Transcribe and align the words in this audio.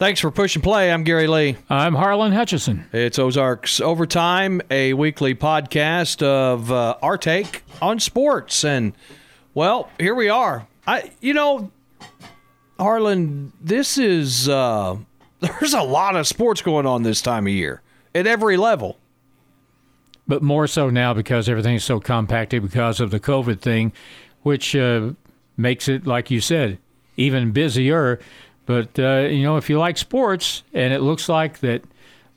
Thanks 0.00 0.18
for 0.18 0.30
pushing 0.30 0.62
play. 0.62 0.90
I'm 0.90 1.04
Gary 1.04 1.26
Lee. 1.26 1.58
I'm 1.68 1.94
Harlan 1.94 2.32
Hutchison. 2.32 2.86
It's 2.90 3.18
Ozarks 3.18 3.82
Overtime, 3.82 4.62
a 4.70 4.94
weekly 4.94 5.34
podcast 5.34 6.22
of 6.22 6.72
uh, 6.72 6.96
our 7.02 7.18
take 7.18 7.64
on 7.82 8.00
sports. 8.00 8.64
And, 8.64 8.94
well, 9.52 9.90
here 9.98 10.14
we 10.14 10.30
are. 10.30 10.66
I, 10.86 11.10
you 11.20 11.34
know, 11.34 11.70
Harlan, 12.78 13.52
this 13.60 13.98
is, 13.98 14.48
uh, 14.48 14.96
there's 15.40 15.74
a 15.74 15.82
lot 15.82 16.16
of 16.16 16.26
sports 16.26 16.62
going 16.62 16.86
on 16.86 17.02
this 17.02 17.20
time 17.20 17.46
of 17.46 17.52
year 17.52 17.82
at 18.14 18.26
every 18.26 18.56
level. 18.56 18.96
But 20.26 20.42
more 20.42 20.66
so 20.66 20.88
now 20.88 21.12
because 21.12 21.46
everything's 21.46 21.84
so 21.84 22.00
compacted 22.00 22.62
because 22.62 23.00
of 23.00 23.10
the 23.10 23.20
COVID 23.20 23.60
thing, 23.60 23.92
which 24.44 24.74
uh, 24.74 25.10
makes 25.58 25.88
it, 25.88 26.06
like 26.06 26.30
you 26.30 26.40
said, 26.40 26.78
even 27.18 27.52
busier 27.52 28.18
but 28.66 28.98
uh, 28.98 29.28
you 29.30 29.42
know, 29.42 29.56
if 29.56 29.68
you 29.70 29.78
like 29.78 29.98
sports, 29.98 30.62
and 30.72 30.92
it 30.92 31.00
looks 31.00 31.28
like 31.28 31.60
that 31.60 31.82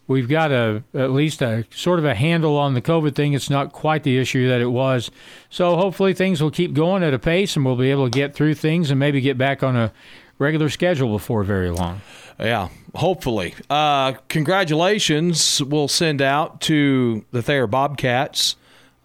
we've 0.08 0.28
got 0.28 0.52
a 0.52 0.84
at 0.94 1.12
least 1.12 1.42
a 1.42 1.66
sort 1.72 2.00
of 2.00 2.06
a 2.06 2.16
handle 2.16 2.58
on 2.58 2.74
the 2.74 2.82
COVID 2.82 3.16
thing. 3.16 3.34
It's 3.34 3.50
not 3.50 3.72
quite 3.72 4.04
the 4.04 4.18
issue 4.18 4.48
that 4.50 4.62
it 4.62 4.68
was. 4.68 5.12
So 5.50 5.76
hopefully 5.76 6.14
things 6.14 6.42
will 6.42 6.52
keep 6.52 6.74
going 6.74 7.04
at 7.04 7.14
a 7.14 7.20
pace, 7.20 7.56
and 7.56 7.66
we'll 7.66 7.76
be 7.76 7.92
able 7.92 8.10
to 8.10 8.18
get 8.18 8.34
through 8.34 8.56
things 8.56 8.92
and 8.92 9.00
maybe 9.00 9.22
get 9.22 9.38
back 9.38 9.64
on 9.64 9.76
a 9.76 9.92
regular 10.40 10.70
schedule 10.70 11.12
before 11.12 11.44
very 11.44 11.70
long. 11.70 12.02
Yeah, 12.40 12.70
hopefully. 12.96 13.54
Uh, 13.70 14.14
congratulations 14.28 15.62
we'll 15.64 15.88
send 15.88 16.22
out 16.22 16.62
to 16.62 17.26
the 17.32 17.42
Thayer 17.42 17.68
Bobcats. 17.68 18.56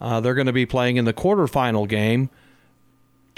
Uh, 0.01 0.21
they're 0.21 0.35
going 0.35 0.47
to 0.47 0.53
be 0.53 0.67
playing 0.67 0.97
in 0.97 1.05
the 1.05 1.13
quarterfinal 1.13 1.89
game 1.89 2.31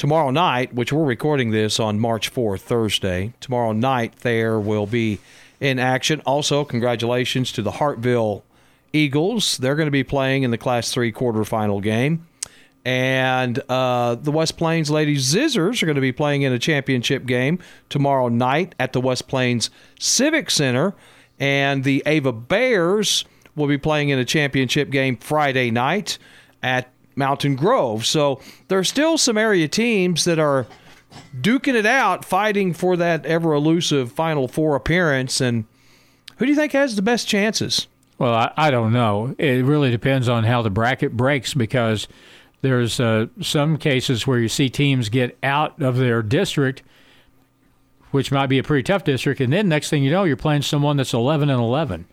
tomorrow 0.01 0.31
night, 0.31 0.73
which 0.73 0.95
we're 0.95 1.05
recording 1.05 1.51
this 1.51 1.79
on 1.79 2.01
March 2.01 2.33
4th, 2.33 2.61
Thursday. 2.61 3.35
Tomorrow 3.39 3.73
night, 3.73 4.17
there 4.21 4.59
will 4.59 4.87
be 4.87 5.19
in 5.61 5.79
action. 5.79 6.23
Also, 6.25 6.65
congratulations 6.65 7.53
to 7.53 7.61
the 7.61 7.73
Hartville 7.73 8.41
Eagles. 8.95 9.59
They're 9.59 9.75
going 9.75 9.89
to 9.89 9.93
be 9.93 10.03
playing 10.03 10.43
in 10.43 10.53
the 10.53 10.57
Class 10.57 10.91
3 10.91 11.13
quarterfinal 11.13 11.83
game. 11.83 12.27
And 12.83 13.59
uh, 13.69 14.15
the 14.15 14.33
West 14.33 14.57
Plains 14.57 14.91
Ladies 14.91 15.35
Zizzers 15.35 15.83
are 15.83 15.87
going 15.87 15.97
to 15.97 16.01
be 16.01 16.13
playing 16.13 16.43
in 16.43 16.53
a 16.55 16.59
championship 16.59 17.27
game 17.27 17.59
tomorrow 17.91 18.29
night 18.29 18.75
at 18.81 18.95
the 18.95 19.03
West 19.03 19.29
Plains 19.29 19.69
Civic 19.99 20.51
Center. 20.51 20.95
And 21.39 21.85
the 21.85 22.03
Ava 22.07 22.33
Bears 22.33 23.27
will 23.55 23.67
be 23.67 23.77
playing 23.77 24.09
in 24.09 24.19
a 24.19 24.25
championship 24.25 24.89
game 24.89 25.19
Friday 25.19 25.71
night 25.71 26.17
at 26.63 26.91
Mountain 27.21 27.55
Grove. 27.55 28.05
So 28.05 28.41
there's 28.67 28.89
still 28.89 29.17
some 29.17 29.39
area 29.39 29.69
teams 29.69 30.25
that 30.25 30.41
are 30.41 30.67
duking 31.41 31.75
it 31.75 31.87
out, 31.87 32.25
fighting 32.25 32.73
for 32.75 32.97
that 32.97 33.25
ever 33.25 33.53
elusive 33.53 34.11
Final 34.11 34.49
Four 34.49 34.75
appearance. 34.75 35.41
And 35.41 35.67
who 36.39 36.47
do 36.47 36.51
you 36.51 36.57
think 36.57 36.73
has 36.73 36.97
the 36.97 37.03
best 37.03 37.29
chances? 37.29 37.87
Well, 38.19 38.35
I, 38.35 38.53
I 38.57 38.71
don't 38.71 38.93
know. 38.93 39.35
It 39.39 39.65
really 39.65 39.91
depends 39.91 40.29
on 40.29 40.45
how 40.45 40.63
the 40.63 40.71
bracket 40.71 41.17
breaks 41.17 41.55
because 41.55 42.09
there's 42.63 43.01
uh, 43.01 43.27
some 43.41 43.79
cases 43.79 44.27
where 44.27 44.39
you 44.39 44.49
see 44.49 44.69
teams 44.69 45.09
get 45.09 45.39
out 45.43 45.81
of 45.81 45.97
their 45.97 46.23
district, 46.23 46.83
which 48.11 48.31
might 48.31 48.49
be 48.49 48.59
a 48.59 48.63
pretty 48.63 48.83
tough 48.83 49.05
district, 49.05 49.41
and 49.41 49.53
then 49.53 49.69
next 49.69 49.89
thing 49.89 50.03
you 50.03 50.11
know, 50.11 50.25
you're 50.25 50.37
playing 50.37 50.63
someone 50.63 50.97
that's 50.99 51.15
11 51.15 51.49
and 51.49 51.61
11 51.61 52.07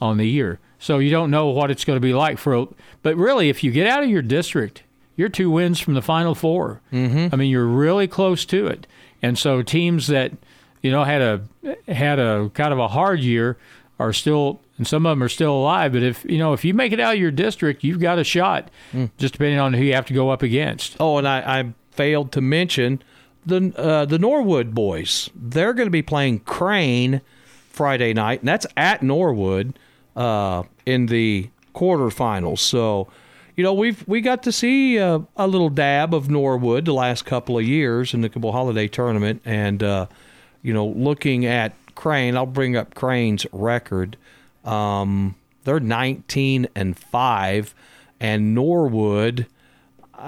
on 0.00 0.16
the 0.16 0.26
year. 0.26 0.58
So 0.78 0.98
you 0.98 1.10
don't 1.10 1.30
know 1.30 1.46
what 1.48 1.70
it's 1.70 1.84
going 1.84 1.96
to 1.96 2.00
be 2.00 2.14
like 2.14 2.38
for. 2.38 2.68
But 3.02 3.16
really, 3.16 3.48
if 3.48 3.62
you 3.62 3.70
get 3.70 3.86
out 3.86 4.02
of 4.02 4.08
your 4.08 4.22
district, 4.22 4.82
you're 5.16 5.28
two 5.28 5.50
wins 5.50 5.78
from 5.78 5.94
the 5.94 6.02
final 6.02 6.34
4 6.34 6.80
mm-hmm. 6.92 7.28
I 7.32 7.36
mean, 7.36 7.50
you're 7.50 7.66
really 7.66 8.08
close 8.08 8.44
to 8.46 8.66
it. 8.66 8.86
And 9.22 9.38
so 9.38 9.62
teams 9.62 10.06
that 10.06 10.32
you 10.82 10.90
know 10.90 11.04
had 11.04 11.20
a 11.20 11.42
had 11.92 12.18
a 12.18 12.50
kind 12.54 12.72
of 12.72 12.78
a 12.78 12.88
hard 12.88 13.20
year 13.20 13.58
are 13.98 14.14
still 14.14 14.60
and 14.78 14.86
some 14.86 15.04
of 15.04 15.10
them 15.10 15.22
are 15.22 15.28
still 15.28 15.52
alive. 15.52 15.92
But 15.92 16.02
if 16.02 16.24
you 16.24 16.38
know 16.38 16.54
if 16.54 16.64
you 16.64 16.72
make 16.72 16.92
it 16.92 17.00
out 17.00 17.14
of 17.14 17.20
your 17.20 17.30
district, 17.30 17.84
you've 17.84 18.00
got 18.00 18.18
a 18.18 18.24
shot. 18.24 18.70
Mm. 18.94 19.10
Just 19.18 19.34
depending 19.34 19.58
on 19.58 19.74
who 19.74 19.84
you 19.84 19.92
have 19.92 20.06
to 20.06 20.14
go 20.14 20.30
up 20.30 20.42
against. 20.42 20.96
Oh, 20.98 21.18
and 21.18 21.28
I, 21.28 21.60
I 21.60 21.74
failed 21.90 22.32
to 22.32 22.40
mention 22.40 23.02
the 23.44 23.74
uh, 23.76 24.06
the 24.06 24.18
Norwood 24.18 24.74
boys. 24.74 25.28
They're 25.34 25.74
going 25.74 25.86
to 25.86 25.90
be 25.90 26.00
playing 26.00 26.40
Crane 26.40 27.20
Friday 27.68 28.14
night, 28.14 28.40
and 28.40 28.48
that's 28.48 28.66
at 28.74 29.02
Norwood 29.02 29.78
uh, 30.16 30.62
in 30.86 31.06
the 31.06 31.50
quarterfinals. 31.74 32.58
So, 32.58 33.08
you 33.56 33.64
know, 33.64 33.72
we've 33.72 34.06
we 34.06 34.20
got 34.20 34.42
to 34.44 34.52
see 34.52 34.98
uh, 34.98 35.20
a 35.36 35.46
little 35.46 35.70
dab 35.70 36.14
of 36.14 36.30
Norwood 36.30 36.84
the 36.84 36.94
last 36.94 37.24
couple 37.24 37.58
of 37.58 37.64
years 37.64 38.14
in 38.14 38.20
the 38.20 38.28
Cabool 38.28 38.52
Holiday 38.52 38.88
Tournament, 38.88 39.42
and 39.44 39.82
uh, 39.82 40.06
you 40.62 40.72
know, 40.72 40.86
looking 40.86 41.46
at 41.46 41.72
Crane, 41.94 42.36
I'll 42.36 42.46
bring 42.46 42.76
up 42.76 42.94
Crane's 42.94 43.46
record. 43.52 44.16
Um, 44.64 45.36
they're 45.64 45.80
19 45.80 46.68
and 46.74 46.98
five, 46.98 47.74
and 48.18 48.54
Norwood 48.54 49.46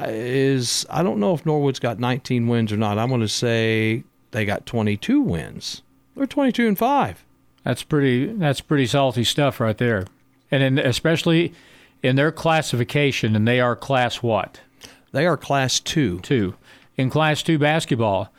is 0.07 0.87
I 0.91 1.03
don't 1.03 1.21
know 1.21 1.35
if 1.35 1.45
Norwood's 1.45 1.79
got 1.79 1.99
19 1.99 2.49
wins 2.49 2.73
or 2.73 2.77
not. 2.77 2.99
I'm 2.99 3.09
going 3.09 3.21
to 3.21 3.29
say 3.29 4.05
they 4.31 4.45
got 4.45 4.67
22 4.67 5.21
wins. 5.21 5.83
They're 6.15 6.27
22 6.27 6.69
and 6.69 6.79
five. 6.79 7.25
That's 7.65 7.83
pretty. 7.83 8.27
That's 8.27 8.61
pretty 8.61 8.87
salty 8.87 9.25
stuff 9.25 9.61
right 9.61 9.79
there, 9.79 10.07
and 10.51 10.63
in, 10.63 10.79
especially 10.79 11.53
in 12.03 12.17
their 12.17 12.33
classification, 12.33 13.37
and 13.37 13.47
they 13.47 13.61
are 13.61 13.77
class 13.77 14.23
what? 14.23 14.61
They 15.13 15.27
are 15.27 15.37
class 15.37 15.79
two. 15.79 16.19
Two 16.21 16.55
in 16.97 17.11
class 17.11 17.43
two 17.43 17.59
basketball. 17.59 18.33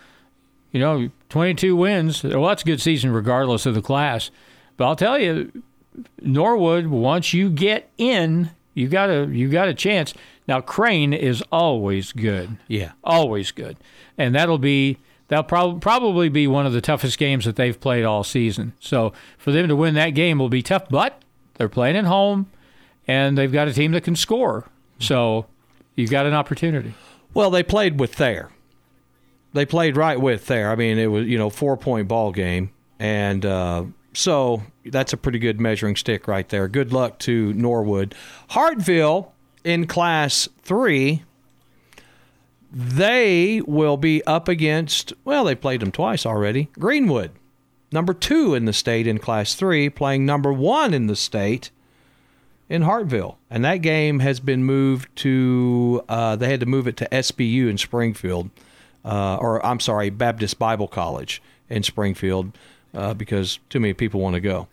You 0.72 0.80
know, 0.80 1.10
twenty-two 1.30 1.76
wins. 1.76 2.24
Well, 2.24 2.48
that's 2.48 2.64
a 2.64 2.66
good 2.66 2.82
season 2.82 3.12
regardless 3.12 3.66
of 3.66 3.76
the 3.76 3.82
class. 3.82 4.32
But 4.76 4.86
I'll 4.88 4.96
tell 4.96 5.20
you, 5.20 5.64
Norwood. 6.22 6.88
Once 6.88 7.34
you 7.34 7.50
get 7.50 7.90
in, 7.98 8.50
you 8.74 8.90
got 8.90 9.10
a 9.10 9.28
you 9.28 9.50
got 9.50 9.68
a 9.68 9.74
chance. 9.74 10.14
Now 10.48 10.60
Crane 10.60 11.14
is 11.14 11.42
always 11.52 12.12
good. 12.12 12.58
Yeah, 12.68 12.92
always 13.04 13.52
good, 13.52 13.78
and 14.18 14.36
that'll 14.36 14.58
be 14.58 14.98
that'll 15.34 15.44
prob- 15.44 15.82
probably 15.82 16.30
be 16.30 16.46
one 16.46 16.68
of 16.68 16.74
the 16.74 16.82
toughest 16.82 17.18
games 17.18 17.46
that 17.46 17.56
they've 17.56 17.80
played 17.80 18.06
all 18.06 18.24
season. 18.24 18.74
So 18.80 19.14
for 19.40 19.52
them 19.52 19.68
to 19.68 19.76
win 19.76 19.96
that 19.96 20.12
game 20.12 20.38
will 20.38 20.48
be 20.50 20.62
tough, 20.62 20.88
but 20.90 21.24
they're 21.56 21.70
playing 21.70 21.98
at 21.98 22.06
home 22.06 22.52
and 23.08 23.36
they've 23.36 23.52
got 23.52 23.68
a 23.68 23.74
team 23.74 23.94
that 23.94 24.04
can 24.04 24.16
score. 24.16 24.68
So 25.00 25.48
you've 25.96 26.12
got 26.12 26.28
an 26.28 26.36
opportunity. 26.36 26.94
Well, 27.34 27.50
they 27.50 27.64
played 27.64 28.00
with 28.00 28.14
Thayer. 28.14 28.52
They 29.54 29.66
played 29.66 29.98
right 29.98 30.22
with 30.22 30.46
Thayer. 30.46 30.70
I 30.70 30.76
mean, 30.76 31.00
it 31.00 31.08
was, 31.08 31.26
you 31.26 31.40
know, 31.40 31.50
four 31.50 31.78
point 31.78 32.08
ball 32.08 32.32
game. 32.32 32.70
And 33.00 33.44
uh, 33.44 33.86
so 34.14 34.62
that's 34.86 35.14
a 35.14 35.18
pretty 35.18 35.40
good 35.40 35.60
measuring 35.60 35.96
stick 35.96 36.28
right 36.28 36.48
there. 36.48 36.68
Good 36.68 36.94
luck 36.94 37.18
to 37.20 37.54
Norwood. 37.54 38.14
Hartville 38.52 39.32
in 39.64 39.88
class 39.88 40.48
three 40.62 41.24
they 42.74 43.62
will 43.68 43.98
be 43.98 44.24
up 44.26 44.48
against, 44.48 45.14
well, 45.24 45.44
they 45.44 45.54
played 45.54 45.80
them 45.80 45.92
twice 45.92 46.26
already. 46.26 46.70
Greenwood, 46.74 47.32
number 47.92 48.16
two 48.16 48.56
in 48.56 48.66
the 48.66 48.74
state 48.74 49.06
in 49.06 49.20
Class 49.20 49.54
3, 49.54 49.92
playing 49.92 50.26
number 50.26 50.52
one 50.52 50.92
in 50.92 51.06
the 51.06 51.16
state 51.16 51.70
in 52.68 52.82
Hartville. 52.82 53.36
And 53.52 53.64
that 53.64 53.78
game 53.78 54.20
has 54.20 54.40
been 54.40 54.64
moved 54.64 55.16
to, 55.18 56.04
uh, 56.10 56.36
they 56.36 56.50
had 56.50 56.62
to 56.62 56.66
move 56.66 56.88
it 56.88 56.98
to 56.98 57.08
SBU 57.12 57.70
in 57.70 57.78
Springfield, 57.78 58.50
uh, 59.06 59.38
or 59.40 59.64
I'm 59.64 59.80
sorry, 59.80 60.10
Baptist 60.10 60.58
Bible 60.58 60.88
College 60.88 61.44
in 61.70 61.84
Springfield, 61.84 62.58
uh, 62.96 63.14
because 63.14 63.60
too 63.70 63.80
many 63.80 63.94
people 63.94 64.20
want 64.20 64.34
to 64.34 64.42
go. 64.42 64.68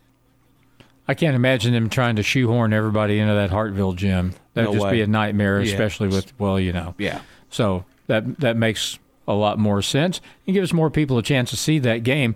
I 1.07 1.13
can't 1.15 1.35
imagine 1.35 1.75
them 1.75 1.91
trying 1.91 2.17
to 2.17 2.23
shoehorn 2.23 2.73
everybody 2.73 3.19
into 3.19 3.35
that 3.35 3.51
Hartville 3.51 3.97
gym. 3.97 4.33
That'd 4.55 4.71
no 4.71 4.75
just 4.75 4.85
way. 4.85 4.93
be 4.93 5.01
a 5.03 5.07
nightmare, 5.07 5.59
especially 5.59 6.09
yeah. 6.09 6.15
with, 6.15 6.39
well, 6.39 6.59
you 6.59 6.73
know. 6.73 6.95
Yeah. 6.99 7.21
So 7.51 7.85
that 8.07 8.39
that 8.41 8.57
makes 8.57 8.99
a 9.29 9.35
lot 9.35 9.59
more 9.59 9.83
sense 9.83 10.21
and 10.47 10.55
gives 10.55 10.73
more 10.73 10.91
people 10.91 11.19
a 11.19 11.23
chance 11.23 11.51
to 11.51 11.57
see 11.57 11.79
that 11.81 12.03
game. 12.03 12.35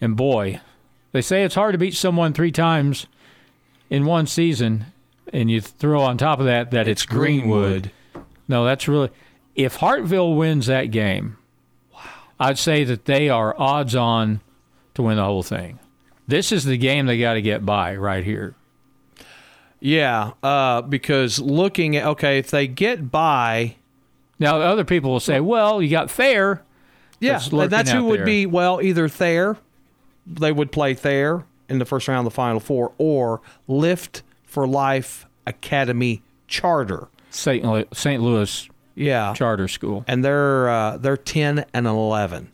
And 0.00 0.16
boy, 0.16 0.60
they 1.12 1.22
say 1.22 1.44
it's 1.44 1.54
hard 1.54 1.72
to 1.72 1.78
beat 1.78 1.94
someone 1.94 2.32
three 2.32 2.52
times 2.52 3.06
in 3.88 4.04
one 4.04 4.26
season, 4.26 4.86
and 5.32 5.50
you 5.50 5.60
throw 5.60 6.02
on 6.02 6.18
top 6.18 6.38
of 6.38 6.46
that 6.46 6.70
that 6.72 6.86
it's, 6.88 7.02
it's 7.02 7.06
Greenwood. 7.06 7.90
Greenwood. 8.12 8.26
No, 8.48 8.64
that's 8.64 8.86
really 8.86 9.10
if 9.56 9.78
Hartville 9.78 10.36
wins 10.36 10.66
that 10.66 10.90
game, 10.90 11.38
wow. 11.92 12.00
I'd 12.38 12.58
say 12.58 12.84
that 12.84 13.06
they 13.06 13.28
are 13.28 13.58
odds 13.58 13.96
on 13.96 14.40
to 14.94 15.02
win 15.02 15.16
the 15.16 15.24
whole 15.24 15.42
thing. 15.42 15.78
This 16.28 16.52
is 16.52 16.64
the 16.64 16.76
game 16.76 17.06
they 17.06 17.18
got 17.18 17.34
to 17.34 17.42
get 17.42 17.64
by 17.64 17.96
right 17.96 18.24
here. 18.24 18.54
Yeah, 19.80 20.32
uh, 20.42 20.82
because 20.82 21.38
looking 21.38 21.96
at 21.96 22.06
okay, 22.06 22.38
if 22.38 22.50
they 22.50 22.66
get 22.66 23.10
by 23.10 23.76
now, 24.38 24.60
other 24.60 24.84
people 24.84 25.10
will 25.10 25.20
say, 25.20 25.40
well, 25.40 25.80
you 25.80 25.90
got 25.90 26.10
Thayer. 26.10 26.62
Yeah, 27.20 27.38
that's, 27.38 27.70
that's 27.70 27.90
who 27.90 28.04
would 28.04 28.20
there. 28.20 28.26
be, 28.26 28.46
well, 28.46 28.82
either 28.82 29.08
Thayer, 29.08 29.56
they 30.26 30.52
would 30.52 30.70
play 30.70 30.94
Thayer 30.94 31.44
in 31.68 31.78
the 31.78 31.86
first 31.86 32.08
round 32.08 32.26
of 32.26 32.32
the 32.32 32.34
Final 32.34 32.60
Four, 32.60 32.92
or 32.98 33.40
Lift 33.66 34.22
for 34.44 34.66
Life 34.66 35.26
Academy 35.46 36.22
Charter. 36.46 37.08
St. 37.30 37.64
Louis, 37.64 37.86
St. 37.92 38.22
Louis 38.22 38.68
yeah. 38.94 39.32
charter 39.34 39.68
school. 39.68 40.04
And 40.06 40.24
they're, 40.24 40.68
uh, 40.68 40.96
they're 40.98 41.16
10 41.16 41.64
and 41.72 41.86
11. 41.86 42.50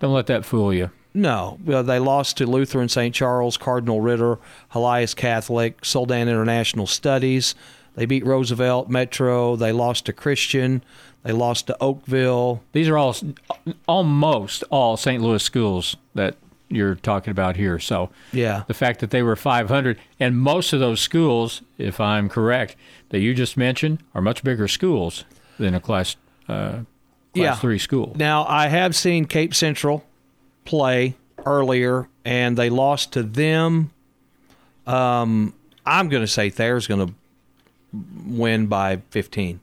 Don't 0.00 0.12
let 0.12 0.26
that 0.26 0.44
fool 0.44 0.72
you. 0.72 0.90
No, 1.14 1.58
they 1.64 1.98
lost 1.98 2.36
to 2.36 2.46
Lutheran 2.46 2.90
St. 2.90 3.14
Charles, 3.14 3.56
Cardinal 3.56 4.02
Ritter, 4.02 4.38
Helias 4.72 5.16
Catholic, 5.16 5.80
Soldan 5.80 6.28
International 6.28 6.86
Studies. 6.86 7.54
They 7.96 8.06
beat 8.06 8.24
Roosevelt 8.24 8.88
Metro. 8.88 9.56
They 9.56 9.72
lost 9.72 10.06
to 10.06 10.12
Christian. 10.12 10.84
They 11.24 11.32
lost 11.32 11.66
to 11.66 11.76
Oakville. 11.80 12.62
These 12.72 12.88
are 12.88 12.96
all 12.96 13.16
almost 13.88 14.62
all 14.70 14.96
St. 14.96 15.22
Louis 15.22 15.42
schools 15.42 15.96
that 16.14 16.36
you're 16.68 16.94
talking 16.96 17.30
about 17.30 17.56
here. 17.56 17.78
So 17.78 18.10
Yeah. 18.32 18.62
the 18.68 18.74
fact 18.74 19.00
that 19.00 19.10
they 19.10 19.22
were 19.22 19.34
500 19.36 19.98
and 20.20 20.36
most 20.38 20.72
of 20.72 20.80
those 20.80 21.00
schools, 21.00 21.62
if 21.78 22.00
I'm 22.00 22.28
correct, 22.28 22.76
that 23.10 23.20
you 23.20 23.34
just 23.34 23.56
mentioned, 23.56 23.98
are 24.14 24.20
much 24.20 24.44
bigger 24.44 24.68
schools 24.68 25.24
than 25.58 25.74
a 25.74 25.80
class 25.80 26.16
uh, 26.48 26.52
class 26.70 26.84
Yeah. 27.34 27.54
three 27.56 27.78
school. 27.78 28.14
Now, 28.16 28.44
I 28.48 28.68
have 28.68 28.94
seen 28.94 29.24
Cape 29.24 29.52
Central 29.54 30.04
play 30.64 31.16
earlier, 31.44 32.08
and 32.24 32.56
they 32.56 32.70
lost 32.70 33.12
to 33.14 33.22
them. 33.22 33.90
Um, 34.86 35.54
I'm 35.84 36.08
going 36.08 36.22
to 36.22 36.26
say 36.28 36.50
Thayer's 36.50 36.86
going 36.86 37.06
to 37.06 37.12
win 38.26 38.66
by 38.66 39.02
15. 39.10 39.60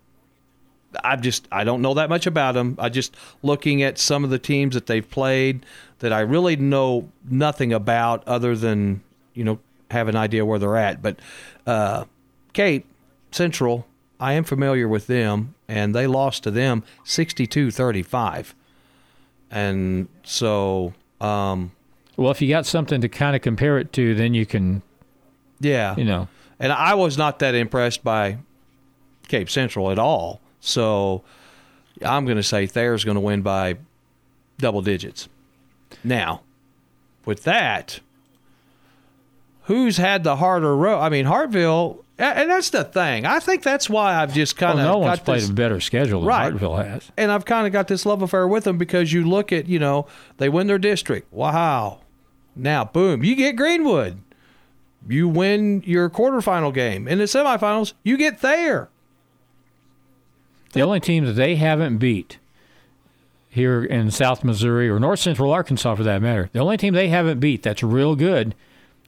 I 1.03 1.15
just 1.15 1.47
I 1.51 1.63
don't 1.63 1.81
know 1.81 1.95
that 1.95 2.09
much 2.09 2.27
about 2.27 2.53
them. 2.53 2.75
I 2.77 2.89
just 2.89 3.15
looking 3.41 3.81
at 3.81 3.97
some 3.97 4.23
of 4.23 4.29
the 4.29 4.37
teams 4.37 4.75
that 4.75 4.85
they've 4.85 5.09
played 5.09 5.65
that 5.99 6.13
I 6.13 6.19
really 6.19 6.55
know 6.55 7.09
nothing 7.27 7.73
about 7.73 8.27
other 8.27 8.55
than 8.55 9.01
you 9.33 9.43
know 9.43 9.59
have 9.89 10.07
an 10.07 10.15
idea 10.15 10.45
where 10.45 10.59
they're 10.59 10.77
at. 10.77 11.01
But 11.01 11.19
uh, 11.65 12.05
Cape 12.53 12.85
Central, 13.31 13.87
I 14.19 14.33
am 14.33 14.43
familiar 14.43 14.87
with 14.87 15.07
them, 15.07 15.55
and 15.67 15.95
they 15.95 16.07
lost 16.07 16.43
to 16.43 16.51
them 16.51 16.83
62-35. 17.05 18.53
And 19.51 20.07
so, 20.23 20.93
um, 21.21 21.71
Well, 22.17 22.31
if 22.31 22.41
you 22.41 22.49
got 22.49 22.65
something 22.65 23.01
to 23.01 23.09
kind 23.09 23.35
of 23.35 23.41
compare 23.41 23.77
it 23.77 23.93
to, 23.93 24.15
then 24.15 24.33
you 24.33 24.45
can, 24.45 24.81
yeah, 25.59 25.95
you 25.95 26.03
know, 26.03 26.27
and 26.59 26.71
I 26.71 26.93
was 26.95 27.17
not 27.17 27.39
that 27.39 27.55
impressed 27.55 28.03
by 28.03 28.37
Cape 29.27 29.49
Central 29.49 29.91
at 29.91 29.99
all. 29.99 30.41
So 30.59 31.23
I'm 32.03 32.25
going 32.25 32.37
to 32.37 32.43
say 32.43 32.65
Thayer's 32.67 33.03
going 33.03 33.15
to 33.15 33.21
win 33.21 33.41
by 33.41 33.77
double 34.57 34.81
digits. 34.81 35.27
Now, 36.03 36.41
with 37.25 37.43
that, 37.43 37.99
who's 39.63 39.97
had 39.97 40.23
the 40.23 40.35
harder 40.37 40.75
road? 40.75 40.99
I 40.99 41.09
mean, 41.09 41.25
Hartville, 41.25 42.03
and 42.17 42.49
that's 42.49 42.69
the 42.69 42.83
thing. 42.83 43.25
I 43.25 43.39
think 43.39 43.63
that's 43.63 43.89
why 43.89 44.15
I've 44.15 44.33
just 44.33 44.57
kind 44.57 44.79
of 44.79 44.85
no 44.85 44.97
one's 44.99 45.19
played 45.19 45.41
this, 45.41 45.49
a 45.49 45.53
better 45.53 45.79
schedule 45.79 46.21
than 46.21 46.29
Right. 46.29 46.53
Hartville 46.53 46.83
has. 46.85 47.11
and 47.17 47.31
I've 47.31 47.45
kind 47.45 47.65
of 47.67 47.73
got 47.73 47.87
this 47.87 48.05
love 48.05 48.21
affair 48.21 48.47
with 48.47 48.63
them 48.65 48.77
because 48.77 49.11
you 49.13 49.23
look 49.27 49.51
at, 49.51 49.67
you 49.67 49.79
know, 49.79 50.07
they 50.37 50.49
win 50.49 50.67
their 50.67 50.77
district. 50.79 51.31
Wow. 51.33 51.99
Now, 52.55 52.85
boom, 52.85 53.23
you 53.23 53.35
get 53.35 53.55
Greenwood. 53.55 54.19
You 55.07 55.27
win 55.27 55.83
your 55.85 56.09
quarterfinal 56.09 56.73
game. 56.73 57.07
In 57.07 57.17
the 57.17 57.25
semifinals, 57.25 57.93
you 58.03 58.17
get 58.17 58.39
Thayer. 58.39 58.89
The 60.73 60.81
only 60.81 60.99
team 60.99 61.25
that 61.25 61.33
they 61.33 61.55
haven't 61.55 61.97
beat 61.97 62.37
here 63.49 63.83
in 63.83 64.09
South 64.09 64.43
Missouri 64.43 64.89
or 64.89 64.99
North 64.99 65.19
Central 65.19 65.51
Arkansas, 65.51 65.95
for 65.95 66.03
that 66.03 66.21
matter, 66.21 66.49
the 66.53 66.59
only 66.59 66.77
team 66.77 66.93
they 66.93 67.09
haven't 67.09 67.39
beat 67.39 67.61
that's 67.63 67.83
real 67.83 68.15
good 68.15 68.55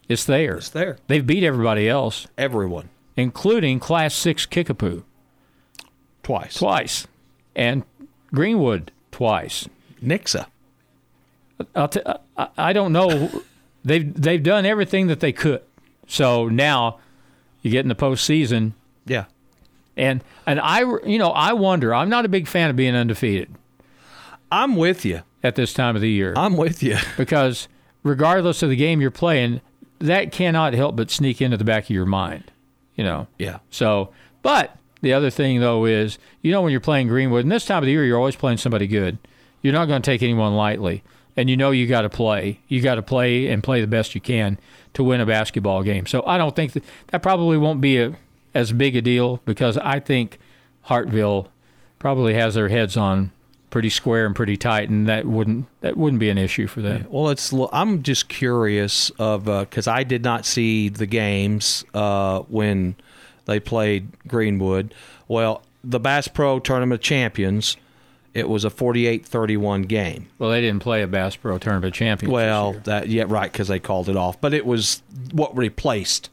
is 0.08 0.24
Thayer. 0.26 0.58
It's 0.58 0.70
there. 0.70 0.98
They've 1.08 1.26
beat 1.26 1.44
everybody 1.44 1.90
else, 1.90 2.28
Everyone. 2.38 2.90
including 3.18 3.80
Class 3.80 4.14
6 4.16 4.46
Kickapoo 4.46 5.04
Twice. 6.22 6.56
twice 6.56 7.08
and 7.56 7.84
Greenwood 8.34 8.92
twice. 9.12 9.68
Nixa. 10.04 10.46
I'll 11.76 11.88
t- 11.88 12.02
I, 12.38 12.48
I 12.58 12.74
don't 12.74 12.92
know. 12.92 13.44
They've, 13.86 14.12
they've 14.20 14.42
done 14.42 14.66
everything 14.66 15.06
that 15.08 15.20
they 15.20 15.32
could. 15.32 15.62
So 16.07 16.48
now 16.48 17.00
you 17.62 17.72
get 17.72 17.80
in 17.86 17.90
the 17.90 17.96
postseason, 17.96 18.74
Yeah. 19.06 19.25
and 19.98 20.24
and 20.46 20.60
I 20.60 20.81
you 21.06 21.18
know 21.18 21.30
I 21.31 21.54
wonder. 21.54 21.94
I'm 21.94 22.10
not 22.10 22.25
a 22.25 22.30
big 22.30 22.48
fan 22.48 22.69
of 22.69 22.75
being 22.75 22.96
undefeated 22.96 23.54
I'm 24.52 24.75
with 24.75 25.04
you. 25.06 25.22
at 25.44 25.56
this 25.56 25.74
time 25.74 25.96
of 25.96 26.02
the 26.02 26.10
year. 26.10 26.34
I'm 26.38 26.56
with 26.57 26.81
you. 26.84 26.98
because 27.18 27.68
regardless 28.04 28.62
of 28.63 28.69
the 28.69 28.75
game 28.75 29.02
you're 29.02 29.12
playing, 29.12 29.62
that 30.00 30.31
cannot 30.31 30.74
help 30.74 30.96
but 30.96 31.10
sneak 31.12 31.42
into 31.42 31.57
the 31.57 31.63
back 31.63 31.86
of 31.86 31.90
your 31.90 32.06
mind, 32.06 32.51
you 32.96 33.04
know. 33.04 33.28
Yeah. 33.40 33.60
So, 33.69 34.12
but 34.42 34.78
the 35.01 35.13
other 35.13 35.30
thing 35.30 35.60
though 35.60 35.86
is, 35.86 36.18
you 36.42 36.51
know, 36.51 36.62
when 36.62 36.72
you're 36.72 36.80
playing 36.81 37.08
Greenwood, 37.08 37.44
and 37.44 37.51
this 37.51 37.66
time 37.66 37.80
of 37.80 37.86
the 37.86 37.92
year 37.92 38.06
you're 38.06 38.18
always 38.18 38.36
playing 38.36 38.58
somebody 38.58 38.88
good. 38.88 39.18
You're 39.62 39.74
not 39.74 39.86
going 39.88 40.01
to 40.01 40.06
take 40.12 40.22
anyone 40.22 40.54
lightly, 40.56 41.04
and 41.38 41.50
you 41.50 41.58
know 41.58 41.72
you 41.72 41.88
got 41.88 42.02
to 42.02 42.10
play. 42.10 42.60
You 42.68 42.82
got 42.82 42.96
to 42.96 43.02
play 43.02 43.48
and 43.48 43.64
play 43.64 43.82
the 43.82 43.88
best 43.88 44.16
you 44.16 44.22
can 44.22 44.58
to 44.94 45.04
win 45.04 45.22
a 45.22 45.26
basketball 45.26 45.84
game. 45.84 46.06
So 46.06 46.24
I 46.26 46.38
don't 46.38 46.56
think 46.56 46.74
that 46.74 46.84
that 47.08 47.22
probably 47.22 47.58
won't 47.58 47.82
be 47.82 47.98
a, 47.98 48.16
as 48.54 48.72
big 48.72 48.96
a 48.96 49.02
deal 49.02 49.42
because 49.46 49.78
I 49.78 50.00
think 50.00 50.40
Hartville 50.88 51.48
probably 52.00 52.34
has 52.36 52.56
their 52.56 52.70
heads 52.70 52.96
on 52.96 53.32
pretty 53.76 53.90
square 53.90 54.26
and 54.26 54.34
pretty 54.34 54.56
tight, 54.56 54.90
and 54.90 55.08
that 55.10 55.26
wouldn't 55.26 55.68
that 55.82 55.98
wouldn't 55.98 56.20
be 56.22 56.30
an 56.30 56.38
issue 56.38 56.66
for 56.66 56.82
them. 56.82 57.06
Well, 57.10 57.30
it's. 57.30 57.54
I'm 57.74 58.04
just 58.04 58.30
curious 58.30 59.10
of 59.20 59.46
because 59.46 59.88
I 59.88 60.04
did 60.04 60.24
not 60.24 60.46
see 60.46 60.88
the 60.88 61.06
games 61.06 61.84
uh, 61.94 62.40
when 62.42 62.96
they 63.46 63.60
played 63.60 64.08
Greenwood. 64.28 64.94
Well, 65.28 65.62
the 65.84 66.00
Bass 66.00 66.30
Pro 66.30 66.60
Tournament 66.60 67.02
champions, 67.02 67.76
it 68.36 68.48
was 68.48 68.64
a 68.66 68.70
48-31 68.70 69.88
game. 69.88 70.28
Well, 70.38 70.52
they 70.52 70.62
didn't 70.62 70.82
play 70.82 71.02
a 71.02 71.08
Bass 71.08 71.36
Pro 71.36 71.58
Tournament 71.58 71.96
championship. 71.96 72.34
Well, 72.34 72.74
that 72.84 73.08
yeah, 73.08 73.24
right, 73.28 73.52
because 73.52 73.68
they 73.70 73.80
called 73.80 74.10
it 74.10 74.16
off. 74.16 74.40
But 74.40 74.54
it 74.54 74.66
was 74.66 75.02
what 75.32 75.56
replaced 75.58 76.30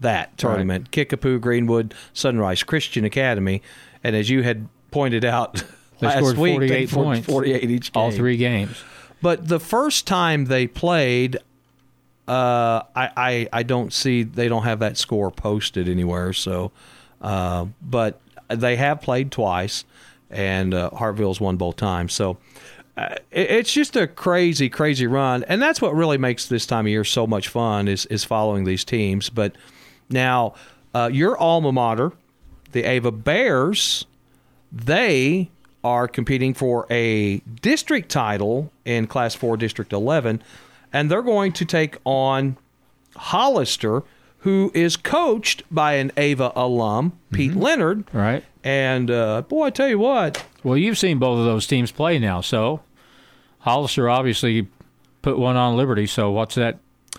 that 0.00 0.36
tournament: 0.38 0.90
Kickapoo, 0.92 1.40
Greenwood, 1.40 1.94
Sunrise 2.12 2.62
Christian 2.62 3.04
Academy, 3.04 3.62
and 4.04 4.14
as 4.14 4.30
you 4.30 4.42
had 4.42 4.68
pointed 4.90 5.24
out 5.24 5.64
They 5.98 6.08
last 6.08 6.18
scored 6.18 6.36
week, 6.38 6.54
48 6.56 6.68
they 6.68 6.86
points. 6.86 7.26
forty-eight 7.26 7.70
each 7.70 7.92
game. 7.92 8.02
all 8.02 8.10
three 8.10 8.36
games. 8.36 8.82
But 9.22 9.48
the 9.48 9.58
first 9.58 10.06
time 10.06 10.44
they 10.44 10.66
played, 10.66 11.36
uh, 12.28 12.82
I, 12.94 13.10
I 13.16 13.48
I 13.52 13.62
don't 13.62 13.92
see 13.92 14.22
they 14.22 14.48
don't 14.48 14.64
have 14.64 14.80
that 14.80 14.98
score 14.98 15.30
posted 15.30 15.88
anywhere. 15.88 16.34
So, 16.34 16.70
uh, 17.22 17.66
but 17.80 18.20
they 18.48 18.76
have 18.76 19.00
played 19.00 19.32
twice, 19.32 19.86
and 20.30 20.74
uh, 20.74 20.90
Hartville's 20.90 21.40
won 21.40 21.56
both 21.56 21.76
times. 21.76 22.12
So. 22.12 22.38
Uh, 22.98 23.14
it- 23.30 23.50
it's 23.50 23.72
just 23.74 23.94
a 23.94 24.06
crazy, 24.06 24.70
crazy 24.70 25.06
run, 25.06 25.44
and 25.48 25.60
that's 25.60 25.82
what 25.82 25.94
really 25.94 26.16
makes 26.16 26.46
this 26.46 26.64
time 26.64 26.86
of 26.86 26.88
year 26.90 27.04
so 27.04 27.26
much 27.26 27.48
fun 27.48 27.88
is 27.88 28.06
is 28.06 28.24
following 28.24 28.64
these 28.64 28.84
teams. 28.84 29.28
But 29.28 29.54
now, 30.08 30.54
uh, 30.94 31.10
your 31.12 31.36
alma 31.36 31.72
mater, 31.72 32.12
the 32.72 32.84
Ava 32.84 33.12
Bears, 33.12 34.06
they 34.72 35.50
are 35.84 36.08
competing 36.08 36.54
for 36.54 36.86
a 36.88 37.40
district 37.60 38.08
title 38.10 38.72
in 38.86 39.06
Class 39.06 39.34
4 39.34 39.58
District 39.58 39.92
11, 39.92 40.42
and 40.90 41.10
they're 41.10 41.20
going 41.20 41.52
to 41.52 41.66
take 41.66 41.98
on 42.06 42.56
Hollister, 43.16 44.04
who 44.46 44.70
is 44.74 44.96
coached 44.96 45.64
by 45.72 45.94
an 45.94 46.12
Ava 46.16 46.52
alum, 46.54 47.18
Pete 47.32 47.56
Leonard. 47.56 48.04
Right. 48.12 48.44
And 48.62 49.10
uh, 49.10 49.42
boy, 49.42 49.64
I 49.64 49.70
tell 49.70 49.88
you 49.88 49.98
what, 49.98 50.46
Well, 50.62 50.76
you've 50.76 50.98
seen 50.98 51.18
both 51.18 51.40
of 51.40 51.44
those 51.44 51.66
teams 51.66 51.90
play 51.90 52.20
now, 52.20 52.42
so 52.42 52.80
Hollister 53.58 54.08
obviously 54.08 54.68
put 55.22 55.36
one 55.36 55.56
on 55.56 55.76
Liberty. 55.76 56.06
So 56.06 56.30
what's 56.30 56.54
that 56.54 56.78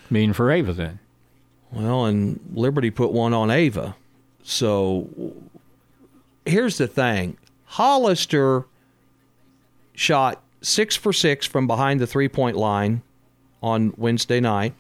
mean 0.10 0.32
for 0.32 0.50
Ava 0.50 0.72
then? 0.72 1.00
Well, 1.70 2.06
and 2.06 2.40
Liberty 2.54 2.92
put 2.92 3.12
one 3.12 3.34
on 3.34 3.52
Ava. 3.52 3.98
So 4.42 5.10
here's 6.46 6.78
the 6.78 6.88
thing 6.88 7.36
Hollister 7.66 8.68
shot 9.96 10.42
six 10.62 10.96
for 10.96 11.12
six 11.12 11.46
from 11.46 11.68
behind 11.68 12.00
the 12.00 12.08
three 12.08 12.30
point 12.30 12.56
line 12.56 13.02
on 13.62 13.94
Wednesday 13.98 14.40
night. 14.40 14.74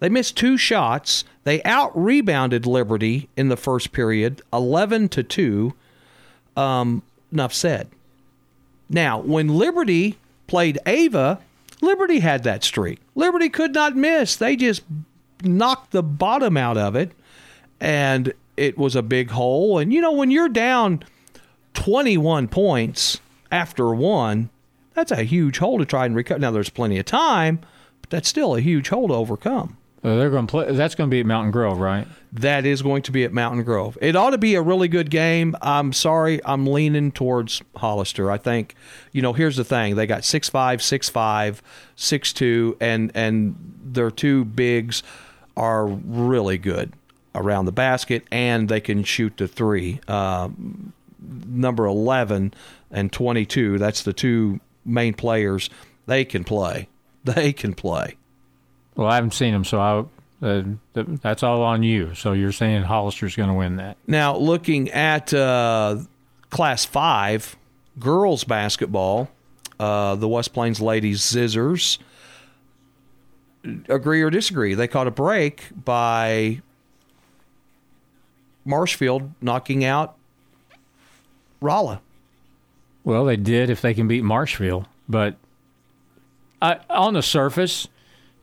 They 0.00 0.08
missed 0.08 0.36
two 0.36 0.56
shots. 0.56 1.24
They 1.44 1.62
out 1.62 1.92
rebounded 1.96 2.66
Liberty 2.66 3.28
in 3.36 3.48
the 3.48 3.56
first 3.56 3.92
period, 3.92 4.42
11 4.52 5.08
to 5.10 5.22
2. 5.22 5.74
Um, 6.56 7.02
enough 7.32 7.52
said. 7.52 7.88
Now, 8.88 9.18
when 9.18 9.48
Liberty 9.48 10.18
played 10.46 10.78
Ava, 10.86 11.40
Liberty 11.80 12.20
had 12.20 12.44
that 12.44 12.64
streak. 12.64 13.00
Liberty 13.14 13.48
could 13.48 13.74
not 13.74 13.96
miss. 13.96 14.36
They 14.36 14.56
just 14.56 14.82
knocked 15.42 15.90
the 15.90 16.02
bottom 16.02 16.56
out 16.56 16.78
of 16.78 16.96
it, 16.96 17.12
and 17.80 18.32
it 18.56 18.78
was 18.78 18.96
a 18.96 19.02
big 19.02 19.30
hole. 19.30 19.78
And 19.78 19.92
you 19.92 20.00
know, 20.00 20.12
when 20.12 20.30
you're 20.30 20.48
down 20.48 21.04
21 21.74 22.48
points 22.48 23.20
after 23.50 23.94
one, 23.94 24.50
that's 24.94 25.12
a 25.12 25.24
huge 25.24 25.58
hole 25.58 25.78
to 25.78 25.84
try 25.84 26.06
and 26.06 26.14
recover. 26.14 26.38
Now, 26.40 26.50
there's 26.50 26.70
plenty 26.70 26.98
of 26.98 27.04
time, 27.04 27.60
but 28.00 28.10
that's 28.10 28.28
still 28.28 28.54
a 28.54 28.60
huge 28.60 28.88
hole 28.88 29.08
to 29.08 29.14
overcome. 29.14 29.76
Uh, 30.04 30.16
they're 30.16 30.28
going 30.28 30.46
to 30.46 30.50
play. 30.50 30.70
That's 30.70 30.94
going 30.94 31.08
to 31.08 31.14
be 31.14 31.20
at 31.20 31.26
Mountain 31.26 31.50
Grove, 31.50 31.78
right? 31.78 32.06
That 32.30 32.66
is 32.66 32.82
going 32.82 33.00
to 33.02 33.12
be 33.12 33.24
at 33.24 33.32
Mountain 33.32 33.64
Grove. 33.64 33.96
It 34.02 34.14
ought 34.14 34.30
to 34.30 34.38
be 34.38 34.54
a 34.54 34.60
really 34.60 34.86
good 34.86 35.10
game. 35.10 35.56
I'm 35.62 35.94
sorry, 35.94 36.44
I'm 36.44 36.66
leaning 36.66 37.10
towards 37.10 37.62
Hollister. 37.76 38.30
I 38.30 38.36
think, 38.36 38.74
you 39.12 39.22
know, 39.22 39.32
here's 39.32 39.56
the 39.56 39.64
thing: 39.64 39.96
they 39.96 40.06
got 40.06 40.22
six 40.22 40.50
five, 40.50 40.82
six 40.82 41.08
five, 41.08 41.62
six 41.96 42.34
two, 42.34 42.76
and 42.80 43.12
and 43.14 43.56
their 43.82 44.10
two 44.10 44.44
bigs 44.44 45.02
are 45.56 45.86
really 45.86 46.58
good 46.58 46.92
around 47.34 47.64
the 47.64 47.72
basket, 47.72 48.24
and 48.30 48.68
they 48.68 48.80
can 48.80 49.04
shoot 49.04 49.38
the 49.38 49.48
three. 49.48 50.00
Uh, 50.06 50.50
number 51.46 51.86
eleven 51.86 52.52
and 52.90 53.10
twenty 53.10 53.46
two. 53.46 53.78
That's 53.78 54.02
the 54.02 54.12
two 54.12 54.60
main 54.84 55.14
players. 55.14 55.70
They 56.04 56.26
can 56.26 56.44
play. 56.44 56.88
They 57.24 57.54
can 57.54 57.72
play. 57.72 58.16
Well, 58.96 59.08
I 59.08 59.16
haven't 59.16 59.34
seen 59.34 59.52
them, 59.52 59.64
so 59.64 59.80
I, 59.80 60.46
uh, 60.46 60.62
that's 60.94 61.42
all 61.42 61.62
on 61.62 61.82
you. 61.82 62.14
So 62.14 62.32
you're 62.32 62.52
saying 62.52 62.82
Hollister's 62.82 63.34
going 63.34 63.48
to 63.48 63.54
win 63.54 63.76
that? 63.76 63.96
Now, 64.06 64.36
looking 64.36 64.90
at 64.90 65.32
uh, 65.34 65.98
Class 66.50 66.84
5 66.84 67.56
girls 67.98 68.44
basketball, 68.44 69.30
uh, 69.80 70.14
the 70.14 70.28
West 70.28 70.52
Plains 70.52 70.80
Ladies 70.80 71.20
Zizzers, 71.20 71.98
agree 73.88 74.22
or 74.22 74.30
disagree? 74.30 74.74
They 74.74 74.86
caught 74.86 75.06
a 75.06 75.10
break 75.10 75.64
by 75.84 76.60
Marshfield 78.64 79.32
knocking 79.40 79.84
out 79.84 80.16
Rolla. 81.60 82.00
Well, 83.02 83.24
they 83.24 83.36
did 83.36 83.70
if 83.70 83.82
they 83.82 83.92
can 83.92 84.08
beat 84.08 84.24
Marshfield, 84.24 84.86
but 85.08 85.36
I, 86.62 86.80
on 86.88 87.14
the 87.14 87.22
surface, 87.22 87.88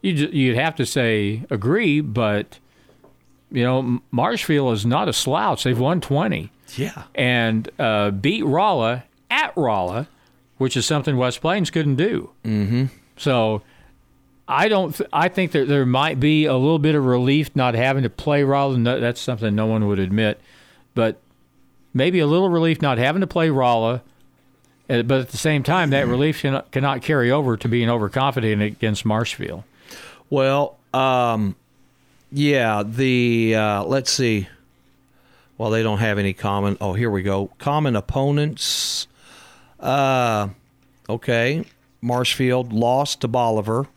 you 0.02 0.14
you'd 0.14 0.58
have 0.58 0.76
to 0.76 0.86
say 0.86 1.44
agree, 1.50 2.02
but 2.02 2.60
you 3.52 3.64
know 3.64 4.02
Marshfield 4.12 4.74
is 4.74 4.86
not 4.86 5.08
a 5.08 5.14
slouch. 5.14 5.64
They've 5.64 5.78
won 5.78 6.02
twenty. 6.02 6.52
Yeah, 6.76 7.04
and 7.16 7.70
uh, 7.80 8.12
beat 8.12 8.46
Rolla 8.46 9.04
at 9.30 9.56
Rolla, 9.58 10.08
which 10.58 10.78
is 10.78 10.86
something 10.86 11.18
West 11.18 11.42
Plains 11.42 11.70
couldn't 11.70 11.98
do. 11.98 12.30
Mm-hmm. 12.46 12.86
So 13.18 13.62
I 14.48 14.68
don't. 14.68 14.96
Th- 14.96 15.10
I 15.14 15.28
think 15.28 15.52
that 15.52 15.68
there 15.68 15.86
might 15.86 16.20
be 16.20 16.46
a 16.46 16.56
little 16.56 16.80
bit 16.80 16.96
of 16.96 17.06
relief 17.06 17.56
not 17.56 17.76
having 17.76 18.04
to 18.04 18.10
play 18.10 18.44
Rolla. 18.44 18.78
No, 18.78 19.00
that's 19.00 19.22
something 19.22 19.54
no 19.54 19.66
one 19.66 19.88
would 19.88 20.00
admit, 20.00 20.40
but 20.96 21.20
maybe 21.94 22.20
a 22.20 22.28
little 22.28 22.50
relief 22.50 22.82
not 22.82 22.98
having 22.98 23.22
to 23.22 23.28
play 23.28 23.50
Rolla. 23.50 24.02
Uh, 24.90 25.04
but 25.04 25.22
at 25.22 25.30
the 25.30 25.38
same 25.38 25.64
time, 25.64 25.90
that 25.92 26.08
relief 26.08 26.42
cannot, 26.42 26.70
cannot 26.72 27.02
carry 27.02 27.32
over 27.32 27.56
to 27.56 27.68
being 27.70 27.90
overconfident 27.90 28.62
against 28.62 29.06
Marshfield. 29.06 29.64
Well, 30.32 30.80
um, 30.94 31.56
yeah, 32.32 32.84
the 32.84 33.54
uh, 33.54 33.84
let's 33.84 34.10
see. 34.10 34.48
Well, 35.58 35.70
they 35.70 35.84
don't 35.84 36.00
have 36.00 36.18
any 36.18 36.34
common. 36.34 36.78
Oh, 36.82 36.94
here 36.94 37.12
we 37.12 37.22
go. 37.22 37.52
Common 37.60 37.96
opponents. 37.96 39.08
Uh, 39.80 40.50
okay, 41.10 41.66
Marshfield 42.02 42.72
lost 42.72 43.22
to 43.22 43.28
Bolivar, 43.28 43.88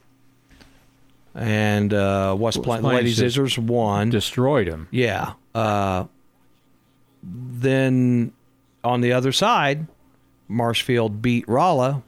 and 1.35 1.95
uh, 1.95 2.35
West 2.37 2.63
Plains 2.63 2.85
Ladies 2.85 3.19
Zizzers 3.21 3.57
won. 3.57 4.11
Destroyed 4.11 4.67
him. 4.67 4.89
Yeah. 4.91 5.35
Uh, 5.55 6.07
then 7.23 8.33
on 8.83 9.01
the 9.03 9.13
other 9.13 9.31
side, 9.31 9.87
Marshfield 10.49 11.23
beat 11.23 11.49
Rolla. 11.49 12.03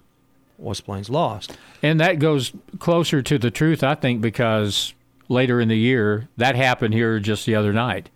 West 0.58 0.84
Plains 0.84 1.10
lost. 1.10 1.56
And 1.82 2.00
that 2.00 2.18
goes 2.18 2.52
closer 2.78 3.22
to 3.22 3.38
the 3.38 3.50
truth, 3.50 3.82
I 3.82 3.94
think, 3.94 4.20
because 4.20 4.94
later 5.28 5.60
in 5.60 5.68
the 5.68 5.78
year, 5.78 6.28
that 6.36 6.56
happened 6.56 6.94
here 6.94 7.18
just 7.18 7.46
the 7.46 7.54
other 7.54 7.72
night. 7.72 8.10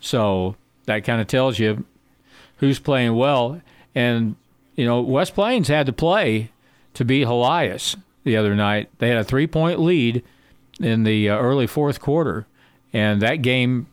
So 0.00 0.56
that 0.86 1.04
kind 1.04 1.20
of 1.20 1.26
tells 1.26 1.58
you 1.58 1.84
who's 2.58 2.78
playing 2.78 3.14
well. 3.14 3.60
And, 3.94 4.36
you 4.74 4.84
know, 4.84 5.00
West 5.00 5.34
Plains 5.34 5.68
had 5.68 5.86
to 5.86 5.92
play 5.92 6.50
to 6.94 7.04
beat 7.04 7.26
Helias 7.26 7.96
the 8.24 8.36
other 8.36 8.54
night. 8.54 8.90
They 8.98 9.08
had 9.08 9.18
a 9.18 9.24
three 9.24 9.46
point 9.46 9.80
lead 9.80 10.22
in 10.80 11.04
the 11.04 11.30
uh, 11.30 11.38
early 11.38 11.66
fourth 11.66 12.00
quarter. 12.00 12.46
And 12.92 13.20
that 13.22 13.36
game 13.36 13.86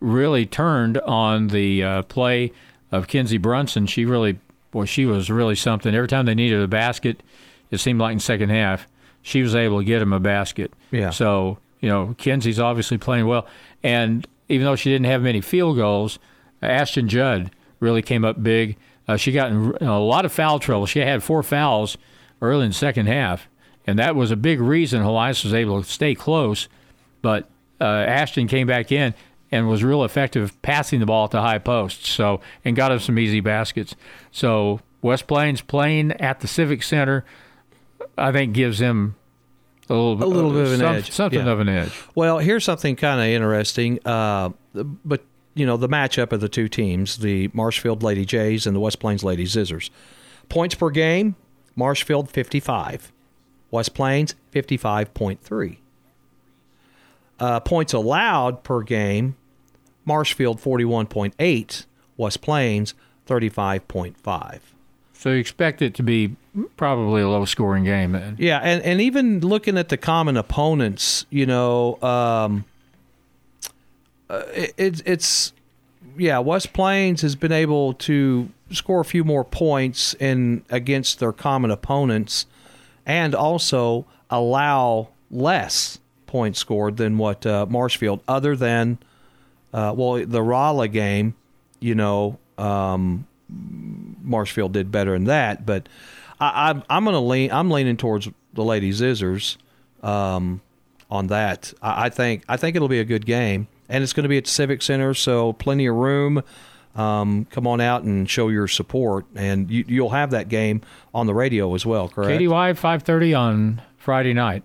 really 0.00 0.46
turned 0.46 0.98
on 0.98 1.48
the 1.48 1.82
uh, 1.82 2.02
play 2.02 2.52
of 2.90 3.08
Kinsey 3.08 3.38
Brunson. 3.38 3.86
She 3.86 4.04
really 4.04 4.38
boy, 4.70 4.84
she 4.84 5.06
was 5.06 5.30
really 5.30 5.54
something. 5.54 5.94
Every 5.94 6.08
time 6.08 6.26
they 6.26 6.34
needed 6.34 6.60
a 6.60 6.68
basket, 6.68 7.22
it 7.70 7.78
seemed 7.78 8.00
like 8.00 8.12
in 8.12 8.20
second 8.20 8.50
half, 8.50 8.86
she 9.22 9.42
was 9.42 9.54
able 9.54 9.78
to 9.78 9.84
get 9.84 10.02
him 10.02 10.12
a 10.12 10.20
basket. 10.20 10.72
Yeah. 10.90 11.10
So 11.10 11.58
you 11.80 11.88
know, 11.88 12.14
Kinsey's 12.18 12.58
obviously 12.58 12.98
playing 12.98 13.26
well, 13.26 13.46
and 13.82 14.26
even 14.48 14.64
though 14.64 14.76
she 14.76 14.90
didn't 14.90 15.06
have 15.06 15.22
many 15.22 15.40
field 15.40 15.76
goals, 15.76 16.18
Ashton 16.62 17.08
Judd 17.08 17.50
really 17.80 18.02
came 18.02 18.24
up 18.24 18.42
big. 18.42 18.76
Uh, 19.06 19.16
she 19.16 19.32
got 19.32 19.50
in 19.50 19.74
a 19.80 20.00
lot 20.00 20.24
of 20.24 20.32
foul 20.32 20.58
trouble. 20.58 20.86
She 20.86 21.00
had 21.00 21.22
four 21.22 21.42
fouls 21.42 21.96
early 22.42 22.64
in 22.64 22.70
the 22.70 22.74
second 22.74 23.06
half, 23.06 23.48
and 23.86 23.98
that 23.98 24.16
was 24.16 24.30
a 24.30 24.36
big 24.36 24.60
reason 24.60 25.02
Helias 25.02 25.44
was 25.44 25.54
able 25.54 25.82
to 25.82 25.88
stay 25.88 26.14
close. 26.14 26.68
But 27.22 27.48
uh, 27.80 27.84
Ashton 27.84 28.48
came 28.48 28.66
back 28.66 28.92
in 28.92 29.14
and 29.50 29.68
was 29.68 29.82
real 29.82 30.04
effective 30.04 30.60
passing 30.62 31.00
the 31.00 31.06
ball 31.06 31.24
at 31.24 31.30
the 31.30 31.40
high 31.40 31.58
posts. 31.58 32.08
So 32.08 32.40
and 32.64 32.76
got 32.76 32.92
him 32.92 32.98
some 32.98 33.18
easy 33.18 33.40
baskets. 33.40 33.94
So 34.30 34.80
West 35.02 35.26
Plains 35.26 35.60
playing 35.60 36.12
at 36.12 36.40
the 36.40 36.48
Civic 36.48 36.82
Center, 36.82 37.24
I 38.16 38.32
think 38.32 38.52
gives 38.52 38.80
him 38.80 39.16
a 39.88 39.94
little, 39.94 40.22
a 40.22 40.26
little 40.26 40.50
bit 40.50 40.66
of 40.66 40.72
an 40.72 40.80
some, 40.80 40.96
edge, 40.96 41.10
something 41.10 41.46
yeah. 41.46 41.52
of 41.52 41.60
an 41.60 41.68
edge. 41.68 41.92
Well, 42.14 42.38
here's 42.38 42.64
something 42.64 42.96
kind 42.96 43.20
of 43.20 43.26
interesting. 43.26 44.00
Uh, 44.04 44.50
but 44.74 45.24
you 45.54 45.66
know 45.66 45.76
the 45.76 45.88
matchup 45.88 46.32
of 46.32 46.40
the 46.40 46.48
two 46.48 46.68
teams, 46.68 47.18
the 47.18 47.50
Marshfield 47.52 48.02
Lady 48.02 48.24
Jays 48.24 48.66
and 48.66 48.76
the 48.76 48.80
West 48.80 49.00
Plains 49.00 49.24
Lady 49.24 49.44
Zizzers. 49.44 49.90
Points 50.48 50.74
per 50.74 50.90
game: 50.90 51.36
Marshfield 51.74 52.30
55, 52.30 53.12
West 53.70 53.94
Plains 53.94 54.34
55.3. 54.52 55.78
Uh, 57.40 57.60
points 57.60 57.92
allowed 57.92 58.62
per 58.62 58.82
game: 58.82 59.36
Marshfield 60.04 60.60
41.8, 60.60 61.84
West 62.16 62.40
Plains 62.40 62.94
35.5. 63.26 64.60
So 65.12 65.30
you 65.30 65.38
expect 65.38 65.82
it 65.82 65.94
to 65.94 66.02
be 66.02 66.36
probably 66.76 67.22
a 67.22 67.28
low 67.28 67.44
scoring 67.44 67.84
game 67.84 68.12
then. 68.12 68.36
Yeah, 68.38 68.58
and, 68.58 68.82
and 68.82 69.00
even 69.00 69.40
looking 69.40 69.76
at 69.76 69.88
the 69.88 69.96
common 69.96 70.36
opponents, 70.36 71.26
you 71.28 71.44
know, 71.44 72.00
um, 72.02 72.64
uh, 74.30 74.44
it, 74.54 74.74
it's 74.76 75.02
it's 75.04 75.52
yeah, 76.16 76.38
West 76.38 76.72
Plains 76.72 77.22
has 77.22 77.34
been 77.34 77.52
able 77.52 77.94
to 77.94 78.48
score 78.70 79.00
a 79.00 79.04
few 79.04 79.24
more 79.24 79.44
points 79.44 80.14
in 80.14 80.64
against 80.70 81.18
their 81.18 81.32
common 81.32 81.70
opponents, 81.70 82.46
and 83.04 83.34
also 83.34 84.06
allow 84.30 85.08
less 85.30 85.98
points 86.28 86.60
scored 86.60 86.96
than 86.96 87.18
what 87.18 87.44
uh, 87.44 87.66
Marshfield. 87.68 88.22
Other 88.28 88.54
than 88.54 88.98
uh, 89.72 89.92
well, 89.96 90.24
the 90.24 90.42
Rolla 90.42 90.86
game, 90.88 91.34
you 91.80 91.94
know, 91.94 92.38
um, 92.56 93.26
Marshfield 93.48 94.72
did 94.72 94.92
better 94.92 95.14
in 95.14 95.24
that, 95.24 95.66
but 95.66 95.88
I, 96.40 96.70
I'm 96.70 96.82
I'm 96.88 97.04
gonna 97.04 97.20
lean 97.20 97.50
I'm 97.50 97.70
leaning 97.70 97.96
towards 97.96 98.28
the 98.54 98.62
Lady 98.62 98.92
Zizzers 98.92 99.56
um, 100.02 100.60
on 101.10 101.28
that. 101.28 101.72
I, 101.82 102.06
I 102.06 102.08
think 102.08 102.44
I 102.48 102.56
think 102.56 102.76
it'll 102.76 102.88
be 102.88 103.00
a 103.00 103.04
good 103.04 103.26
game, 103.26 103.68
and 103.88 104.04
it's 104.04 104.12
going 104.12 104.24
to 104.24 104.28
be 104.28 104.38
at 104.38 104.44
the 104.44 104.50
Civic 104.50 104.82
Center, 104.82 105.14
so 105.14 105.52
plenty 105.54 105.86
of 105.86 105.94
room. 105.94 106.42
Um, 106.94 107.46
come 107.50 107.66
on 107.66 107.80
out 107.80 108.02
and 108.02 108.28
show 108.28 108.48
your 108.48 108.66
support, 108.66 109.24
and 109.36 109.70
you, 109.70 109.84
you'll 109.86 110.10
have 110.10 110.30
that 110.32 110.48
game 110.48 110.80
on 111.14 111.26
the 111.26 111.34
radio 111.34 111.74
as 111.74 111.86
well. 111.86 112.08
Correct? 112.08 112.40
KDY 112.40 112.76
five 112.76 113.02
thirty 113.02 113.34
on 113.34 113.82
Friday 113.98 114.32
night. 114.34 114.64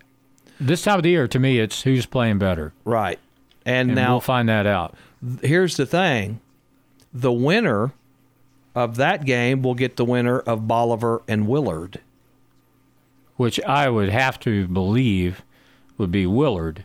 This 0.66 0.84
time 0.84 0.98
of 0.98 1.04
the 1.04 1.10
year, 1.10 1.28
to 1.28 1.40
me, 1.40 1.60
it's 1.60 1.82
who's 1.84 2.06
playing 2.06 2.40
better, 2.40 2.74
Right. 2.86 3.20
And, 3.66 3.90
and 3.90 3.96
now 3.96 4.14
we'll 4.14 4.22
find 4.22 4.50
that 4.50 4.66
out. 4.66 4.96
here's 5.42 5.78
the 5.78 5.86
thing: 5.86 6.42
the 7.14 7.32
winner 7.32 7.94
of 8.76 8.96
that 8.98 9.26
game 9.26 9.62
will 9.62 9.76
get 9.76 9.96
the 9.96 10.06
winner 10.06 10.40
of 10.40 10.68
Bolivar 10.68 11.22
and 11.28 11.48
Willard. 11.48 12.02
Which 13.38 13.60
I 13.62 13.90
would 13.90 14.10
have 14.10 14.40
to 14.42 14.68
believe 14.68 15.44
would 15.98 16.12
be 16.12 16.26
Willard, 16.26 16.84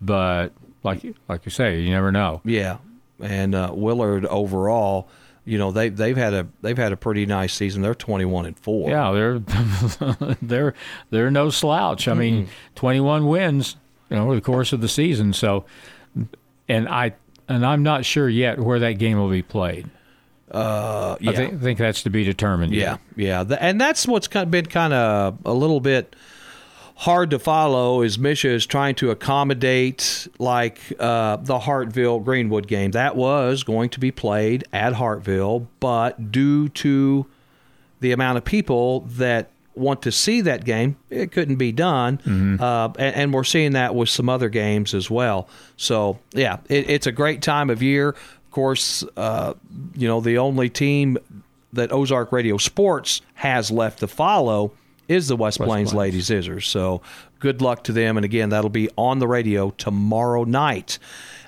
but 0.00 0.52
like 0.82 1.04
like 1.28 1.44
you 1.44 1.50
say, 1.50 1.80
you 1.80 1.90
never 1.90 2.10
know. 2.12 2.40
Yeah, 2.44 2.78
and 3.20 3.54
uh, 3.54 3.72
Willard 3.74 4.24
overall, 4.26 5.08
you 5.44 5.58
know 5.58 5.70
they 5.72 5.88
they've 5.88 6.16
had 6.16 6.34
a 6.34 6.46
they've 6.62 6.78
had 6.78 6.92
a 6.92 6.96
pretty 6.96 7.26
nice 7.26 7.52
season. 7.54 7.82
They're 7.82 7.94
twenty 7.94 8.24
one 8.24 8.46
and 8.46 8.58
four. 8.58 8.90
Yeah, 8.90 9.12
they're 9.12 9.38
they're 10.42 10.74
they're 11.10 11.30
no 11.30 11.50
slouch. 11.50 12.08
I 12.08 12.14
mean, 12.14 12.48
twenty 12.74 13.00
one 13.00 13.26
wins, 13.26 13.76
you 14.08 14.16
know, 14.16 14.24
over 14.24 14.34
the 14.34 14.40
course 14.40 14.72
of 14.72 14.80
the 14.80 14.88
season. 14.88 15.32
So, 15.32 15.64
and 16.68 16.88
I 16.88 17.14
and 17.48 17.64
I'm 17.64 17.82
not 17.82 18.04
sure 18.04 18.28
yet 18.28 18.60
where 18.60 18.78
that 18.80 18.92
game 18.98 19.18
will 19.18 19.30
be 19.30 19.42
played. 19.42 19.88
uh, 20.50 21.16
yeah, 21.20 21.30
I 21.30 21.34
think, 21.34 21.60
think 21.60 21.78
that's 21.78 22.02
to 22.04 22.10
be 22.10 22.24
determined. 22.24 22.72
yeah, 22.74 22.98
yet. 23.16 23.48
yeah. 23.48 23.56
And 23.60 23.80
that's 23.80 24.06
what's 24.06 24.28
been 24.28 24.66
kind 24.66 24.92
of 24.92 25.38
a 25.44 25.52
little 25.54 25.80
bit 25.80 26.14
hard 27.00 27.30
to 27.30 27.38
follow 27.38 28.02
is 28.02 28.18
MSHSAA 28.18 28.50
is 28.50 28.66
trying 28.66 28.94
to 28.94 29.10
accommodate 29.10 30.28
like 30.38 30.78
uh, 30.98 31.36
the 31.36 31.58
Hartville 31.58 32.22
Greenwood 32.22 32.66
game. 32.66 32.90
That 32.90 33.16
was 33.16 33.62
going 33.62 33.88
to 33.90 34.00
be 34.00 34.10
played 34.10 34.64
at 34.70 34.92
Hartville, 34.92 35.66
but 35.80 36.30
due 36.30 36.68
to 36.68 37.24
the 38.00 38.12
amount 38.12 38.36
of 38.36 38.44
people 38.44 39.00
that 39.00 39.50
want 39.74 40.02
to 40.02 40.12
see 40.12 40.42
that 40.42 40.66
game, 40.66 40.96
it 41.08 41.32
couldn't 41.32 41.56
be 41.56 41.72
done. 41.72 42.18
Mm-hmm. 42.18 42.62
Uh, 42.62 42.88
and, 42.98 43.16
and, 43.16 43.32
we're 43.32 43.44
seeing 43.44 43.72
that 43.72 43.94
with 43.94 44.10
some 44.10 44.28
other 44.28 44.50
games 44.50 44.92
as 44.92 45.10
well. 45.10 45.48
So, 45.78 46.18
yeah, 46.32 46.58
it, 46.68 46.90
it's 46.90 47.06
a 47.06 47.12
great 47.12 47.40
time 47.40 47.70
of 47.70 47.82
year. 47.82 48.10
Of 48.10 48.50
course, 48.50 49.04
uh, 49.16 49.54
you 49.94 50.06
know, 50.06 50.20
the 50.20 50.36
only 50.36 50.68
team 50.68 51.16
that 51.72 51.92
Ozark 51.92 52.30
Radio 52.30 52.58
Sports 52.58 53.22
has 53.34 53.70
left 53.70 54.00
to 54.00 54.06
follow 54.06 54.72
is 55.10 55.28
the 55.28 55.36
West, 55.36 55.58
West 55.58 55.68
Plains, 55.68 55.92
Plains 55.92 56.14
Lady 56.14 56.20
Zizzers. 56.20 56.64
So 56.64 57.02
good 57.40 57.60
luck 57.60 57.84
to 57.84 57.92
them. 57.92 58.16
And 58.16 58.24
again, 58.24 58.50
that'll 58.50 58.70
be 58.70 58.88
on 58.96 59.18
the 59.18 59.26
radio 59.26 59.70
tomorrow 59.70 60.44
night. 60.44 60.98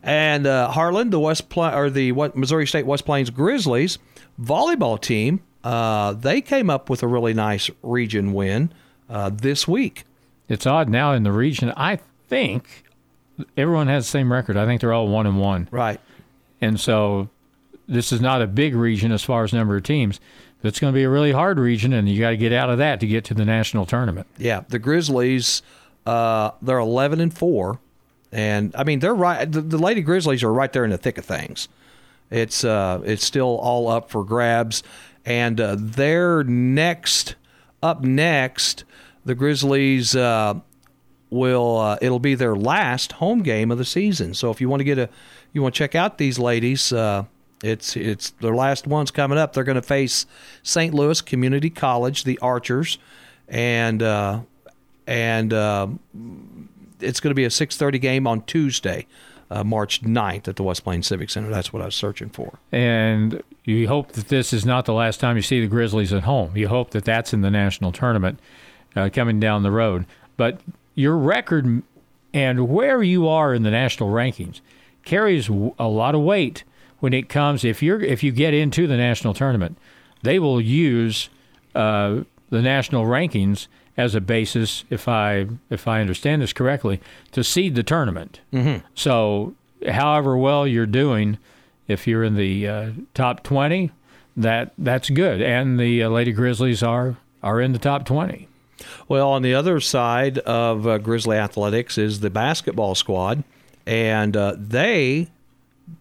And 0.02 0.46
uh, 0.46 0.70
Harlan, 0.70 1.10
the 1.10 1.20
West 1.20 1.48
Pla- 1.48 1.76
or 1.76 1.88
the 1.88 2.12
what, 2.12 2.36
Missouri 2.36 2.66
State 2.66 2.86
West 2.86 3.04
Plains 3.04 3.30
Grizzlies 3.30 3.98
volleyball 4.40 5.00
team, 5.00 5.40
uh, 5.62 6.12
they 6.12 6.40
came 6.40 6.68
up 6.70 6.90
with 6.90 7.02
a 7.02 7.06
really 7.06 7.34
nice 7.34 7.70
region 7.82 8.32
win 8.32 8.72
uh, 9.08 9.30
this 9.30 9.68
week. 9.68 10.04
It's 10.48 10.66
odd 10.66 10.88
now 10.88 11.12
in 11.12 11.22
the 11.22 11.32
region. 11.32 11.72
I 11.76 12.00
think 12.28 12.84
everyone 13.56 13.86
has 13.86 14.06
the 14.06 14.10
same 14.10 14.32
record. 14.32 14.56
I 14.56 14.66
think 14.66 14.80
they're 14.80 14.92
all 14.92 15.06
one 15.06 15.26
and 15.26 15.38
one. 15.38 15.68
Right. 15.70 16.00
And 16.60 16.80
so 16.80 17.28
this 17.86 18.10
is 18.12 18.20
not 18.20 18.42
a 18.42 18.46
big 18.46 18.74
region 18.74 19.12
as 19.12 19.22
far 19.22 19.44
as 19.44 19.52
number 19.52 19.76
of 19.76 19.84
teams. 19.84 20.18
It's 20.62 20.78
going 20.78 20.92
to 20.92 20.96
be 20.96 21.02
a 21.02 21.08
really 21.08 21.32
hard 21.32 21.58
region, 21.58 21.92
and 21.92 22.08
you 22.08 22.20
got 22.20 22.30
to 22.30 22.36
get 22.36 22.52
out 22.52 22.70
of 22.70 22.78
that 22.78 23.00
to 23.00 23.06
get 23.06 23.24
to 23.26 23.34
the 23.34 23.44
national 23.44 23.86
tournament. 23.86 24.26
Yeah, 24.38 24.62
the 24.68 24.78
Grizzlies, 24.78 25.62
uh, 26.06 26.52
they're 26.62 26.78
eleven 26.78 27.20
and 27.20 27.36
four, 27.36 27.80
and 28.30 28.74
I 28.76 28.84
mean 28.84 29.00
they're 29.00 29.14
right. 29.14 29.50
The, 29.50 29.60
the, 29.60 29.78
Lady 29.78 30.02
Grizzlies 30.02 30.42
are 30.42 30.52
right 30.52 30.72
there 30.72 30.84
in 30.84 30.90
the 30.90 30.98
thick 30.98 31.18
of 31.18 31.24
things. 31.24 31.68
It's 32.30 32.64
uh, 32.64 33.00
it's 33.04 33.24
still 33.24 33.58
all 33.58 33.88
up 33.88 34.10
for 34.10 34.24
grabs, 34.24 34.82
and 35.24 35.60
uh, 35.60 35.76
they're 35.78 36.44
next 36.44 37.34
up 37.82 38.02
next. 38.02 38.84
The 39.24 39.34
Grizzlies 39.34 40.16
uh, 40.16 40.54
will 41.30 41.78
uh, 41.78 41.98
it'll 42.00 42.18
be 42.18 42.34
their 42.34 42.54
last 42.54 43.12
home 43.12 43.42
game 43.42 43.70
of 43.70 43.78
the 43.78 43.84
season. 43.84 44.34
So 44.34 44.50
if 44.50 44.60
you 44.60 44.68
want 44.68 44.80
to 44.80 44.84
get 44.84 44.98
a 44.98 45.08
you 45.52 45.62
want 45.62 45.74
to 45.74 45.78
check 45.78 45.94
out 45.94 46.18
these 46.18 46.38
ladies 46.38 46.92
uh, 46.92 47.24
it's 47.62 47.96
it's 47.96 48.30
their 48.30 48.54
last 48.54 48.86
ones 48.86 49.10
coming 49.10 49.38
up. 49.38 49.52
They're 49.52 49.64
going 49.64 49.76
to 49.76 49.82
face 49.82 50.26
St. 50.62 50.92
Louis 50.92 51.20
Community 51.20 51.70
College, 51.70 52.24
the 52.24 52.38
Archers, 52.40 52.98
and 53.48 54.02
uh, 54.02 54.40
and 55.06 55.52
uh, 55.52 55.88
it's 57.00 57.20
going 57.20 57.30
to 57.30 57.34
be 57.34 57.44
a 57.44 57.48
6:30 57.48 58.00
game 58.00 58.26
on 58.26 58.42
Tuesday, 58.42 59.06
uh, 59.50 59.64
March 59.64 60.02
9th 60.02 60.48
at 60.48 60.56
the 60.56 60.62
West 60.62 60.84
Plains 60.84 61.06
Civic 61.06 61.30
Center. 61.30 61.50
That's 61.50 61.72
what 61.72 61.82
I 61.82 61.86
was 61.86 61.94
searching 61.94 62.30
for. 62.30 62.58
And 62.70 63.42
you 63.64 63.88
hope 63.88 64.12
that 64.12 64.28
this 64.28 64.52
is 64.52 64.66
not 64.66 64.84
the 64.84 64.94
last 64.94 65.20
time 65.20 65.36
you 65.36 65.42
see 65.42 65.60
the 65.60 65.68
Grizzlies 65.68 66.12
at 66.12 66.24
home. 66.24 66.56
You 66.56 66.68
hope 66.68 66.90
that 66.90 67.04
that's 67.04 67.32
in 67.32 67.42
the 67.42 67.50
national 67.50 67.92
tournament 67.92 68.40
uh, 68.96 69.08
coming 69.12 69.38
down 69.38 69.62
the 69.62 69.70
road. 69.70 70.06
But 70.36 70.60
your 70.94 71.16
record 71.16 71.82
and 72.34 72.68
where 72.68 73.02
you 73.02 73.28
are 73.28 73.54
in 73.54 73.62
the 73.62 73.70
national 73.70 74.10
rankings 74.10 74.60
carries 75.04 75.48
a 75.48 75.88
lot 75.88 76.14
of 76.14 76.22
weight 76.22 76.64
when 77.02 77.12
it 77.12 77.28
comes 77.28 77.64
if 77.64 77.82
you're 77.82 78.00
if 78.00 78.22
you 78.22 78.30
get 78.30 78.54
into 78.54 78.86
the 78.86 78.96
national 78.96 79.34
tournament, 79.34 79.76
they 80.22 80.38
will 80.38 80.60
use 80.60 81.28
uh, 81.74 82.20
the 82.50 82.62
national 82.62 83.06
rankings 83.06 83.66
as 83.96 84.14
a 84.14 84.20
basis, 84.20 84.84
if 84.88 85.08
I 85.08 85.48
if 85.68 85.88
I 85.88 86.00
understand 86.00 86.42
this 86.42 86.52
correctly, 86.52 87.00
to 87.32 87.42
seed 87.42 87.74
the 87.74 87.82
tournament. 87.82 88.38
Mm-hmm. 88.52 88.86
So, 88.94 89.56
however 89.88 90.36
well 90.36 90.64
you're 90.64 90.86
doing, 90.86 91.38
if 91.88 92.06
you're 92.06 92.22
in 92.22 92.36
the 92.36 92.68
uh, 92.68 92.90
top 93.14 93.42
twenty, 93.42 93.90
that 94.36 94.72
that's 94.78 95.10
good, 95.10 95.42
and 95.42 95.80
the 95.80 96.04
uh, 96.04 96.08
Lady 96.08 96.30
Grizzlies 96.30 96.84
are 96.84 97.16
are 97.42 97.60
in 97.60 97.72
the 97.72 97.80
top 97.80 98.04
twenty. 98.04 98.46
Well, 99.08 99.28
on 99.28 99.42
the 99.42 99.54
other 99.54 99.80
side 99.80 100.38
of 100.38 100.86
uh, 100.86 100.98
Grizzly 100.98 101.36
Athletics 101.36 101.98
is 101.98 102.20
the 102.20 102.30
basketball 102.30 102.94
squad, 102.94 103.42
and 103.86 104.36
uh, 104.36 104.54
they 104.56 105.32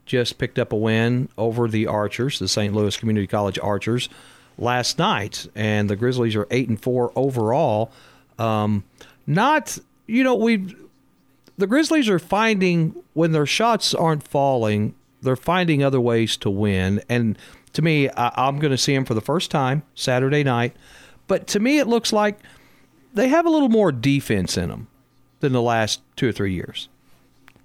just 0.05 0.37
picked 0.37 0.59
up 0.59 0.71
a 0.71 0.75
win 0.75 1.29
over 1.37 1.67
the 1.67 1.87
Archers, 1.87 2.39
the 2.39 2.47
St. 2.47 2.73
Louis 2.73 2.95
Community 2.97 3.27
College 3.27 3.59
Archers, 3.59 4.09
last 4.57 4.99
night, 4.99 5.47
and 5.55 5.89
the 5.89 5.95
Grizzlies 5.95 6.35
are 6.35 6.47
eight 6.51 6.69
and 6.69 6.81
four 6.81 7.11
overall. 7.15 7.91
Um, 8.37 8.83
not, 9.27 9.77
you 10.07 10.23
know, 10.23 10.35
we 10.35 10.75
the 11.57 11.67
Grizzlies 11.67 12.09
are 12.09 12.19
finding 12.19 12.95
when 13.13 13.31
their 13.31 13.45
shots 13.45 13.93
aren't 13.93 14.27
falling, 14.27 14.95
they're 15.21 15.35
finding 15.35 15.83
other 15.83 16.01
ways 16.01 16.37
to 16.37 16.49
win. 16.49 17.03
And 17.07 17.37
to 17.73 17.81
me, 17.81 18.09
I, 18.09 18.31
I'm 18.47 18.59
going 18.59 18.71
to 18.71 18.77
see 18.77 18.95
them 18.95 19.05
for 19.05 19.13
the 19.13 19.21
first 19.21 19.51
time 19.51 19.83
Saturday 19.93 20.43
night. 20.43 20.75
But 21.27 21.47
to 21.47 21.59
me, 21.59 21.79
it 21.79 21.87
looks 21.87 22.11
like 22.11 22.39
they 23.13 23.27
have 23.29 23.45
a 23.45 23.49
little 23.49 23.69
more 23.69 23.91
defense 23.91 24.57
in 24.57 24.69
them 24.69 24.87
than 25.39 25.53
the 25.53 25.61
last 25.61 26.01
two 26.15 26.29
or 26.29 26.31
three 26.31 26.53
years. 26.53 26.89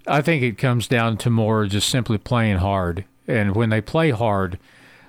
I 0.07 0.23
think 0.23 0.43
it 0.43 0.59
comes 0.59 0.89
down 0.89 1.17
to 1.19 1.31
more 1.31 1.67
just 1.67 1.89
simply 1.89 2.19
playing 2.19 2.59
hard. 2.59 3.05
And 3.27 3.55
when 3.57 3.71
they 3.71 3.81
play 3.81 4.11
hard, 4.11 4.59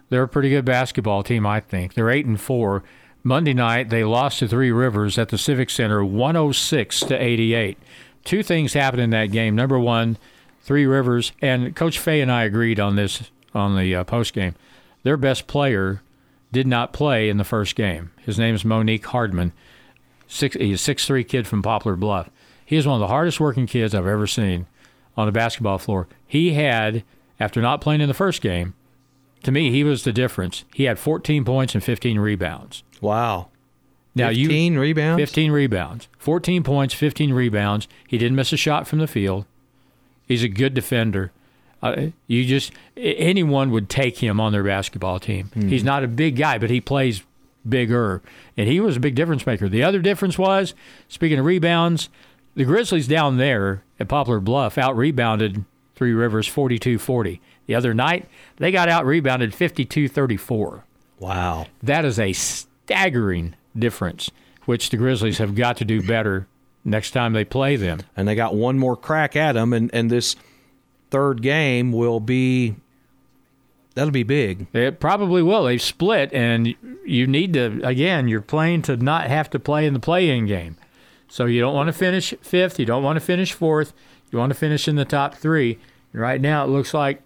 they're 0.10 0.23
a 0.23 0.27
pretty 0.27 0.49
good 0.49 0.65
basketball 0.65 1.23
team, 1.23 1.45
I 1.45 1.60
think. 1.60 1.93
They're 1.93 2.10
8 2.10 2.25
and 2.25 2.39
4. 2.41 2.83
Monday 3.23 3.53
night 3.53 3.89
they 3.89 4.03
lost 4.03 4.39
to 4.39 4.47
Three 4.47 4.71
Rivers 4.71 5.17
at 5.17 5.29
the 5.29 5.38
Civic 5.38 5.69
Center 5.69 6.03
106 6.03 6.99
to 7.01 7.21
88. 7.21 7.77
Two 8.23 8.41
things 8.41 8.73
happened 8.73 9.01
in 9.01 9.10
that 9.12 9.31
game. 9.31 9.55
Number 9.55 9.77
1, 9.77 10.17
Three 10.62 10.86
Rivers 10.86 11.31
and 11.41 11.75
Coach 11.75 11.99
Fay 11.99 12.21
and 12.21 12.31
I 12.31 12.43
agreed 12.43 12.79
on 12.79 12.95
this 12.95 13.31
on 13.53 13.77
the 13.77 13.95
uh, 13.95 14.03
post 14.03 14.33
game. 14.33 14.55
Their 15.03 15.17
best 15.17 15.47
player 15.47 16.01
did 16.51 16.67
not 16.67 16.93
play 16.93 17.29
in 17.29 17.38
the 17.38 17.43
first 17.43 17.75
game. 17.75 18.12
His 18.25 18.38
name 18.39 18.55
is 18.55 18.65
Monique 18.65 19.05
Hardman. 19.05 19.53
Six, 20.27 20.55
he's 20.55 20.75
a 20.79 20.83
six-three 20.83 21.23
kid 21.23 21.47
from 21.47 21.62
Poplar 21.62 21.95
Bluff. 21.95 22.29
He 22.65 22.75
is 22.75 22.86
one 22.86 22.95
of 22.95 22.99
the 22.99 23.07
hardest 23.07 23.39
working 23.39 23.65
kids 23.65 23.95
I've 23.95 24.07
ever 24.07 24.27
seen 24.27 24.67
on 25.17 25.25
the 25.25 25.32
basketball 25.32 25.77
floor. 25.77 26.08
He 26.25 26.53
had, 26.53 27.03
after 27.39 27.62
not 27.62 27.82
playing 27.82 28.01
in 28.01 28.08
the 28.08 28.13
first 28.13 28.41
game, 28.41 28.75
to 29.43 29.51
me, 29.51 29.71
he 29.71 29.84
was 29.84 30.03
the 30.03 30.13
difference. 30.13 30.63
He 30.73 30.84
had 30.84 30.99
14 30.99 31.43
points 31.43 31.73
and 31.73 31.84
15 31.84 32.19
rebounds. 32.19 32.84
Wow. 33.01 33.49
Now 34.15 34.30
15 34.30 34.73
you, 34.73 34.82
rebounds? 34.82 35.21
15 35.21 35.51
rebounds. 35.51 36.08
14 36.17 36.63
points, 36.63 36.93
15 36.93 37.34
rebounds. 37.34 37.88
He 38.08 38.17
didn't 38.17 38.36
miss 38.36 38.51
a 38.51 38.58
shot 38.58 38.88
from 38.88 38.99
the 38.99 39.08
field. 39.08 39.45
He's 40.27 40.43
a 40.43 40.49
good 40.49 40.73
defender. 40.73 41.32
Uh, 41.82 42.08
you 42.25 42.43
just 42.43 42.71
anyone 42.97 43.69
would 43.69 43.88
take 43.88 44.17
him 44.17 44.39
on 44.39 44.51
their 44.51 44.63
basketball 44.63 45.19
team. 45.19 45.51
Mm-hmm. 45.56 45.69
He's 45.69 45.84
not 45.84 46.03
a 46.03 46.08
big 46.08 46.36
guy, 46.36 46.58
but 46.58 46.71
he 46.71 46.82
plays 46.82 47.21
bigger, 47.67 48.23
and 48.56 48.67
he 48.67 48.80
was 48.80 48.97
a 48.97 48.99
big 48.99 49.13
difference 49.13 49.45
maker. 49.45 49.69
The 49.69 49.84
other 49.84 49.99
difference 49.99 50.39
was, 50.39 50.73
speaking 51.08 51.38
of 51.38 51.45
rebounds, 51.45 52.10
the 52.57 52.65
Grizzlies 52.65 53.07
down 53.07 53.37
there 53.37 53.83
at 53.99 54.07
Poplar 54.07 54.39
Bluff 54.39 54.77
out 54.77 54.97
rebounded 54.97 55.63
Three 55.95 56.11
Rivers 56.11 56.47
42 56.47 56.97
40. 56.99 57.39
The 57.67 57.75
other 57.75 57.93
night, 57.93 58.27
they 58.57 58.71
got 58.71 58.89
out 58.89 59.05
rebounded 59.05 59.53
52 59.53 60.09
34. 60.09 60.83
Wow. 61.19 61.67
That 61.83 62.03
is 62.03 62.19
a 62.19 62.33
staggering 62.33 63.55
difference, 63.77 64.31
which 64.65 64.89
the 64.89 64.97
Grizzlies 64.97 65.37
have 65.37 65.55
got 65.55 65.77
to 65.77 65.85
do 65.85 66.05
better 66.05 66.47
next 66.83 67.11
time 67.11 67.33
they 67.33 67.45
play 67.45 67.75
them. 67.75 67.99
And 68.15 68.27
they 68.27 68.35
got 68.35 68.55
one 68.55 68.79
more 68.79 68.95
crack 68.97 69.35
at 69.35 69.53
them, 69.53 69.71
and, 69.71 69.91
and 69.93 70.09
this 70.09 70.35
third 71.11 71.41
game 71.41 71.91
will 71.91 72.19
be. 72.19 72.75
That'll 73.93 74.11
be 74.11 74.23
big. 74.23 74.67
It 74.73 74.99
probably 74.99 75.41
will. 75.41 75.63
They've 75.63 75.81
split, 75.81 76.31
and 76.31 76.75
you 77.03 77.25
need 77.25 77.53
to, 77.53 77.81
again, 77.83 78.27
you're 78.27 78.41
playing 78.41 78.83
to 78.83 78.97
not 78.97 79.25
have 79.27 79.49
to 79.51 79.59
play 79.59 79.87
in 79.87 79.95
the 79.95 79.99
play 79.99 80.29
in 80.29 80.45
game. 80.45 80.77
So 81.27 81.45
you 81.45 81.59
don't 81.59 81.75
want 81.75 81.87
to 81.87 81.93
finish 81.93 82.33
fifth. 82.41 82.79
You 82.79 82.85
don't 82.85 83.03
want 83.03 83.17
to 83.17 83.25
finish 83.25 83.53
fourth. 83.53 83.93
You 84.31 84.39
want 84.39 84.51
to 84.51 84.57
finish 84.57 84.87
in 84.87 84.95
the 84.95 85.05
top 85.05 85.35
three. 85.35 85.79
And 86.13 86.21
right 86.21 86.39
now, 86.39 86.63
it 86.63 86.67
looks 86.67 86.93
like 86.93 87.21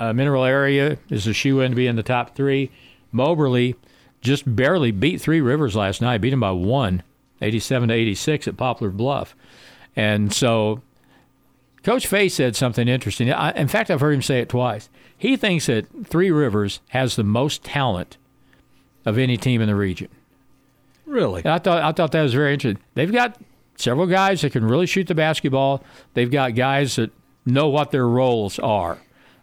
uh, 0.00 0.12
Mineral 0.12 0.44
Area 0.44 0.98
is 1.10 1.26
a 1.26 1.32
shoe 1.32 1.60
in 1.60 1.72
to 1.72 1.76
be 1.76 1.86
in 1.86 1.96
the 1.96 2.02
top 2.02 2.34
three. 2.34 2.70
Moberly 3.12 3.76
just 4.20 4.56
barely 4.56 4.90
beat 4.90 5.20
Three 5.20 5.40
Rivers 5.40 5.76
last 5.76 6.02
night, 6.02 6.20
beat 6.20 6.30
them 6.30 6.40
by 6.40 6.50
one, 6.50 7.02
87 7.40 7.88
to 7.88 7.94
86 7.94 8.48
at 8.48 8.56
Poplar 8.56 8.90
Bluff. 8.90 9.36
And 9.94 10.32
so 10.32 10.82
Coach 11.82 12.06
Fay 12.06 12.28
said 12.28 12.56
something 12.56 12.88
interesting. 12.88 13.32
I, 13.32 13.52
in 13.52 13.68
fact, 13.68 13.90
I've 13.90 14.00
heard 14.00 14.14
him 14.14 14.22
say 14.22 14.40
it 14.40 14.48
twice. 14.48 14.88
He 15.16 15.36
thinks 15.36 15.66
that 15.66 15.86
Three 16.06 16.30
Rivers 16.30 16.80
has 16.88 17.16
the 17.16 17.24
most 17.24 17.62
talent 17.62 18.16
of 19.04 19.16
any 19.16 19.36
team 19.36 19.60
in 19.60 19.68
the 19.68 19.76
region. 19.76 20.08
Really? 21.06 21.42
And 21.44 21.52
I 21.52 21.58
thought 21.58 21.82
I 21.82 21.92
thought 21.92 22.12
that 22.12 22.22
was 22.22 22.34
very 22.34 22.52
interesting. 22.52 22.82
They've 22.94 23.12
got 23.12 23.40
several 23.76 24.06
guys 24.06 24.42
that 24.42 24.50
can 24.50 24.64
really 24.64 24.86
shoot 24.86 25.06
the 25.06 25.14
basketball. 25.14 25.82
They've 26.14 26.30
got 26.30 26.54
guys 26.54 26.96
that 26.96 27.12
know 27.44 27.68
what 27.68 27.92
their 27.92 28.08
roles 28.08 28.58
are 28.58 28.98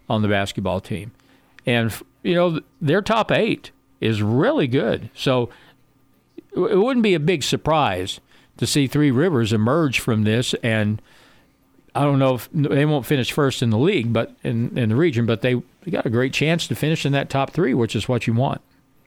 on 0.10 0.22
the 0.22 0.28
basketball 0.28 0.82
team, 0.82 1.12
and 1.66 1.94
you 2.22 2.36
know 2.36 2.60
their 2.82 3.02
top 3.02 3.32
eight 3.32 3.72
is 4.02 4.22
really 4.22 4.68
good. 4.68 5.10
So 5.16 5.50
it 6.54 6.78
wouldn't 6.78 7.04
be 7.04 7.14
a 7.14 7.20
big 7.20 7.44
surprise 7.44 8.20
to 8.58 8.68
see 8.68 8.86
Three 8.86 9.12
Rivers 9.12 9.54
emerge 9.54 10.00
from 10.00 10.24
this 10.24 10.54
and. 10.56 11.02
I 11.96 12.02
don't 12.06 12.18
know 12.18 12.34
if 12.34 12.50
they 12.52 12.86
won't 12.86 13.06
finish 13.06 13.32
first 13.32 13.62
in 13.62 13.70
the 13.70 13.78
league, 13.78 14.12
but 14.12 14.36
in, 14.44 14.76
in 14.76 14.90
the 14.90 14.96
region, 14.96 15.28
but 15.28 15.42
they, 15.42 15.62
they 15.84 15.92
got 15.92 16.08
a 16.08 16.10
great 16.10 16.34
chance 16.34 16.66
to 16.66 16.74
finish 16.74 17.06
in 17.06 17.12
that 17.12 17.30
top 17.30 17.52
three, 17.52 17.76
which 17.76 17.96
is 17.96 18.10
what 18.10 18.26
you 18.26 18.34
want. 18.34 18.62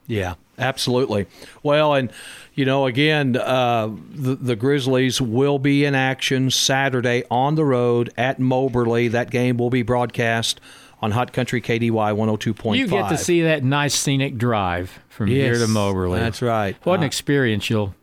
Yeah, 0.06 0.34
absolutely. 0.58 1.26
Well, 1.62 1.94
and 1.94 2.10
you 2.54 2.64
know, 2.64 2.86
again, 2.86 3.36
uh, 3.36 3.88
the, 4.10 4.34
the 4.36 4.56
Grizzlies 4.56 5.20
will 5.20 5.58
be 5.58 5.84
in 5.84 5.94
action 5.94 6.50
Saturday 6.50 7.24
on 7.30 7.54
the 7.54 7.64
road 7.64 8.12
at 8.16 8.38
Moberly. 8.38 9.08
That 9.08 9.30
game 9.30 9.56
will 9.58 9.70
be 9.70 9.82
broadcast 9.82 10.60
on 11.02 11.10
Hot 11.10 11.32
Country 11.32 11.60
KDY 11.60 11.90
102.5. 11.90 12.76
You 12.76 12.86
get 12.86 13.08
to 13.10 13.18
see 13.18 13.42
that 13.42 13.62
nice 13.62 13.94
scenic 13.94 14.38
drive 14.38 14.98
from 15.08 15.28
yes, 15.28 15.36
here 15.58 15.66
to 15.66 15.70
Moberly. 15.70 16.18
That's 16.20 16.40
right. 16.40 16.76
What 16.84 16.94
an 17.00 17.02
Uh, 17.02 17.06
experience! 17.06 17.68
You'll 17.68 17.94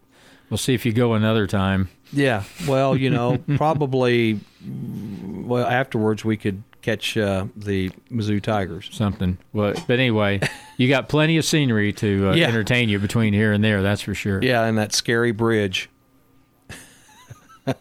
we'll 0.49 0.57
see 0.59 0.73
if 0.75 0.85
you 0.85 0.93
go 0.93 1.13
another 1.13 1.47
time. 1.47 1.89
yeah. 2.11 2.43
Well, 2.67 2.95
you 2.95 3.09
know, 3.09 3.37
probably. 3.57 4.39
Well, 4.65 5.65
afterwards 5.65 6.23
we 6.23 6.37
could 6.37 6.63
catch 6.83 7.17
uh, 7.17 7.45
the 7.55 7.89
Mizzou 8.11 8.41
Tigers. 8.41 8.89
Something, 8.91 9.37
but 9.53 9.83
but 9.87 9.99
anyway, 9.99 10.39
you 10.77 10.87
got 10.89 11.09
plenty 11.09 11.37
of 11.37 11.45
scenery 11.45 11.91
to 11.93 12.29
uh, 12.29 12.33
Yeah. 12.35 12.47
entertain 12.47 12.89
you 12.89 12.99
between 12.99 13.33
here 13.33 13.51
and 13.51 13.63
there. 13.63 13.81
That's 13.81 14.01
for 14.01 14.13
sure. 14.13 14.43
Yeah, 14.43 14.65
and 14.65 14.77
that 14.77 14.93
scary 14.93 15.31
bridge. 15.31 15.89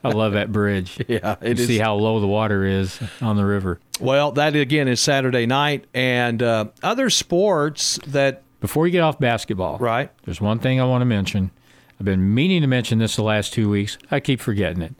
I 0.04 0.10
love 0.10 0.34
that 0.34 0.52
bridge. 0.52 0.96
Yeah, 1.08 1.34
it 1.40 1.58
You 1.58 1.62
is. 1.62 1.66
see 1.66 1.78
how 1.78 1.94
low 1.96 2.20
the 2.20 2.26
water 2.26 2.64
is 2.64 3.00
on 3.20 3.36
the 3.36 3.44
river. 3.44 3.80
Well, 4.00 4.30
that 4.32 4.54
again 4.54 4.86
is 4.86 5.00
Saturday 5.00 5.44
night, 5.44 5.86
and 5.92 6.40
uh, 6.42 6.66
other 6.84 7.10
sports 7.10 7.98
that 8.06 8.42
Before 8.60 8.86
you 8.86 8.92
get 8.92 9.00
off 9.00 9.18
basketball, 9.18 9.78
right. 9.78 10.10
There's 10.24 10.40
one 10.40 10.60
thing 10.60 10.80
I 10.80 10.84
want 10.84 11.02
to 11.02 11.06
mention. 11.06 11.50
I've 11.98 12.04
been 12.06 12.32
meaning 12.32 12.60
to 12.62 12.68
mention 12.68 12.98
this 13.00 13.16
the 13.16 13.22
last 13.24 13.52
two 13.52 13.68
weeks. 13.68 13.98
I 14.10 14.20
keep 14.20 14.40
forgetting 14.40 14.82
it. 14.82 14.94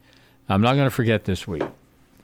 I'm 0.48 0.60
not 0.60 0.74
going 0.74 0.86
to 0.86 0.90
forget 0.94 1.24
this 1.24 1.46
week. 1.46 1.62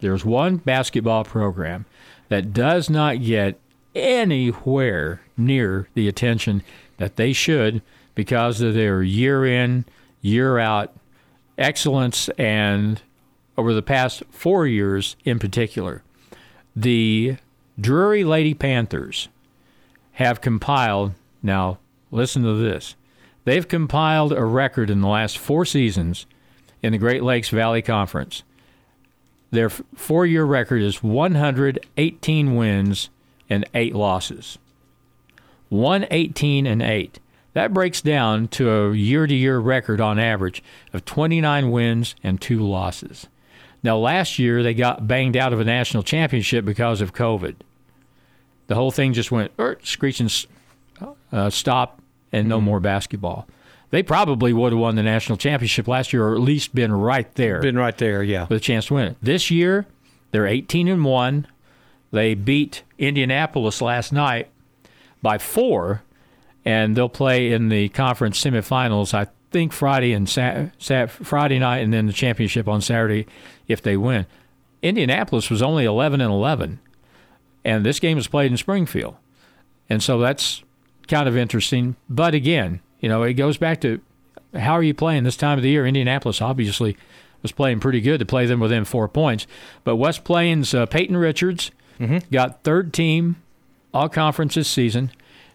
There's 0.01 0.25
one 0.25 0.57
basketball 0.57 1.25
program 1.25 1.87
that 2.29 2.53
does 2.53 2.89
not 2.89 3.23
get 3.23 3.59
anywhere 3.95 5.21
near 5.37 5.89
the 5.95 6.09
attention 6.09 6.63
that 6.99 7.17
they 7.17 7.33
should 7.33 7.83
because 8.15 8.61
of 8.61 8.75
their 8.75 9.03
year 9.03 9.47
in, 9.47 9.85
year 10.21 10.59
out 10.59 10.95
excellence 11.57 12.29
and 12.31 13.01
over 13.57 13.75
the 13.75 13.83
past 13.83 14.23
four 14.31 14.67
years 14.67 15.17
in 15.25 15.39
particular. 15.39 16.03
The 16.77 17.37
Drury 17.81 18.25
Lady 18.25 18.55
Panthers 18.55 19.29
have 20.13 20.41
compiled, 20.41 21.15
now 21.43 21.79
listen 22.11 22.43
to 22.43 22.55
this, 22.55 22.95
they've 23.45 23.67
compiled 23.67 24.33
a 24.33 24.45
record 24.45 24.91
in 24.91 25.01
the 25.01 25.09
last 25.09 25.39
four 25.39 25.65
seasons 25.65 26.27
in 26.83 26.93
the 26.93 26.99
Great 26.99 27.23
Lakes 27.23 27.51
Valley 27.51 27.83
Conference. 27.83 28.43
Their 29.51 29.71
four 29.71 30.27
year 30.27 30.45
record 30.45 30.83
is 30.83 31.03
118 31.03 32.55
wins 32.55 33.11
and 33.49 33.65
eight 33.75 33.95
losses. 33.95 34.59
118 35.71 36.67
and 36.67 36.83
8. 36.83 37.19
That 37.55 37.75
breaks 37.75 38.01
down 38.01 38.49
to 38.49 38.71
a 38.71 38.95
year 38.95 39.27
to 39.27 39.35
year 39.35 39.59
record 39.59 40.01
on 40.01 40.19
average 40.19 40.63
of 40.93 41.05
29 41.05 41.71
wins 41.71 42.15
and 42.23 42.41
two 42.41 42.61
losses. 42.61 43.27
Now, 43.83 43.97
last 43.97 44.39
year 44.39 44.63
they 44.63 44.75
got 44.75 45.07
banged 45.07 45.37
out 45.37 45.53
of 45.53 45.61
a 45.61 45.65
national 45.65 46.03
championship 46.03 46.65
because 46.65 47.01
of 47.01 47.15
COVID. 47.15 47.57
The 48.67 48.75
whole 48.75 48.91
thing 48.91 49.13
just 49.13 49.31
went 49.31 49.53
er, 49.59 49.79
screeching 49.83 50.29
uh, 51.33 51.51
stop 51.51 52.01
and 52.33 52.49
no 52.49 52.61
more 52.61 52.81
basketball. 52.81 53.49
They 53.91 54.03
probably 54.03 54.53
would 54.53 54.73
have 54.73 54.81
won 54.81 54.97
the 54.97 55.03
national 55.03 55.39
championship 55.39 55.89
last 55.89 56.13
year, 56.13 56.27
or 56.27 56.35
at 56.35 56.41
least 56.41 56.75
been 56.75 56.93
right 56.93 57.33
there 57.37 57.61
Been 57.61 57.79
right 57.79 57.97
there, 57.97 58.23
yeah. 58.23 58.47
with 58.49 58.59
a 58.59 58.61
chance 58.61 58.87
to 58.87 58.95
win 58.95 59.09
it. 59.09 59.17
This 59.23 59.51
year, 59.51 59.87
they're 60.31 60.47
18 60.47 60.89
and 60.89 61.05
one. 61.05 61.47
They 62.11 62.35
beat 62.35 62.83
Indianapolis 62.99 63.81
last 63.81 64.13
night 64.13 64.49
by 65.23 65.39
four, 65.39 66.03
and 66.65 66.97
they'll 66.97 67.09
play 67.09 67.51
in 67.53 67.69
the 67.71 67.89
conference 67.91 68.43
semifinals. 68.43 69.15
I 69.15 69.29
think 69.51 69.73
Friday 69.73 70.13
and 70.13 70.29
Sa- 70.29 70.67
Sa- 70.79 71.07
Friday 71.07 71.59
night, 71.59 71.79
and 71.79 71.93
then 71.93 72.07
the 72.07 72.13
championship 72.13 72.69
on 72.69 72.81
Saturday 72.83 73.27
if 73.69 73.81
they 73.81 73.97
win. 73.97 74.27
Indianapolis 74.83 75.51
was 75.51 75.63
only 75.63 75.85
11 75.85 76.21
and 76.21 76.31
11, 76.31 76.79
and 77.65 77.85
this 77.85 77.99
game 78.01 78.17
was 78.17 78.29
played 78.29 78.51
in 78.51 78.57
Springfield, 78.57 79.17
and 79.89 80.03
so 80.03 80.19
that's 80.19 80.63
kind 81.09 81.27
of 81.29 81.37
interesting. 81.37 81.97
But 82.09 82.35
again, 82.35 82.81
you 83.01 83.09
know, 83.09 83.23
it 83.23 83.35
goes 83.35 83.57
back 83.57 83.81
to 83.83 84.01
how 84.55 84.73
are 84.73 84.83
you 84.83 84.95
playing 84.95 85.25
this 85.25 85.37
time 85.37 85.59
of 85.59 85.63
the 85.63 85.71
year? 85.71 85.87
Indianapolis 85.87 86.41
obviously 86.41 86.97
was 87.43 87.53
playing 87.53 87.81
pretty 87.81 88.01
good 88.01 88.19
to 88.19 88.27
play 88.27 88.47
them 88.47 88.61
within 88.61 88.85
four 88.85 89.09
points. 89.09 89.47
But 89.85 89.97
West 89.97 90.25
Plains, 90.25 90.75
uh, 90.75 90.87
Peyton 90.87 91.17
Richards 91.17 91.71
got 92.31 92.63
third 92.63 92.93
team 92.93 93.37
all 93.93 94.09
conference 94.09 94.55
this 94.55 94.69
season. 94.69 95.11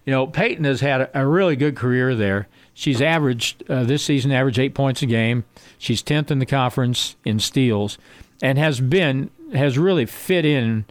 You 0.06 0.12
know, 0.12 0.28
Peyton 0.28 0.66
has 0.66 0.82
had 0.82 1.02
a, 1.02 1.22
a 1.22 1.28
really 1.28 1.56
good 1.56 1.76
career 1.76 2.16
there. 2.16 2.48
She's 2.74 3.02
averaged 3.02 3.64
uh, 3.70 3.84
this 3.84 4.04
season 4.04 4.32
averaged 4.32 4.60
eight 4.60 4.74
points 4.74 5.02
a 5.02 5.06
game. 5.06 5.46
She's 5.78 6.02
tenth 6.02 6.32
in 6.32 6.40
the 6.40 6.46
conference 6.46 7.16
in 7.24 7.40
steals, 7.40 7.98
and 8.42 8.58
has 8.58 8.80
been 8.80 9.30
has 9.54 9.78
really 9.78 10.06
fit 10.06 10.44
in 10.46 10.86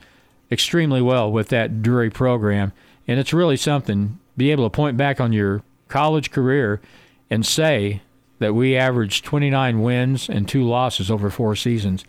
extremely 0.51 1.03
well 1.03 1.31
with 1.31 1.49
that 1.49 1.83
Drury 1.83 2.11
program. 2.11 2.73
And 3.09 3.19
it's 3.19 3.33
really 3.33 3.57
something 3.57 4.19
be 4.37 4.51
able 4.53 4.65
to 4.65 4.71
point 4.71 4.97
back 4.97 5.21
on 5.21 5.33
your 5.33 5.63
college 5.93 6.31
career 6.31 6.81
and 7.29 7.45
say 7.45 8.01
that 8.39 8.55
we 8.55 8.77
averaged 8.77 9.25
29 9.25 9.83
wins 9.83 10.29
and 10.29 10.49
two 10.49 10.65
losses 10.65 11.11
over 11.11 11.29
four 11.29 11.55
seasons. 11.55 12.05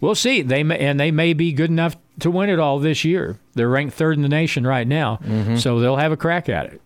We'll 0.00 0.14
see. 0.14 0.42
They 0.42 0.62
may, 0.62 0.78
and 0.78 1.00
they 1.00 1.10
may 1.10 1.32
be 1.32 1.52
good 1.52 1.70
enough 1.70 1.96
to 2.20 2.30
win 2.30 2.50
it 2.50 2.60
all 2.60 2.78
this 2.78 3.04
year. 3.04 3.38
They're 3.54 3.68
ranked 3.68 3.94
third 3.94 4.16
in 4.16 4.22
the 4.22 4.28
nation 4.28 4.66
right 4.66 4.86
now, 4.86 5.18
mm-hmm. 5.22 5.56
so 5.56 5.80
they'll 5.80 5.96
have 5.96 6.12
a 6.12 6.16
crack 6.16 6.48
at 6.48 6.66
it. 6.66 6.80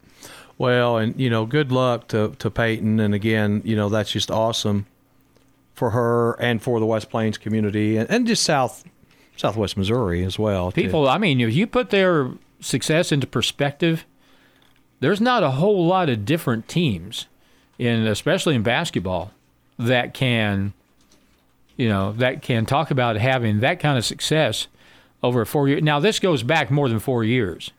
Well, 0.56 0.96
and 0.96 1.18
you 1.20 1.30
know, 1.30 1.46
good 1.46 1.72
luck 1.72 2.08
to 2.08 2.34
to 2.38 2.50
Peyton, 2.50 3.00
and 3.00 3.14
again, 3.14 3.62
you 3.64 3.76
know, 3.76 3.88
that's 3.88 4.10
just 4.10 4.30
awesome 4.30 4.86
for 5.74 5.90
her 5.90 6.32
and 6.40 6.62
for 6.62 6.80
the 6.80 6.86
West 6.86 7.10
Plains 7.10 7.38
community, 7.38 7.96
and, 7.96 8.10
and 8.10 8.26
just 8.26 8.42
South 8.44 8.84
Southwest 9.36 9.76
Missouri 9.76 10.24
as 10.24 10.38
well. 10.38 10.70
too. 10.70 10.82
People, 10.82 11.08
I 11.08 11.18
mean, 11.18 11.40
if 11.40 11.54
you 11.54 11.66
put 11.66 11.90
their 11.90 12.30
success 12.60 13.10
into 13.10 13.26
perspective, 13.26 14.04
there's 15.00 15.20
not 15.20 15.42
a 15.42 15.52
whole 15.52 15.86
lot 15.86 16.08
of 16.08 16.24
different 16.24 16.68
teams, 16.68 17.26
in 17.78 18.06
especially 18.06 18.54
in 18.54 18.62
basketball, 18.62 19.32
that 19.78 20.14
can, 20.14 20.72
you 21.76 21.88
know, 21.88 22.12
that 22.12 22.42
can 22.42 22.66
talk 22.66 22.90
about 22.90 23.16
having 23.16 23.60
that 23.60 23.80
kind 23.80 23.98
of 23.98 24.04
success 24.04 24.66
over 25.22 25.44
four 25.44 25.68
years. 25.68 25.82
Now, 25.82 26.00
this 26.00 26.18
goes 26.18 26.42
back 26.42 26.70
more 26.70 26.88
than 26.88 26.98
four 26.98 27.24
years. 27.24 27.70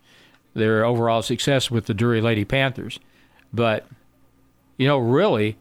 Their 0.53 0.83
overall 0.83 1.21
success 1.21 1.71
with 1.71 1.85
the 1.85 1.93
Drury 1.93 2.19
Lady 2.19 2.43
Panthers, 2.43 2.99
but 3.53 3.87
you 4.77 4.87
know, 4.87 4.97
really, 4.97 5.57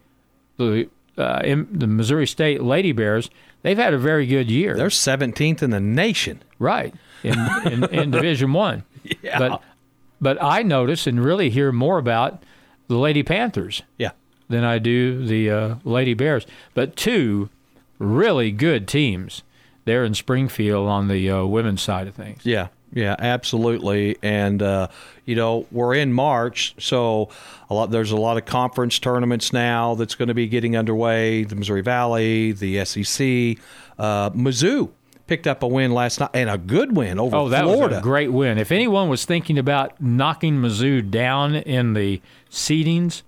the 0.57 0.89
uh, 1.17 1.41
in, 1.43 1.67
the 1.71 1.87
Missouri 1.87 2.27
State 2.27 2.61
Lady 2.61 2.91
Bears, 2.91 3.29
they've 3.61 3.77
had 3.77 3.93
a 3.93 3.97
very 3.97 4.25
good 4.25 4.49
year. 4.51 4.75
they're 4.75 4.87
17th 4.87 5.61
in 5.61 5.69
the 5.69 5.79
nation. 5.79 6.41
Right 6.59 6.93
in 7.23 7.37
in, 7.65 7.83
in 7.85 8.11
Division 8.11 8.53
One. 8.53 8.83
Yeah. 9.23 9.39
But 9.39 9.63
but 10.21 10.41
I 10.41 10.61
notice 10.61 11.07
and 11.07 11.23
really 11.23 11.49
hear 11.49 11.71
more 11.71 11.97
about 11.97 12.43
the 12.87 12.97
Lady 12.97 13.23
Panthers 13.23 13.81
Yeah. 13.97 14.11
than 14.49 14.63
I 14.63 14.77
do 14.79 15.25
the 15.25 15.49
uh, 15.49 15.75
Lady 15.83 16.13
Bears. 16.13 16.45
But 16.73 16.95
two 16.95 17.49
really 17.99 18.51
good 18.51 18.87
teams 18.87 19.43
there 19.85 20.03
in 20.03 20.13
Springfield 20.13 20.87
on 20.87 21.07
the 21.07 21.29
uh, 21.29 21.43
women's 21.45 21.81
side 21.81 22.07
of 22.07 22.15
things. 22.15 22.45
Yeah, 22.45 22.67
yeah, 22.93 23.15
absolutely. 23.17 24.17
And 24.21 24.61
uh, 24.61 24.89
you 25.25 25.35
know, 25.35 25.65
we're 25.71 25.95
in 25.95 26.11
March, 26.13 26.75
so 26.77 27.29
a 27.69 27.73
lot 27.73 27.89
there's 27.91 28.11
a 28.11 28.17
lot 28.17 28.37
of 28.37 28.45
conference 28.45 28.99
tournaments 28.99 29.51
now 29.53 29.95
that's 29.95 30.15
going 30.15 30.27
to 30.27 30.33
be 30.33 30.47
getting 30.47 30.75
underway. 30.77 31.43
The 31.45 31.55
Missouri 31.55 31.81
Valley, 31.81 32.51
the 32.51 32.83
SEC, 32.85 33.57
uh, 33.97 34.29
Mizzou 34.31 34.89
picked 35.27 35.47
up 35.47 35.63
a 35.63 35.67
win 35.67 35.91
last 35.93 36.19
night 36.19 36.29
and 36.33 36.49
a 36.49 36.57
good 36.57 36.95
win 36.95 37.19
over 37.19 37.35
Oh, 37.35 37.49
that 37.49 37.63
Florida. 37.63 37.87
was 37.95 37.97
a 37.97 38.01
great 38.01 38.31
win. 38.31 38.57
If 38.57 38.71
anyone 38.71 39.07
was 39.09 39.23
thinking 39.25 39.57
about 39.57 39.99
knocking 40.01 40.55
Mizzou 40.61 41.09
down 41.09 41.55
in 41.55 41.93
the 41.93 42.21
seedings, 42.49 43.21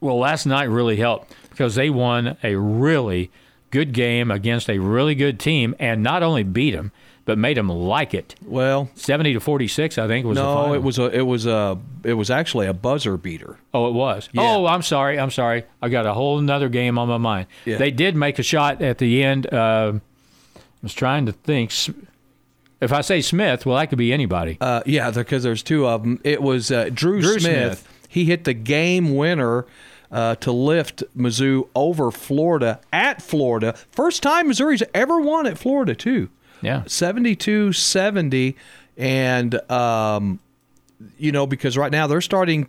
well, 0.00 0.18
last 0.18 0.46
night 0.46 0.64
really 0.64 0.96
helped 0.96 1.34
because 1.50 1.74
they 1.74 1.90
won 1.90 2.36
a 2.42 2.54
really 2.56 3.30
good 3.70 3.92
game 3.92 4.30
against 4.30 4.68
a 4.70 4.78
really 4.78 5.14
good 5.14 5.40
team 5.40 5.74
and 5.78 6.02
not 6.02 6.22
only 6.22 6.42
beat 6.42 6.70
them, 6.72 6.92
but 7.24 7.36
made 7.36 7.56
them 7.56 7.68
like 7.68 8.14
it. 8.14 8.36
well, 8.44 8.88
70 8.94 9.32
to 9.32 9.40
46, 9.40 9.98
I 9.98 10.06
think 10.06 10.24
was 10.26 10.36
the 10.36 10.44
no, 10.44 10.54
final. 10.54 10.74
it 10.74 10.82
was 10.84 10.98
a 11.00 11.06
it 11.06 11.22
was 11.22 11.44
a 11.44 11.76
it 12.04 12.12
was 12.12 12.30
actually 12.30 12.68
a 12.68 12.72
buzzer 12.72 13.16
beater. 13.16 13.58
Oh, 13.74 13.88
it 13.88 13.94
was. 13.94 14.28
Yeah. 14.32 14.42
Oh, 14.42 14.66
I'm 14.66 14.82
sorry. 14.82 15.18
I'm 15.18 15.32
sorry. 15.32 15.64
I 15.82 15.88
got 15.88 16.06
a 16.06 16.12
whole 16.14 16.38
another 16.38 16.68
game 16.68 16.98
on 16.98 17.08
my 17.08 17.18
mind. 17.18 17.48
Yeah. 17.64 17.78
They 17.78 17.90
did 17.90 18.14
make 18.14 18.38
a 18.38 18.44
shot 18.44 18.80
at 18.80 18.98
the 18.98 19.24
end. 19.24 19.52
Uh, 19.52 19.94
was 20.82 20.94
trying 20.94 21.26
to 21.26 21.32
think. 21.32 21.72
If 22.80 22.92
I 22.92 23.00
say 23.00 23.20
Smith, 23.22 23.64
well, 23.64 23.76
that 23.78 23.86
could 23.88 23.98
be 23.98 24.12
anybody. 24.12 24.58
Uh, 24.60 24.82
yeah, 24.84 25.10
because 25.10 25.42
there's 25.42 25.62
two 25.62 25.86
of 25.86 26.02
them. 26.02 26.20
It 26.24 26.42
was 26.42 26.70
uh, 26.70 26.90
Drew, 26.92 27.20
Drew 27.20 27.38
Smith. 27.38 27.78
Smith. 27.80 28.08
He 28.08 28.26
hit 28.26 28.44
the 28.44 28.54
game 28.54 29.16
winner 29.16 29.66
uh, 30.10 30.36
to 30.36 30.52
lift 30.52 31.02
Mizzou 31.16 31.68
over 31.74 32.10
Florida 32.10 32.80
at 32.92 33.22
Florida. 33.22 33.74
First 33.90 34.22
time 34.22 34.48
Missouri's 34.48 34.82
ever 34.94 35.20
won 35.20 35.46
at 35.46 35.58
Florida, 35.58 35.94
too. 35.94 36.28
Yeah. 36.62 36.84
72 36.86 37.72
70. 37.72 38.56
And, 38.96 39.70
um, 39.70 40.38
you 41.18 41.32
know, 41.32 41.46
because 41.46 41.76
right 41.76 41.92
now 41.92 42.06
they're 42.06 42.20
starting 42.20 42.68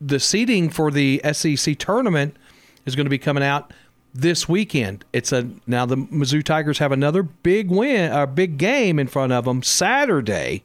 the 0.00 0.20
seeding 0.20 0.68
for 0.68 0.90
the 0.90 1.20
SEC 1.32 1.78
tournament 1.78 2.36
is 2.84 2.94
going 2.94 3.06
to 3.06 3.10
be 3.10 3.18
coming 3.18 3.42
out 3.42 3.72
this 4.14 4.48
weekend. 4.48 5.04
It's 5.12 5.32
a 5.32 5.50
now 5.66 5.84
the 5.84 5.96
Mizzou 5.96 6.42
Tigers 6.42 6.78
have 6.78 6.92
another 6.92 7.22
big 7.22 7.70
win, 7.70 8.12
a 8.12 8.26
big 8.26 8.56
game 8.56 8.98
in 8.98 9.08
front 9.08 9.32
of 9.32 9.44
them 9.44 9.62
Saturday 9.62 10.62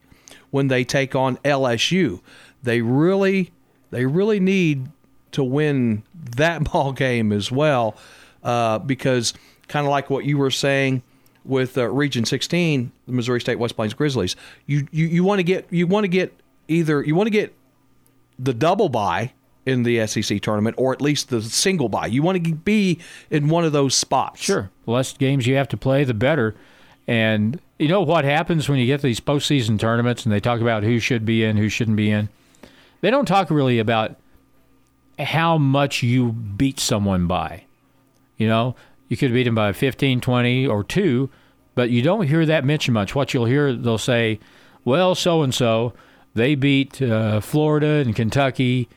when 0.52 0.68
they 0.68 0.84
take 0.84 1.16
on 1.16 1.38
LSU. 1.38 2.22
They 2.62 2.82
really, 2.82 3.52
they 3.90 4.06
really 4.06 4.40
need 4.40 4.90
to 5.32 5.44
win 5.44 6.04
that 6.14 6.64
ball 6.72 6.94
game 6.94 7.32
as 7.32 7.52
well, 7.52 7.96
uh, 8.44 8.80
because 8.80 9.34
kind 9.68 9.86
of 9.86 9.92
like 9.92 10.10
what 10.10 10.26
you 10.26 10.38
were 10.38 10.52
saying 10.52 11.02
with 11.44 11.78
uh, 11.78 11.90
Region 11.90 12.26
16, 12.26 12.92
the 13.08 13.12
Missouri 13.12 13.42
State 13.42 13.58
West 13.58 13.76
Plains 13.76 13.94
Grizzlies. 13.94 14.36
You 14.68 14.88
you, 14.92 15.08
you 15.08 15.24
want 15.24 15.40
to 15.40 15.44
get 15.44 15.68
you 15.72 15.88
want 15.88 16.04
to 16.04 16.10
get 16.10 16.34
either 16.68 17.02
you 17.02 17.16
want 17.16 17.28
to 17.28 17.32
get 17.32 17.56
the 18.38 18.54
double 18.54 18.90
bye 18.90 19.34
in 19.66 19.84
the 19.84 20.06
SEC 20.08 20.42
tournament 20.42 20.76
or 20.78 20.94
at 20.94 21.02
least 21.02 21.30
the 21.30 21.42
single 21.42 21.90
bye. 21.90 22.08
You 22.08 22.24
want 22.24 22.44
to 22.44 22.54
be 22.54 23.00
in 23.30 23.50
one 23.50 23.64
of 23.64 23.72
those 23.72 23.96
spots. 23.96 24.42
Sure. 24.42 24.70
The 24.86 24.92
less 24.92 25.14
games 25.14 25.46
you 25.46 25.56
have 25.56 25.68
to 25.70 25.78
play, 25.78 26.04
the 26.04 26.14
better. 26.14 26.56
And 27.08 27.60
you 27.78 27.88
know 27.88 28.02
what 28.02 28.26
happens 28.26 28.70
when 28.70 28.80
you 28.80 28.86
get 28.86 29.02
these 29.02 29.20
postseason 29.20 29.80
tournaments 29.80 30.26
and 30.26 30.34
they 30.34 30.40
talk 30.40 30.62
about 30.62 30.84
who 30.84 31.00
should 31.00 31.26
be 31.26 31.44
in, 31.44 31.58
who 31.58 31.70
shouldn't 31.70 31.98
be 31.98 32.12
in? 32.12 32.30
They 33.02 33.10
don't 33.10 33.28
talk 33.28 33.50
really 33.50 33.80
about 33.80 34.16
how 35.18 35.58
much 35.58 36.04
you 36.04 36.32
beat 36.32 36.80
someone 36.80 37.28
by. 37.28 37.64
You 38.38 38.48
know, 38.48 38.76
you 39.08 39.18
could 39.18 39.34
beat 39.34 39.44
them 39.44 39.56
by 39.56 39.74
15, 39.74 40.22
20, 40.22 40.68
or 40.68 40.84
2, 40.84 41.30
but 41.76 41.90
you 41.90 42.02
don't 42.02 42.28
hear 42.28 42.46
that 42.46 42.64
mentioned 42.64 42.94
much. 42.94 43.16
What 43.16 43.34
you'll 43.34 43.46
hear, 43.46 43.74
they'll 43.74 43.98
say, 43.98 44.40
well, 44.86 45.16
so 45.16 45.42
and 45.42 45.54
so, 45.54 45.94
they 46.36 46.56
beat 46.56 47.02
uh, 47.02 47.42
Florida 47.42 48.04
and 48.06 48.16
Kentucky 48.16 48.88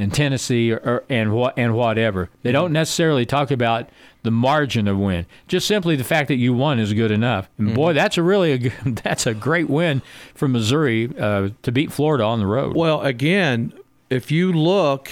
and 0.00 0.12
Tennessee 0.12 0.72
or, 0.72 0.78
or, 0.78 1.04
and 1.08 1.32
what 1.32 1.54
and 1.56 1.74
whatever. 1.74 2.30
They 2.42 2.52
don't 2.52 2.72
necessarily 2.72 3.26
talk 3.26 3.50
about 3.50 3.88
the 4.22 4.30
margin 4.30 4.88
of 4.88 4.98
win. 4.98 5.26
Just 5.48 5.66
simply 5.66 5.96
the 5.96 6.04
fact 6.04 6.28
that 6.28 6.36
you 6.36 6.52
won 6.52 6.78
is 6.78 6.92
good 6.92 7.10
enough. 7.10 7.48
And 7.58 7.68
mm-hmm. 7.68 7.76
boy, 7.76 7.92
that's 7.92 8.18
a 8.18 8.22
really 8.22 8.52
a 8.52 8.58
good, 8.58 8.96
that's 9.04 9.26
a 9.26 9.34
great 9.34 9.68
win 9.68 10.02
for 10.34 10.48
Missouri 10.48 11.10
uh, 11.18 11.50
to 11.62 11.72
beat 11.72 11.92
Florida 11.92 12.24
on 12.24 12.38
the 12.38 12.46
road. 12.46 12.76
Well, 12.76 13.00
again, 13.02 13.72
if 14.08 14.30
you 14.30 14.52
look 14.52 15.10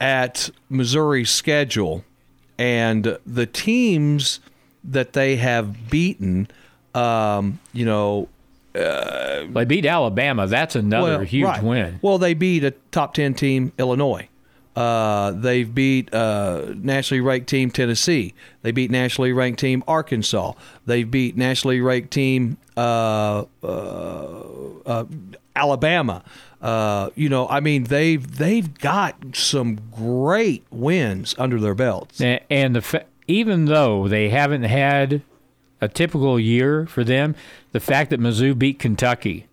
at 0.00 0.50
Missouri's 0.68 1.30
schedule 1.30 2.04
and 2.58 3.18
the 3.26 3.46
teams 3.46 4.40
that 4.84 5.12
they 5.12 5.36
have 5.36 5.90
beaten, 5.90 6.48
um, 6.94 7.60
you 7.72 7.84
know, 7.84 8.28
uh, 8.78 9.46
they 9.50 9.64
beat 9.64 9.86
Alabama. 9.86 10.46
That's 10.46 10.76
another 10.76 11.18
well, 11.18 11.20
huge 11.20 11.44
right. 11.46 11.62
win. 11.62 11.98
Well, 12.02 12.18
they 12.18 12.34
beat 12.34 12.64
a 12.64 12.72
top 12.90 13.14
ten 13.14 13.34
team, 13.34 13.72
Illinois. 13.78 14.28
Uh, 14.78 15.32
they've 15.32 15.74
beat 15.74 16.14
uh, 16.14 16.66
nationally 16.76 17.20
ranked 17.20 17.48
team 17.48 17.68
Tennessee. 17.68 18.32
They 18.62 18.70
beat 18.70 18.92
nationally 18.92 19.32
ranked 19.32 19.58
team 19.58 19.82
Arkansas. 19.88 20.52
They've 20.86 21.10
beat 21.10 21.36
nationally 21.36 21.80
ranked 21.80 22.12
team 22.12 22.58
uh, 22.76 23.44
uh, 23.62 24.42
uh 24.86 25.04
Alabama. 25.56 26.22
Uh, 26.62 27.10
you 27.16 27.28
know, 27.28 27.48
I 27.48 27.58
mean, 27.58 27.84
they've 27.84 28.24
they've 28.36 28.72
got 28.78 29.16
some 29.34 29.80
great 29.90 30.64
wins 30.70 31.34
under 31.38 31.58
their 31.58 31.74
belts. 31.74 32.20
And 32.20 32.76
the 32.76 33.04
even 33.26 33.64
though 33.66 34.06
they 34.08 34.28
haven't 34.28 34.62
had 34.62 35.22
a 35.80 35.88
typical 35.88 36.38
year 36.38 36.86
for 36.86 37.04
them, 37.04 37.34
the 37.72 37.80
fact 37.80 38.10
that 38.10 38.20
Mizzou 38.20 38.58
beat 38.58 38.78
Kentucky 38.78 39.46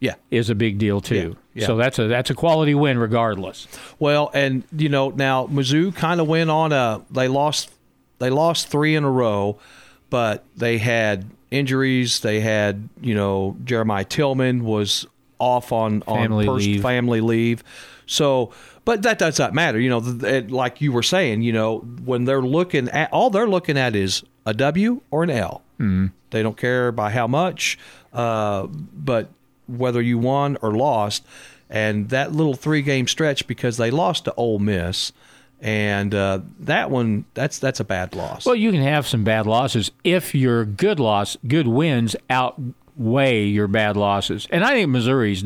yeah. 0.00 0.14
is 0.30 0.50
a 0.50 0.54
big 0.54 0.78
deal 0.78 1.00
too. 1.00 1.36
Yeah. 1.36 1.60
Yeah. 1.60 1.66
So 1.66 1.76
that's 1.76 1.98
a 1.98 2.08
that's 2.08 2.30
a 2.30 2.34
quality 2.34 2.74
win 2.74 2.98
regardless. 2.98 3.68
Well, 3.98 4.30
and 4.34 4.64
you 4.76 4.88
know 4.88 5.10
now 5.10 5.46
Mizzou 5.46 5.94
kind 5.94 6.20
of 6.20 6.26
went 6.26 6.50
on 6.50 6.72
a 6.72 7.02
they 7.10 7.28
lost 7.28 7.70
they 8.18 8.30
lost 8.30 8.68
three 8.68 8.96
in 8.96 9.04
a 9.04 9.10
row, 9.10 9.58
but 10.10 10.44
they 10.56 10.78
had 10.78 11.26
injuries. 11.52 12.20
They 12.20 12.40
had 12.40 12.88
you 13.00 13.14
know 13.14 13.56
Jeremiah 13.64 14.04
Tilmon 14.04 14.62
was 14.62 15.06
off 15.38 15.70
on 15.70 16.00
family 16.02 16.48
on 16.48 16.56
leave. 16.56 16.82
family 16.82 17.20
leave, 17.20 17.64
so. 18.06 18.52
But 18.86 19.00
that 19.04 19.18
does 19.18 19.38
not 19.38 19.54
matter, 19.54 19.80
you 19.80 19.88
know. 19.88 19.98
Like 19.98 20.82
you 20.82 20.92
were 20.92 21.02
saying, 21.02 21.40
you 21.40 21.54
know, 21.54 21.78
when 21.78 22.26
they're 22.26 22.42
looking 22.42 22.90
at 22.90 23.10
all 23.14 23.30
they're 23.30 23.48
looking 23.48 23.78
at 23.78 23.96
is 23.96 24.22
a 24.44 24.52
W 24.52 25.00
or 25.10 25.22
an 25.22 25.30
L. 25.30 25.63
Mm. 25.78 26.12
They 26.30 26.42
don't 26.42 26.56
care 26.56 26.92
by 26.92 27.10
how 27.10 27.26
much, 27.26 27.78
uh, 28.12 28.66
but 28.66 29.30
whether 29.66 30.02
you 30.02 30.18
won 30.18 30.56
or 30.62 30.72
lost. 30.72 31.24
And 31.70 32.08
that 32.10 32.32
little 32.32 32.54
three 32.54 32.82
game 32.82 33.06
stretch 33.06 33.46
because 33.46 33.76
they 33.76 33.90
lost 33.90 34.26
to 34.26 34.34
Ole 34.34 34.58
Miss, 34.58 35.12
and 35.60 36.14
uh, 36.14 36.40
that 36.60 36.90
one 36.90 37.24
that's 37.34 37.58
that's 37.58 37.80
a 37.80 37.84
bad 37.84 38.14
loss. 38.14 38.46
Well, 38.46 38.54
you 38.54 38.70
can 38.70 38.82
have 38.82 39.06
some 39.06 39.24
bad 39.24 39.46
losses 39.46 39.90
if 40.04 40.34
your 40.34 40.64
good 40.64 41.00
loss, 41.00 41.36
good 41.48 41.66
wins 41.66 42.14
outweigh 42.28 43.44
your 43.46 43.66
bad 43.66 43.96
losses, 43.96 44.46
and 44.50 44.62
I 44.62 44.74
think 44.74 44.90
Missouri's 44.90 45.44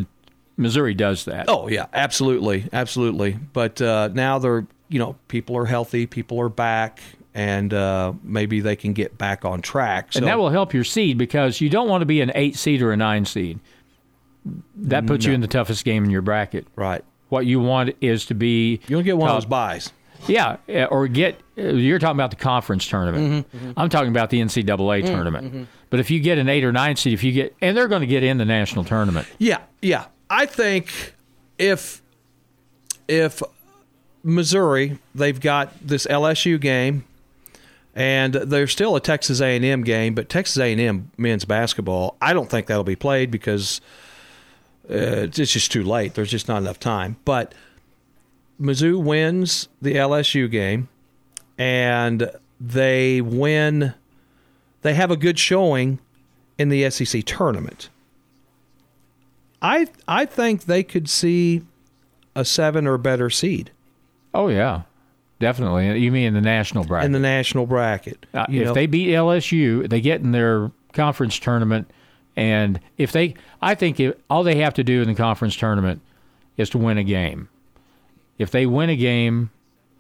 Missouri 0.57 0.93
does 0.93 1.25
that. 1.27 1.47
Oh 1.49 1.69
yeah, 1.69 1.87
absolutely, 1.93 2.69
absolutely. 2.73 3.39
But 3.53 3.81
uh, 3.81 4.11
now 4.13 4.41
they're 4.41 4.67
you 4.89 4.99
know 4.99 5.17
people 5.29 5.57
are 5.57 5.67
healthy, 5.67 6.07
people 6.07 6.41
are 6.41 6.49
back 6.49 7.01
and 7.39 7.73
uh, 7.73 8.13
maybe 8.25 8.59
they 8.59 8.75
can 8.75 8.93
get 8.93 9.17
back 9.17 9.45
on 9.45 9.63
track. 9.63 10.13
So, 10.13 10.19
and 10.19 10.27
that 10.27 10.39
will 10.39 10.51
help 10.51 10.75
your 10.75 10.83
seed 10.83 11.19
because 11.19 11.61
you 11.61 11.71
don't 11.71 11.89
want 11.89 12.03
to 12.03 12.07
be 12.07 12.21
an 12.21 12.33
eight 12.35 12.57
seed 12.57 12.83
or 12.83 12.91
a 12.91 12.97
nine 12.97 13.25
seed. 13.25 13.61
That 14.75 15.07
puts 15.07 15.25
no. 15.25 15.31
you 15.31 15.35
in 15.37 15.41
the 15.41 15.47
toughest 15.47 15.85
game 15.85 16.03
in 16.03 16.11
your 16.11 16.21
bracket. 16.21 16.67
Right. 16.75 17.05
What 17.29 17.47
you 17.47 17.61
want 17.61 17.95
is 18.01 18.27
to 18.27 18.35
be. 18.35 18.81
You 18.89 18.97
want 18.97 19.05
to 19.05 19.09
get 19.09 19.17
one 19.17 19.29
top, 19.29 19.37
of 19.37 19.43
those 19.45 19.49
buys. 19.49 19.93
Yeah, 20.27 20.57
eh, 20.69 20.87
or 20.87 21.07
get. 21.07 21.39
Eh, 21.57 21.71
you're 21.71 22.01
talking 22.01 22.17
about 22.17 22.31
the 22.31 22.37
conference 22.37 22.89
tournament. 22.89 23.47
Mm-hmm, 23.47 23.57
mm-hmm. 23.57 23.79
I'm 23.79 23.89
talking 23.89 24.11
about 24.11 24.31
the 24.31 24.41
NCAA 24.41 24.65
mm-hmm, 24.65 25.07
tournament. 25.07 25.47
Mm-hmm. 25.47 25.65
But 25.91 26.01
if 26.01 26.11
you 26.11 26.19
get 26.19 26.39
an 26.39 26.49
eight 26.49 26.65
or 26.65 26.73
nine 26.73 26.97
seed, 26.97 27.13
if 27.13 27.23
you 27.23 27.31
get, 27.31 27.55
and 27.61 27.77
they're 27.77 27.87
going 27.87 28.01
to 28.01 28.07
get 28.09 28.25
in 28.25 28.39
the 28.39 28.45
national 28.45 28.83
tournament. 28.85 29.29
Yeah, 29.39 29.61
yeah. 29.81 30.07
I 30.29 30.47
think 30.47 31.15
if 31.57 32.03
if 33.07 33.43
Missouri, 34.25 34.99
they've 35.15 35.41
got 35.41 35.73
this 35.87 36.05
LSU 36.07 36.61
game 36.61 37.05
and 37.95 38.35
there's 38.35 38.73
still 38.73 38.97
a 38.97 39.01
Texas 39.01 39.41
A&M 39.41 39.83
game, 39.83 40.15
but 40.15 40.29
Texas 40.29 40.59
A&M 40.59 41.11
men's 41.17 41.45
basketball, 41.45 42.17
I 42.21 42.33
don't 42.33 42.49
think 42.49 42.67
that'll 42.67 42.85
be 42.85 42.97
played 42.97 43.31
because 43.31 43.81
uh, 44.91 45.27
it's 45.35 45.53
just 45.53 45.73
too 45.73 45.83
late. 45.83 46.15
There's 46.15 46.31
just 46.31 46.49
not 46.49 46.59
enough 46.59 46.79
time. 46.79 47.17
But 47.25 47.55
Mizzou 48.61 49.03
wins 49.03 49.69
the 49.81 49.95
LSU 49.95 50.51
game, 50.51 50.89
and 51.57 52.31
they 52.61 53.21
win. 53.21 53.95
They 54.83 54.95
have 54.95 55.11
a 55.11 55.17
good 55.17 55.39
showing 55.39 55.99
in 56.57 56.69
the 56.69 56.89
SEC 56.91 57.25
tournament. 57.25 57.89
I 59.61 59.89
I 60.07 60.25
think 60.25 60.65
they 60.65 60.83
could 60.83 61.09
see 61.09 61.63
a 62.35 62.45
seven 62.45 62.87
or 62.87 62.99
better 62.99 63.31
seed. 63.31 63.73
Oh 64.33 64.49
yeah, 64.49 64.83
Definitely. 65.41 66.01
You 66.01 66.11
mean 66.11 66.29
in 66.29 66.35
the 66.35 66.41
national 66.41 66.85
bracket? 66.85 67.07
In 67.07 67.13
the 67.13 67.21
national 67.21 67.67
bracket. 67.67 68.27
Uh, 68.35 68.47
if 68.49 68.67
know. 68.67 68.75
they 68.75 68.87
beat 68.87 69.09
LSU, 69.09 69.89
they 69.89 70.01
get 70.01 70.21
in 70.21 70.33
their 70.33 70.71
conference 70.93 71.39
tournament. 71.39 71.91
And 72.37 72.81
if 72.97 73.13
they, 73.13 73.35
I 73.63 73.75
think 73.75 74.01
if, 74.01 74.17
all 74.29 74.43
they 74.43 74.57
have 74.57 74.75
to 74.75 74.85
do 74.85 75.03
in 75.03 75.09
the 75.09 75.15
conference 75.15 75.57
tournament 75.57 76.01
is 76.57 76.71
to 76.71 76.79
win 76.79 76.99
a 76.99 77.05
game. 77.05 77.49
If 78.39 78.51
they 78.51 78.67
win 78.67 78.91
a 78.91 78.97
game, 78.97 79.51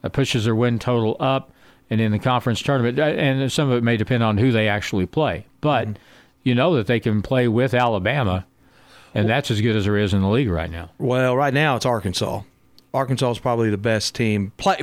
it 0.03 0.13
pushes 0.13 0.45
their 0.45 0.55
win 0.55 0.79
total 0.79 1.17
up. 1.21 1.53
And 1.91 2.03
in 2.03 2.13
the 2.13 2.19
conference 2.19 2.61
tournament, 2.61 2.99
uh, 2.99 3.05
and 3.05 3.51
some 3.51 3.71
of 3.71 3.79
it 3.79 3.83
may 3.83 3.97
depend 3.97 4.23
on 4.23 4.37
who 4.37 4.53
they 4.53 4.69
actually 4.69 5.07
play, 5.07 5.47
but 5.63 5.89
mm-hmm. 5.89 6.03
you 6.43 6.55
know 6.55 6.77
that 6.77 6.87
they 6.87 7.01
can 7.01 7.23
play 7.23 7.49
with 7.49 7.73
Alabama, 7.73 8.45
and 9.15 9.27
that's 9.27 9.51
as 9.51 9.63
good 9.63 9.75
as 9.75 9.87
there 9.87 9.97
is 9.97 10.13
in 10.13 10.21
the 10.21 10.29
league 10.29 10.51
right 10.51 10.71
now. 10.71 10.91
Well, 10.99 11.35
right 11.35 11.55
now 11.55 11.77
it's 11.77 11.87
Arkansas. 11.87 12.43
Arkansas 12.93 13.31
is 13.31 13.39
probably 13.39 13.71
the 13.71 13.79
best 13.79 14.15
team. 14.15 14.53
Play, 14.59 14.83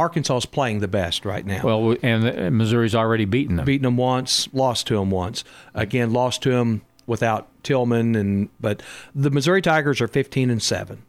Arkansas 0.00 0.38
is 0.38 0.46
playing 0.46 0.80
the 0.80 0.88
best 0.88 1.26
right 1.26 1.44
now. 1.44 1.62
Well, 1.62 1.96
and 2.02 2.56
Missouri's 2.56 2.94
already 2.94 3.26
beaten 3.26 3.56
them. 3.56 3.66
Beaten 3.66 3.84
them 3.84 3.98
once, 3.98 4.48
lost 4.54 4.86
to 4.86 4.94
them 4.94 5.10
once. 5.10 5.44
Again, 5.74 6.10
lost 6.10 6.42
to 6.42 6.50
them 6.50 6.80
without 7.06 7.48
Tilmon, 7.62 8.18
and 8.18 8.48
but 8.58 8.82
the 9.14 9.30
Missouri 9.30 9.60
Tigers 9.60 10.00
are 10.00 10.08
15 10.08 10.48
and 10.48 10.62
seven. 10.62 11.02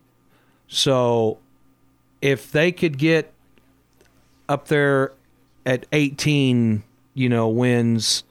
So, 0.68 1.38
if 2.22 2.52
they 2.52 2.74
could 2.74 2.98
get 2.98 3.32
up 4.50 4.68
there 4.68 5.14
at 5.66 5.86
18, 5.94 6.84
you 7.14 7.30
know, 7.30 7.48
wins, 7.48 8.26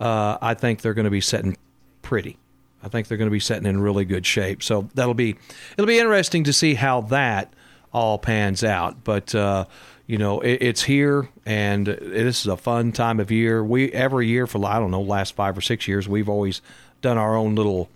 uh, 0.00 0.38
I 0.40 0.54
think 0.54 0.80
they're 0.80 0.94
going 0.94 1.04
to 1.04 1.10
be 1.10 1.20
setting 1.20 1.56
pretty. 2.00 2.38
I 2.82 2.88
think 2.88 3.08
they're 3.08 3.18
going 3.18 3.28
to 3.28 3.32
be 3.32 3.40
setting 3.40 3.66
in 3.66 3.80
really 3.80 4.06
good 4.06 4.24
shape. 4.24 4.62
So 4.62 4.88
that'll 4.94 5.14
be 5.14 5.36
it'll 5.76 5.86
be 5.86 5.98
interesting 5.98 6.44
to 6.44 6.52
see 6.52 6.74
how 6.74 7.02
that 7.02 7.52
all 7.92 8.18
pans 8.18 8.64
out. 8.64 9.04
But 9.04 9.34
uh, 9.34 9.66
you 10.06 10.18
know, 10.18 10.40
it, 10.40 10.58
it's 10.60 10.82
here, 10.82 11.28
and 11.46 11.86
this 11.86 12.40
is 12.40 12.46
a 12.46 12.56
fun 12.56 12.92
time 12.92 13.20
of 13.20 13.30
year. 13.30 13.62
We 13.64 13.90
every 13.92 14.26
year 14.28 14.46
for 14.46 14.64
I 14.66 14.78
don't 14.78 14.90
know 14.90 15.00
last 15.02 15.34
five 15.34 15.56
or 15.56 15.60
six 15.60 15.86
years, 15.88 16.08
we've 16.08 16.28
always 16.28 16.60
done 17.00 17.18
our 17.18 17.36
own 17.36 17.54
little 17.54 17.88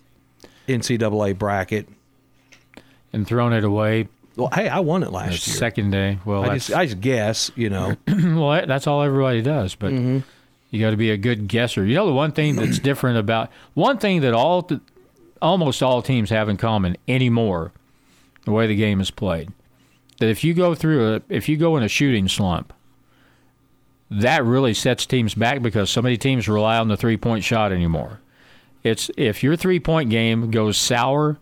NCAA 0.67 1.37
bracket. 1.37 1.87
and 3.13 3.25
thrown 3.27 3.53
it 3.53 3.63
away 3.63 4.07
Well, 4.35 4.49
hey, 4.53 4.67
I 4.67 4.79
won 4.79 5.01
it 5.03 5.11
last 5.11 5.47
year. 5.47 5.55
second 5.55 5.91
day. 5.91 6.19
Well, 6.25 6.43
I 6.49 6.55
just 6.55 6.73
I 6.73 6.85
just 6.85 6.99
guess, 7.01 7.51
you 7.55 7.69
know. 7.69 7.95
well, 8.07 8.65
that's 8.67 8.85
all 8.87 9.01
everybody 9.01 9.41
does. 9.41 9.75
But 9.75 9.93
Mm-hmm. 9.93 10.19
you 10.69 10.79
got 10.81 10.91
to 10.91 10.97
be 10.97 11.11
a 11.11 11.17
good 11.17 11.47
guesser. 11.47 11.85
You 11.85 11.95
know, 11.95 12.05
the 12.05 12.13
one 12.13 12.31
thing 12.33 12.55
that's 12.57 12.79
different 12.89 13.17
about 13.17 13.49
one 13.73 13.97
thing 13.97 14.21
that 14.21 14.33
all 14.33 14.69
almost 15.41 15.81
all 15.83 16.01
teams 16.01 16.29
have 16.31 16.49
in 16.49 16.57
common 16.57 16.97
anymore, 17.07 17.71
the 18.45 18.51
way 18.51 18.67
the 18.67 18.75
game 18.75 18.99
is 18.99 19.09
played, 19.11 19.49
that 20.19 20.29
if 20.29 20.43
you 20.43 20.53
go 20.53 20.75
through 20.75 21.15
a 21.15 21.21
if 21.29 21.47
you 21.47 21.57
go 21.57 21.77
in 21.77 21.83
a 21.83 21.87
shooting 21.87 22.27
slump, 22.27 22.73
that 24.09 24.43
really 24.43 24.73
sets 24.73 25.05
teams 25.05 25.33
back 25.33 25.61
because 25.61 25.89
so 25.89 26.01
many 26.01 26.17
teams 26.17 26.47
rely 26.47 26.77
on 26.77 26.87
the 26.87 26.97
three 26.97 27.17
point 27.17 27.43
shot 27.43 27.71
anymore. 27.71 28.19
It's 28.83 29.11
if 29.17 29.43
your 29.43 29.55
three 29.55 29.79
point 29.79 30.09
game 30.09 30.51
goes 30.51 30.77
sour, 30.77 31.37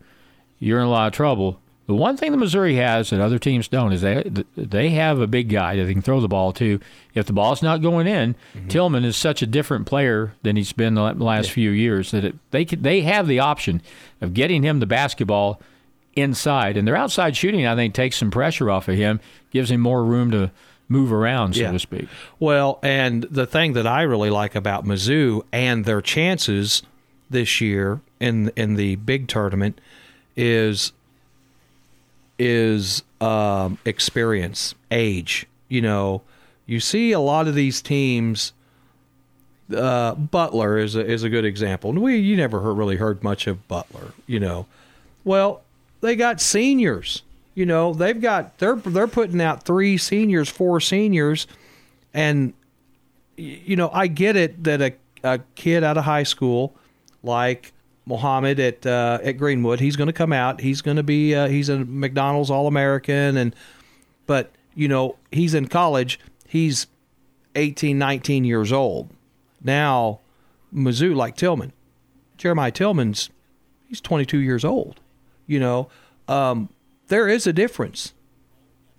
you're 0.59 0.79
in 0.79 0.85
a 0.85 0.89
lot 0.89 1.07
of 1.07 1.13
trouble. 1.13 1.59
The 1.87 1.93
one 1.93 2.17
thing 2.17 2.31
that 2.31 2.39
Missouri 2.39 2.75
has 2.77 3.11
that 3.11 3.21
other 3.21 3.37
teams 3.37 3.67
don't 3.67 3.93
is 3.93 4.01
they 4.01 4.23
they 4.55 4.89
have 4.89 5.19
a 5.19 5.27
big 5.27 5.49
guy 5.49 5.75
that 5.75 5.85
they 5.85 5.93
can 5.93 6.01
throw 6.01 6.19
the 6.19 6.27
ball 6.27 6.51
to. 6.53 6.79
If 7.13 7.27
the 7.27 7.33
ball's 7.33 7.61
not 7.61 7.83
going 7.83 8.07
in, 8.07 8.35
mm-hmm. 8.55 8.67
Tilmon 8.67 9.05
is 9.05 9.15
such 9.15 9.43
a 9.43 9.47
different 9.47 9.85
player 9.85 10.33
than 10.41 10.55
he's 10.55 10.73
been 10.73 10.95
the 10.95 11.13
last 11.13 11.51
few 11.51 11.69
years 11.69 12.09
that 12.09 12.25
it, 12.25 12.35
they 12.49 12.65
they 12.65 13.01
have 13.01 13.27
the 13.27 13.39
option 13.39 13.83
of 14.19 14.33
getting 14.33 14.63
him 14.63 14.79
the 14.79 14.87
basketball 14.87 15.61
inside, 16.15 16.77
and 16.77 16.87
their 16.87 16.95
outside 16.95 17.35
shooting 17.35 17.65
I 17.67 17.75
think 17.75 17.93
takes 17.93 18.17
some 18.17 18.31
pressure 18.31 18.69
off 18.71 18.87
of 18.87 18.95
him, 18.95 19.19
gives 19.51 19.69
him 19.71 19.81
more 19.81 20.03
room 20.03 20.31
to 20.31 20.51
move 20.87 21.11
around, 21.11 21.55
so 21.55 21.61
Yeah. 21.61 21.71
to 21.71 21.79
speak. 21.79 22.07
Well, 22.39 22.79
and 22.83 23.23
the 23.23 23.45
thing 23.45 23.73
that 23.73 23.87
I 23.87 24.03
really 24.03 24.29
like 24.29 24.55
about 24.55 24.85
Mizzou 24.85 25.41
and 25.51 25.83
their 25.85 26.01
chances 26.01 26.83
this 27.29 27.59
year 27.59 28.01
in 28.19 28.51
in 28.55 28.75
the 28.75 28.95
big 28.97 29.27
tournament 29.27 29.81
is 30.37 30.91
is 32.37 33.03
um, 33.21 33.77
experience, 33.85 34.75
age. 34.91 35.47
You 35.69 35.81
know, 35.81 36.21
you 36.65 36.79
see 36.79 37.11
a 37.11 37.19
lot 37.19 37.47
of 37.47 37.55
these 37.55 37.81
teams. 37.81 38.53
Uh, 39.75 40.13
Butler 40.13 40.77
is 40.77 40.95
a, 40.95 41.03
is 41.03 41.23
a 41.23 41.29
good 41.29 41.45
example. 41.45 41.89
And 41.89 42.01
we 42.01 42.17
you 42.17 42.35
never 42.37 42.61
heard, 42.61 42.73
really 42.73 42.97
heard 42.97 43.23
much 43.23 43.47
of 43.47 43.67
Butler. 43.67 44.11
You 44.27 44.39
know, 44.39 44.65
well 45.23 45.61
they 46.01 46.15
got 46.15 46.41
seniors. 46.41 47.23
You 47.53 47.65
know 47.65 47.93
they've 47.93 48.19
got 48.19 48.57
they're 48.57 48.75
they're 48.75 49.07
putting 49.07 49.39
out 49.41 49.63
three 49.63 49.97
seniors, 49.97 50.49
four 50.49 50.79
seniors, 50.81 51.47
and 52.13 52.53
you 53.37 53.75
know 53.75 53.89
I 53.93 54.07
get 54.07 54.35
it 54.35 54.63
that 54.65 54.81
a 54.81 54.93
a 55.23 55.39
kid 55.55 55.83
out 55.83 55.97
of 55.97 56.03
high 56.03 56.23
school 56.23 56.75
like 57.23 57.73
Mohammed 58.05 58.59
at 58.59 58.85
uh, 58.85 59.19
at 59.23 59.33
Greenwood, 59.33 59.79
he's 59.79 59.95
going 59.95 60.07
to 60.07 60.13
come 60.13 60.31
out. 60.31 60.61
He's 60.61 60.81
going 60.81 60.97
to 60.97 61.03
be 61.03 61.33
uh, 61.33 61.47
he's 61.47 61.69
a 61.69 61.79
McDonald's 61.79 62.51
All 62.51 62.67
American, 62.67 63.35
and 63.35 63.55
but 64.27 64.51
you 64.75 64.87
know 64.87 65.17
he's 65.31 65.53
in 65.53 65.67
college. 65.67 66.19
He's 66.47 66.87
18, 67.55 67.97
19 67.97 68.45
years 68.45 68.71
old 68.71 69.09
now. 69.63 70.19
Mizzou 70.73 71.15
like 71.15 71.37
Tilmon, 71.37 71.71
Jeremiah 72.37 72.71
Tilmon's 72.71 73.29
he's 73.87 74.01
22 74.01 74.39
years 74.39 74.65
old. 74.65 74.99
You 75.47 75.59
know, 75.59 75.89
um, 76.27 76.69
there 77.07 77.27
is 77.27 77.45
a 77.47 77.53
difference 77.53 78.13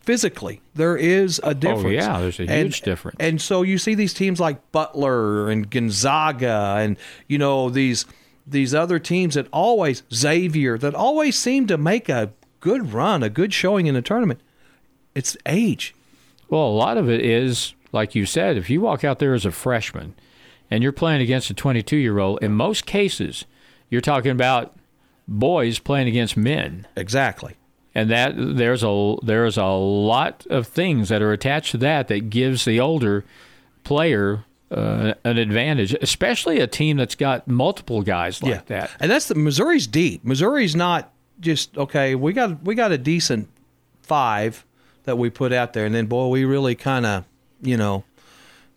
physically. 0.00 0.60
There 0.74 0.96
is 0.96 1.40
a 1.42 1.54
difference. 1.54 1.84
Oh, 1.86 1.88
yeah, 1.90 2.20
there's 2.20 2.38
a 2.38 2.42
And- 2.44 2.66
huge 2.68 2.82
difference. 2.82 3.16
And 3.20 3.40
so 3.40 3.62
you 3.62 3.78
see 3.78 3.94
these 3.94 4.14
teams 4.14 4.38
like 4.40 4.70
Butler 4.72 5.50
and 5.50 5.68
Gonzaga, 5.70 6.76
and 6.78 6.96
you 7.26 7.38
know 7.38 7.68
these 7.70 8.06
these 8.46 8.72
other 8.74 9.00
teams 9.00 9.34
that 9.34 9.48
always 9.52 10.04
Xavier 10.14 10.78
that 10.78 10.94
always 10.94 11.36
seem 11.36 11.66
to 11.66 11.76
make 11.76 12.08
a 12.08 12.30
good 12.60 12.92
run, 12.92 13.24
a 13.24 13.28
good 13.28 13.52
showing 13.52 13.86
in 13.86 13.94
the 13.94 14.02
tournament. 14.02 14.40
It's 15.16 15.36
age. 15.46 15.94
Well, 16.48 16.68
a 16.68 16.70
lot 16.70 16.96
of 16.96 17.10
it 17.10 17.24
is, 17.24 17.74
like 17.90 18.14
you 18.14 18.24
said, 18.24 18.56
if 18.56 18.70
you 18.70 18.80
walk 18.80 19.02
out 19.02 19.18
there 19.18 19.34
as 19.34 19.44
a 19.44 19.50
freshman 19.50 20.14
and 20.70 20.80
you're 20.82 20.92
playing 20.92 21.20
against 21.22 21.50
a 21.50 21.54
22 21.54 21.96
year 21.96 22.20
old, 22.20 22.40
in 22.40 22.52
most 22.52 22.86
cases, 22.86 23.46
you're 23.90 24.00
talking 24.00 24.30
about 24.30 24.76
boys 25.28 25.78
playing 25.78 26.08
against 26.08 26.36
men. 26.36 26.86
Exactly. 26.96 27.56
And 27.94 28.10
that 28.10 28.34
there's 28.36 28.82
a 28.82 29.16
there's 29.22 29.56
a 29.56 29.64
lot 29.64 30.46
of 30.50 30.66
things 30.66 31.08
that 31.08 31.22
are 31.22 31.32
attached 31.32 31.70
to 31.72 31.78
that 31.78 32.08
that 32.08 32.28
gives 32.28 32.64
the 32.64 32.78
older 32.78 33.24
player 33.84 34.44
uh, 34.70 35.14
an 35.24 35.38
advantage, 35.38 35.94
especially 36.02 36.60
a 36.60 36.66
team 36.66 36.96
that's 36.98 37.14
got 37.14 37.48
multiple 37.48 38.02
guys 38.02 38.42
like 38.42 38.66
that. 38.66 38.90
And 39.00 39.10
that's 39.10 39.28
the 39.28 39.34
Missouri's 39.34 39.86
deep. 39.86 40.24
Missouri's 40.24 40.76
not 40.76 41.12
just 41.40 41.78
okay. 41.78 42.14
We 42.14 42.32
got 42.32 42.62
we 42.64 42.74
got 42.74 42.92
a 42.92 42.98
decent 42.98 43.48
five 44.02 44.64
that 45.04 45.16
we 45.16 45.30
put 45.30 45.52
out 45.52 45.72
there, 45.72 45.86
and 45.86 45.94
then 45.94 46.06
boy, 46.06 46.28
we 46.28 46.44
really 46.44 46.74
kind 46.74 47.06
of 47.06 47.24
you 47.62 47.76
know 47.78 48.04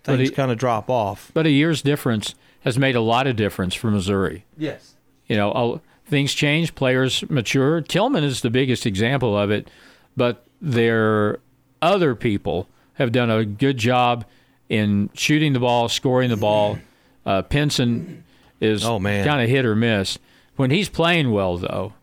things 0.04 0.32
kind 0.32 0.52
of 0.52 0.58
drop 0.58 0.90
off. 0.90 1.32
But 1.34 1.46
a 1.46 1.50
year's 1.52 1.82
difference 1.82 2.36
has 2.62 2.78
made 2.78 2.96
a 2.96 3.02
lot 3.02 3.28
of 3.28 3.36
difference 3.36 3.74
for 3.76 3.90
Missouri. 3.92 4.46
Yes. 4.58 4.96
you 5.28 5.36
know, 5.36 5.82
things 6.10 6.34
change, 6.34 6.76
players 6.76 7.24
mature. 7.30 7.82
Tilmon 7.82 8.24
is 8.24 8.42
the 8.42 8.50
biggest 8.50 8.86
example 8.86 9.38
of 9.38 9.52
it, 9.52 9.70
but 10.18 10.46
their 10.62 11.40
other 11.82 12.16
people 12.16 12.68
have 12.96 13.12
done 13.12 13.30
a 13.30 13.46
good 13.46 13.78
job 13.78 14.26
in 14.68 15.10
shooting 15.14 15.54
the 15.54 15.60
ball, 15.60 15.88
scoring 15.90 16.30
the 16.30 16.38
ball. 16.38 16.78
Uh, 17.26 17.42
Pinson 17.42 18.24
is 18.60 18.86
Oh, 18.86 19.00
kind 19.00 19.42
of 19.42 19.50
hit 19.50 19.66
or 19.66 19.76
miss. 19.76 20.20
When 20.56 20.72
he's 20.72 20.90
playing 20.90 21.32
well, 21.32 21.58
though, 21.58 21.94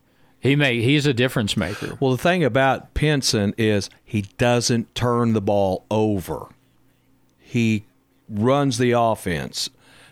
he 0.41 0.57
may 0.57 0.81
he's 0.81 1.07
a 1.07 1.13
difference 1.13 1.57
maker. 1.57 1.99
Well, 2.01 2.13
the 2.13 2.19
thing 2.23 2.43
about 2.45 2.95
Pinson 2.95 3.55
is 3.59 3.91
he 4.05 4.23
doesn't 4.39 4.95
turn 4.95 5.33
the 5.33 5.41
ball 5.41 5.85
over. 5.91 6.47
He 7.39 7.85
runs 8.29 8.79
the 8.79 8.93
offense. 8.93 9.69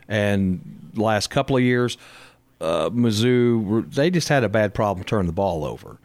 And 0.07 0.90
last 0.94 1.30
couple 1.30 1.57
of 1.57 1.62
years, 1.62 1.96
uh, 2.64 2.90
Mizzou 2.90 3.92
they 3.92 4.11
just 4.11 4.29
had 4.29 4.44
a 4.44 4.48
bad 4.48 4.74
problem 4.74 5.05
turning 5.05 5.27
the 5.27 5.33
ball 5.33 5.64
over, 5.64 5.98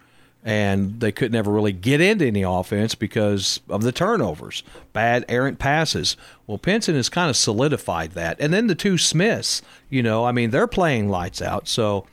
and 0.44 1.00
they 1.00 1.12
could 1.12 1.32
never 1.32 1.52
really 1.52 1.72
get 1.72 2.02
into 2.02 2.26
any 2.26 2.44
offense 2.44 2.96
because 2.96 3.62
of 3.70 3.84
the 3.84 3.92
turnovers, 3.92 4.64
bad 4.94 5.26
errant 5.30 5.60
passes. 5.60 6.18
Well, 6.48 6.58
Pinson 6.58 6.96
has 6.96 7.10
kind 7.10 7.30
of 7.30 7.38
solidified 7.38 8.12
that, 8.12 8.40
and 8.40 8.54
then 8.54 8.68
the 8.68 8.76
two 8.76 8.98
Smiths, 8.98 9.62
you 9.90 10.04
know, 10.04 10.26
I 10.26 10.32
mean, 10.32 10.50
they're 10.52 10.68
playing 10.68 11.10
lights 11.10 11.42
out. 11.42 11.68
So 11.68 12.06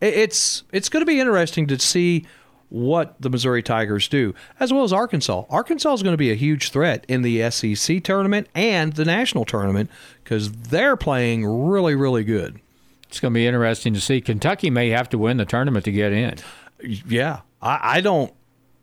it's 0.00 0.64
it's 0.72 0.88
going 0.88 1.00
to 1.00 1.10
be 1.10 1.20
interesting 1.20 1.66
to 1.68 1.78
see 1.78 2.26
what 2.68 3.14
the 3.20 3.30
Missouri 3.30 3.62
Tigers 3.62 4.08
do, 4.08 4.34
as 4.58 4.72
well 4.72 4.82
as 4.82 4.92
Arkansas. 4.92 5.44
Arkansas 5.48 5.94
is 5.94 6.02
going 6.02 6.12
to 6.12 6.18
be 6.18 6.32
a 6.32 6.36
huge 6.36 6.70
threat 6.70 7.04
in 7.08 7.22
the 7.22 7.48
SEC 7.50 8.02
tournament 8.02 8.48
and 8.54 8.94
the 8.94 9.04
national 9.04 9.44
tournament 9.44 9.88
because 10.22 10.50
they're 10.50 10.96
playing 10.96 11.46
really, 11.46 11.94
really 11.94 12.24
good. 12.24 12.60
It's 13.14 13.20
going 13.20 13.32
to 13.32 13.38
be 13.38 13.46
interesting 13.46 13.94
to 13.94 14.00
see. 14.00 14.20
Kentucky 14.20 14.70
may 14.70 14.88
have 14.88 15.08
to 15.10 15.18
win 15.18 15.36
the 15.36 15.44
tournament 15.44 15.84
to 15.84 15.92
get 15.92 16.12
in. 16.12 16.34
Yeah, 16.82 17.42
I, 17.62 17.98
I 17.98 18.00
don't, 18.00 18.34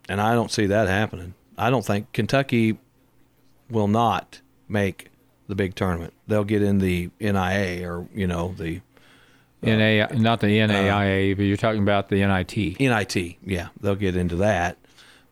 and 0.07 0.21
I 0.21 0.35
don't 0.35 0.49
see 0.49 0.67
that 0.67 0.87
happening. 0.87 1.33
I 1.57 1.69
don't 1.69 1.85
think 1.85 2.13
Kentucky 2.13 2.77
will 3.69 3.89
not 3.89 4.39
make 4.69 5.09
the 5.49 5.55
big 5.55 5.75
tournament. 5.75 6.13
They'll 6.27 6.45
get 6.45 6.61
in 6.61 6.77
the 6.79 7.09
NIA 7.19 7.85
or 7.85 8.07
you 8.15 8.25
know 8.25 8.55
the 8.57 8.79
NA, 9.61 10.07
not 10.13 10.39
the 10.39 10.47
NAIA, 10.47 11.35
but 11.35 11.43
you're 11.43 11.57
talking 11.57 11.83
about 11.83 12.07
the 12.07 12.25
NIT. 12.25 12.79
NIT. 12.79 13.35
Yeah, 13.45 13.67
they'll 13.81 13.95
get 13.95 14.15
into 14.15 14.37
that. 14.37 14.77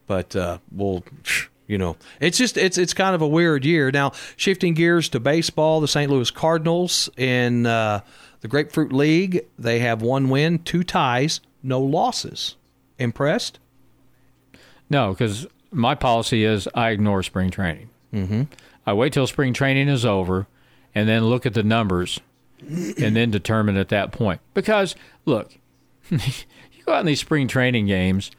But 0.07 0.35
uh, 0.35 0.57
we'll, 0.73 1.05
you 1.67 1.77
know, 1.77 1.95
it's 2.19 2.37
just 2.37 2.57
it's 2.57 2.77
it's 2.77 2.93
kind 2.93 3.15
of 3.15 3.21
a 3.21 3.27
weird 3.29 3.63
year. 3.63 3.91
Now 3.91 4.11
shifting 4.35 4.73
gears 4.73 5.07
to 5.07 5.21
baseball, 5.21 5.79
the 5.79 5.87
St. 5.87 6.11
Louis 6.11 6.31
Cardinals 6.31 7.09
in 7.15 7.65
uh, 7.65 8.01
the 8.41 8.47
Grapefruit 8.47 8.91
League, 8.93 9.45
they 9.57 9.79
have 9.79 10.01
one 10.01 10.29
win, 10.29 10.59
two 10.59 10.83
ties, 10.83 11.41
no 11.61 11.79
losses. 11.81 12.55
Impressed? 12.97 13.59
No, 14.89 15.11
because 15.11 15.47
my 15.71 15.95
policy 15.95 16.43
is 16.43 16.67
I 16.73 16.89
ignore 16.89 17.23
spring 17.23 17.51
training. 17.51 17.89
Mm-hmm. 18.13 18.43
I 18.85 18.93
wait 18.93 19.13
till 19.13 19.27
spring 19.27 19.53
training 19.53 19.87
is 19.87 20.05
over, 20.05 20.47
and 20.95 21.07
then 21.07 21.25
look 21.25 21.45
at 21.45 21.53
the 21.53 21.63
numbers, 21.63 22.19
and 22.59 23.15
then 23.15 23.29
determine 23.31 23.77
at 23.77 23.89
that 23.89 24.11
point. 24.11 24.41
Because 24.53 24.95
look, 25.25 25.51
you 26.09 26.19
go 26.85 26.93
out 26.93 27.01
in 27.01 27.05
these 27.05 27.19
spring 27.19 27.47
training 27.47 27.85
games, 27.85 28.31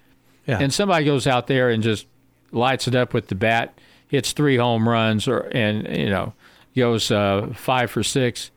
Yeah. 0.47 0.59
and 0.61 0.75
somebody 0.75 1.05
goes 1.05 1.27
out 1.27 1.47
there 1.47 1.71
and 1.71 1.83
just 1.83 2.07
lights 2.53 2.89
it 2.89 2.95
up 2.97 3.15
with 3.15 3.29
the 3.29 3.35
bat, 3.37 3.79
hits 4.09 4.33
three 4.33 4.57
home 4.57 4.89
runs, 4.89 5.29
or 5.29 5.49
and 5.53 5.87
you 5.97 6.11
know 6.11 6.33
goes 6.75 7.11
uh, 7.11 7.53
five 7.55 7.91
for 7.91 8.03
six. 8.03 8.51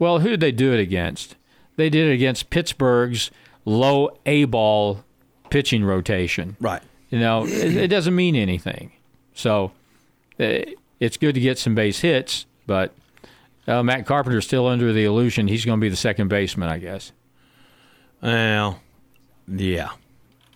Well, 0.00 0.18
who 0.20 0.30
did 0.30 0.40
they 0.40 0.50
do 0.50 0.72
it 0.72 0.80
against? 0.80 1.36
They 1.76 1.88
did 1.90 2.08
it 2.08 2.12
against 2.14 2.50
Pittsburgh's 2.50 3.30
low 3.64 4.10
A 4.26 4.44
ball 4.46 5.04
pitching 5.50 5.84
rotation. 5.84 6.56
right. 6.58 6.82
You 7.10 7.18
know, 7.18 7.44
it, 7.44 7.76
it 7.76 7.88
doesn't 7.88 8.14
mean 8.14 8.36
anything. 8.36 8.92
So 9.34 9.72
uh, 10.38 10.60
it's 11.00 11.16
good 11.16 11.34
to 11.34 11.40
get 11.40 11.58
some 11.58 11.74
base 11.74 12.00
hits, 12.00 12.46
but 12.66 12.94
uh, 13.66 13.82
Matt 13.82 14.06
Carpenter's 14.06 14.44
still 14.46 14.66
under 14.68 14.92
the 14.92 15.04
illusion 15.04 15.48
he's 15.48 15.64
going 15.64 15.80
to 15.80 15.84
be 15.84 15.88
the 15.88 15.96
second 15.96 16.28
baseman, 16.28 16.68
I 16.68 16.78
guess. 16.78 17.10
Well, 18.22 18.80
yeah. 19.48 19.90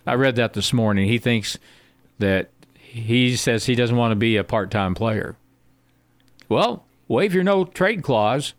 I 0.07 0.13
read 0.13 0.37
that 0.37 0.53
this 0.53 0.71
morning. 0.71 1.07
He 1.09 1.17
thinks 1.17 1.57
that 2.19 2.49
he 2.73 3.35
says 3.35 3.65
he 3.65 3.75
doesn't 3.75 3.97
want 3.97 4.11
to 4.11 4.15
be 4.15 4.37
a 4.37 4.43
part 4.43 4.71
time 4.71 4.95
player. 4.95 5.35
Well, 6.47 6.85
waive 7.09 7.33
your 7.33 7.43
no 7.43 7.65
trade 7.65 8.01
clause 8.01 8.53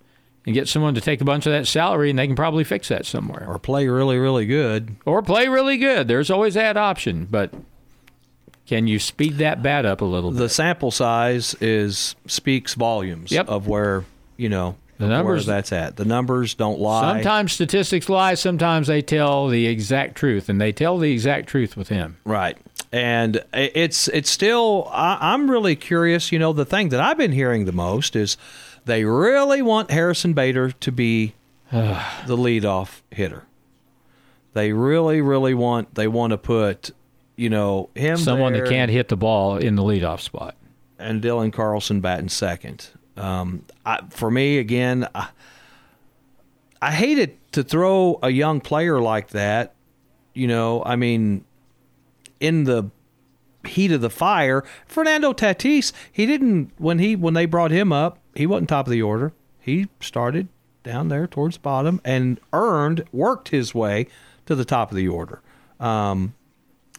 and 0.46 0.54
get 0.54 0.68
someone 0.68 0.94
to 0.94 1.00
take 1.00 1.20
a 1.20 1.24
bunch 1.24 1.44
of 1.46 1.52
that 1.52 1.66
salary, 1.66 2.08
and 2.08 2.18
they 2.18 2.26
can 2.26 2.36
probably 2.36 2.62
fix 2.64 2.88
that 2.88 3.04
somewhere. 3.04 3.44
Or 3.48 3.58
play 3.58 3.88
really, 3.88 4.16
really 4.16 4.46
good. 4.46 4.94
Or 5.04 5.20
play 5.20 5.48
really 5.48 5.76
good. 5.76 6.06
There's 6.08 6.30
always 6.30 6.54
that 6.54 6.76
option, 6.76 7.26
but 7.30 7.52
can 8.66 8.86
you 8.86 8.98
speed 8.98 9.38
that 9.38 9.62
bat 9.62 9.86
up 9.86 10.00
a 10.00 10.04
little 10.04 10.30
bit? 10.30 10.38
The 10.38 10.48
sample 10.48 10.90
size 10.90 11.54
is 11.60 12.16
speaks 12.26 12.74
volumes 12.74 13.30
Yep. 13.32 13.48
of 13.48 13.68
where 13.68 14.04
you 14.36 14.48
know 14.48 14.76
The 14.98 15.08
numbers- 15.08 15.46
where 15.46 15.56
that's 15.56 15.72
at. 15.72 15.96
The 15.96 16.04
numbers 16.04 16.54
don't 16.54 16.80
lie. 16.80 17.14
Sometimes 17.14 17.52
statistics 17.52 18.08
lie, 18.08 18.34
sometimes 18.34 18.86
they 18.88 19.02
tell 19.02 19.48
the 19.48 19.66
exact 19.66 20.16
truth, 20.16 20.48
and 20.48 20.60
they 20.60 20.72
tell 20.72 20.98
the 20.98 21.12
exact 21.12 21.48
truth 21.48 21.76
with 21.76 21.88
him. 21.88 22.16
Right. 22.24 22.56
And 22.92 23.42
it's 23.52 24.08
it's 24.08 24.30
still 24.30 24.88
I, 24.92 25.18
I'm 25.20 25.50
really 25.50 25.76
curious. 25.76 26.30
You 26.32 26.38
know, 26.38 26.52
the 26.52 26.64
thing 26.64 26.88
that 26.90 27.00
I've 27.00 27.18
been 27.18 27.32
hearing 27.32 27.64
the 27.66 27.72
most 27.72 28.16
is 28.16 28.36
they 28.86 29.04
really 29.04 29.60
want 29.62 29.90
Harrison 29.90 30.32
Bader 30.32 30.70
to 30.70 30.92
be 30.92 31.34
the 31.70 32.36
leadoff 32.36 33.02
hitter. 33.10 33.44
They 34.54 34.72
really, 34.72 35.20
really 35.20 35.52
want 35.52 35.94
they 35.94 36.08
want 36.08 36.30
to 36.30 36.38
put 36.38 36.92
you 37.36 37.50
know 37.50 37.90
him 37.94 38.16
Someone 38.16 38.54
that 38.54 38.66
can't 38.68 38.90
hit 38.90 39.08
the 39.08 39.16
ball 39.16 39.58
in 39.58 39.74
the 39.74 39.82
leadoff 39.82 40.20
spot. 40.20 40.56
and 40.98 41.22
Dylan 41.22 41.52
Carlson 41.52 42.00
batting 42.00 42.30
second. 42.30 42.88
Um, 43.18 43.64
I, 43.84 44.00
for 44.10 44.30
me, 44.30 44.58
again, 44.58 45.08
I, 45.14 45.28
I 46.80 46.92
hated 46.92 47.36
to 47.52 47.62
throw 47.62 48.18
a 48.22 48.30
young 48.30 48.60
player 48.60 49.00
like 49.00 49.28
that. 49.30 49.74
You 50.32 50.46
know, 50.46 50.82
I 50.84 50.96
mean, 50.96 51.44
in 52.40 52.64
the 52.64 52.90
heat 53.66 53.90
of 53.90 54.00
the 54.00 54.10
fire, 54.10 54.64
Fernando 54.86 55.32
Tatis, 55.32 55.92
he 56.12 56.24
didn't 56.26 56.70
when 56.78 56.98
he 56.98 57.16
when 57.16 57.34
they 57.34 57.46
brought 57.46 57.70
him 57.70 57.92
up, 57.92 58.18
he 58.36 58.46
wasn't 58.46 58.68
top 58.68 58.86
of 58.86 58.90
the 58.90 59.02
order. 59.02 59.32
He 59.60 59.88
started 60.00 60.48
down 60.82 61.08
there 61.08 61.26
towards 61.26 61.56
the 61.56 61.60
bottom 61.62 62.00
and 62.04 62.38
earned, 62.52 63.04
worked 63.12 63.48
his 63.48 63.74
way 63.74 64.06
to 64.46 64.54
the 64.54 64.64
top 64.64 64.90
of 64.90 64.96
the 64.96 65.08
order. 65.08 65.40
Um, 65.80 66.34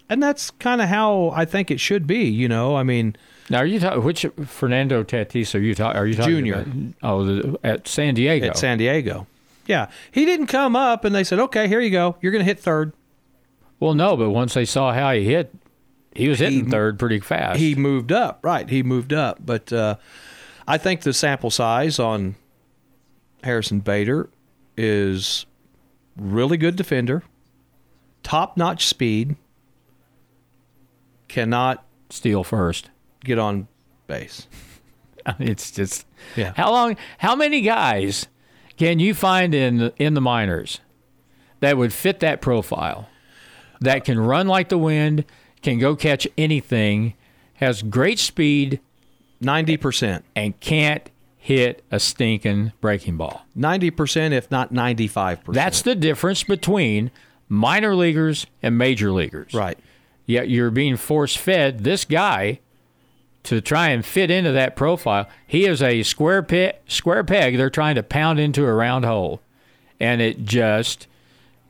and 0.09 0.21
that's 0.21 0.51
kind 0.51 0.81
of 0.81 0.89
how 0.89 1.29
I 1.35 1.45
think 1.45 1.69
it 1.71 1.79
should 1.79 2.05
be. 2.07 2.25
You 2.25 2.47
know, 2.47 2.75
I 2.75 2.83
mean. 2.83 3.15
Now, 3.49 3.59
are 3.59 3.65
you 3.65 3.79
talking 3.79 4.03
which 4.03 4.25
Fernando 4.45 5.03
Tatis 5.03 5.55
are 5.55 5.59
you 5.59 5.73
talking? 5.75 5.97
Are 5.97 6.05
you 6.05 6.15
talking 6.15 6.33
Junior. 6.35 6.55
about- 6.61 6.93
oh, 7.03 7.23
the, 7.25 7.59
at 7.63 7.87
San 7.87 8.13
Diego. 8.15 8.47
at 8.47 8.57
San 8.57 8.77
Diego. 8.77 9.27
Yeah, 9.65 9.89
he 10.11 10.25
didn't 10.25 10.47
come 10.47 10.75
up 10.77 11.03
and 11.05 11.13
they 11.13 11.23
said, 11.25 11.39
"Okay, 11.39 11.67
here 11.67 11.79
you 11.81 11.89
go. 11.89 12.15
You're 12.21 12.31
going 12.31 12.39
to 12.41 12.45
hit 12.45 12.59
third. 12.59 12.93
well, 13.79 13.93
no, 13.93 14.15
but 14.17 14.29
once 14.29 14.53
they 14.53 14.63
saw 14.65 14.93
how 14.93 15.11
he 15.13 15.23
hit, 15.25 15.53
he 16.13 16.27
was 16.29 16.39
hitting 16.39 16.65
He- 16.65 16.71
third 16.71 16.97
pretty 16.99 17.19
fast. 17.19 17.59
He 17.59 17.75
moved 17.75 18.11
up, 18.13 18.39
right? 18.43 18.69
He 18.69 18.83
moved 18.83 19.11
up, 19.13 19.39
but 19.45 19.71
uh, 19.73 19.95
I 20.67 20.77
think 20.77 21.01
the 21.01 21.13
sample 21.13 21.49
size 21.49 21.97
on 21.99 22.35
Harrison 23.43 23.79
Bader 23.79 24.29
is 24.75 25.45
really 26.17 26.57
good 26.57 26.75
defender, 26.75 27.23
top 28.23 28.57
notch 28.57 28.85
speed, 28.85 29.35
cannot 31.27 31.85
steal 32.09 32.43
first. 32.43 32.89
get 33.23 33.39
on 33.39 33.67
base. 34.07 34.47
It's 35.39 35.71
just 35.71 36.05
Yeah. 36.37 36.53
how 36.55 36.71
long? 36.71 36.95
How 37.17 37.35
many 37.35 37.59
guys 37.59 38.27
can 38.77 38.99
you 38.99 39.13
find 39.13 39.53
in 39.53 39.91
in 39.97 40.13
the 40.13 40.21
minors 40.21 40.79
that 41.59 41.75
would 41.75 41.91
fit 41.91 42.21
that 42.21 42.39
profile? 42.41 43.09
That 43.81 44.05
can 44.05 44.17
run 44.21 44.47
like 44.47 44.69
the 44.69 44.77
wind, 44.77 45.25
can 45.61 45.79
go 45.79 45.97
catch 45.97 46.29
anything, 46.37 47.13
has 47.55 47.81
great 47.81 48.19
speed, 48.19 48.79
Ninety 49.39 49.77
percent, 49.77 50.25
and 50.35 50.59
can't 50.59 51.09
hit 51.37 51.83
a 51.91 51.99
stinking 51.99 52.73
breaking 52.81 53.17
ball. 53.17 53.45
ninety 53.55 53.91
percent, 53.91 54.33
if 54.33 54.49
not 54.51 54.71
ninety-five 54.71 55.43
percent. 55.43 55.55
That's 55.55 55.81
the 55.81 55.95
difference 55.95 56.43
between 56.43 57.11
minor 57.47 57.95
leaguers 57.95 58.47
and 58.61 58.77
major 58.77 59.11
leaguers. 59.11 59.53
right. 59.53 59.77
Yet 60.25 60.49
you're 60.49 60.71
being 60.71 60.97
force 60.97 61.37
fed 61.37 61.85
this 61.85 62.03
guy 62.03 62.59
to 63.43 63.61
try 63.61 63.87
and 63.89 64.05
fit 64.05 64.29
into 64.29 64.51
that 64.51 64.75
profile. 64.75 65.29
He 65.47 65.65
is 65.65 65.81
a 65.81 66.03
square 66.03 66.43
peg, 66.43 66.75
square 66.85 67.23
peg 67.23 67.55
they're 67.55 67.69
trying 67.69 67.95
to 67.95 68.03
pound 68.03 68.37
into 68.37 68.65
a 68.65 68.73
round 68.73 69.05
hole. 69.05 69.41
And 70.01 70.21
it 70.21 70.43
just 70.43 71.07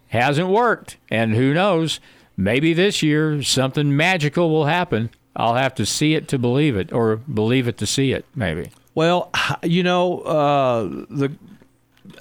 hasn't 0.08 0.50
worked. 0.50 0.98
And 1.12 1.36
who 1.36 1.54
knows, 1.54 2.00
maybe 2.36 2.74
this 2.74 3.04
year 3.04 3.44
something 3.44 3.96
magical 3.96 4.50
will 4.50 4.66
happen. 4.66 5.12
I'll 5.38 5.56
have 5.56 5.76
to 5.76 5.86
see 5.86 6.16
it 6.16 6.28
to 6.30 6.40
believe 6.40 6.76
it 6.76 6.92
or 6.92 7.16
believe 7.16 7.68
it 7.68 7.78
to 7.78 7.86
see 7.86 8.12
it, 8.12 8.26
maybe. 8.36 8.72
Well, 8.96 9.32
you 9.64 9.84
know, 9.84 10.22
uh, 10.22 10.84
the 11.10 11.32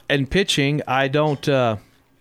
and 0.08 0.30
pitching, 0.30 0.82
I 0.86 1.08
don't. 1.08 1.48
Uh, 1.48 1.76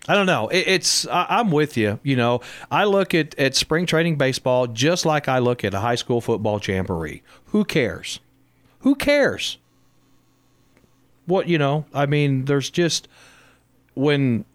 I 0.08 0.14
don't 0.14 0.28
know. 0.28 0.48
It, 0.48 0.68
it's 0.68 1.06
I, 1.08 1.26
I'm 1.30 1.52
with 1.52 1.76
you. 1.78 2.00
You 2.04 2.16
know, 2.16 2.42
I 2.72 2.86
look 2.86 3.14
at 3.14 3.38
at 3.38 3.56
spring 3.56 3.86
training 3.86 4.16
baseball 4.16 4.68
just 4.68 5.06
like 5.06 5.28
I 5.28 5.40
look 5.40 5.66
at 5.66 5.74
a 5.74 5.80
high 5.80 5.96
school 5.96 6.22
football 6.22 6.62
jamboree. 6.66 7.22
Who 7.48 7.66
cares? 7.66 8.20
Who 8.80 8.96
cares? 8.96 9.58
What 11.26 11.48
you 11.48 11.58
know? 11.58 11.86
I 11.94 12.06
mean, 12.06 12.46
there's 12.46 12.70
just 12.70 13.08
when 13.96 14.46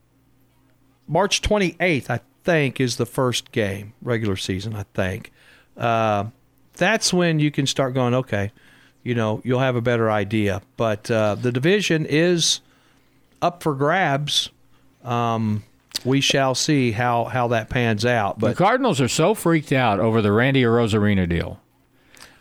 March 1.09 1.43
28th, 1.43 2.09
I 2.09 2.21
think, 2.45 2.81
is 2.81 2.97
the 2.97 3.07
first 3.07 3.51
game 3.53 3.93
regular 4.01 4.37
season. 4.37 4.75
I 4.75 4.85
think 4.95 5.33
uh, 5.81 6.27
that's 6.75 7.13
when 7.13 7.41
you 7.41 7.51
can 7.51 7.67
start 7.67 7.95
going. 7.95 8.15
Okay, 8.15 8.53
you 9.03 9.15
know, 9.15 9.41
you'll 9.45 9.61
have 9.61 9.77
a 9.77 9.81
better 9.81 10.11
idea. 10.11 10.63
But 10.77 11.11
uh, 11.11 11.35
the 11.35 11.51
division 11.51 12.07
is 12.07 12.61
up 13.43 13.63
for 13.63 13.75
grabs. 13.75 14.51
Um, 15.03 15.65
we 16.05 16.21
shall 16.21 16.55
see 16.55 16.93
how 16.93 17.25
how 17.25 17.49
that 17.49 17.71
pans 17.71 18.05
out. 18.05 18.39
But 18.39 18.51
the 18.51 18.65
Cardinals 18.65 19.01
are 19.01 19.09
so 19.09 19.35
freaked 19.35 19.73
out 19.73 20.01
over 20.01 20.23
the 20.23 20.33
Randy 20.33 20.63
Arozarena 20.63 21.29
deal. 21.29 21.61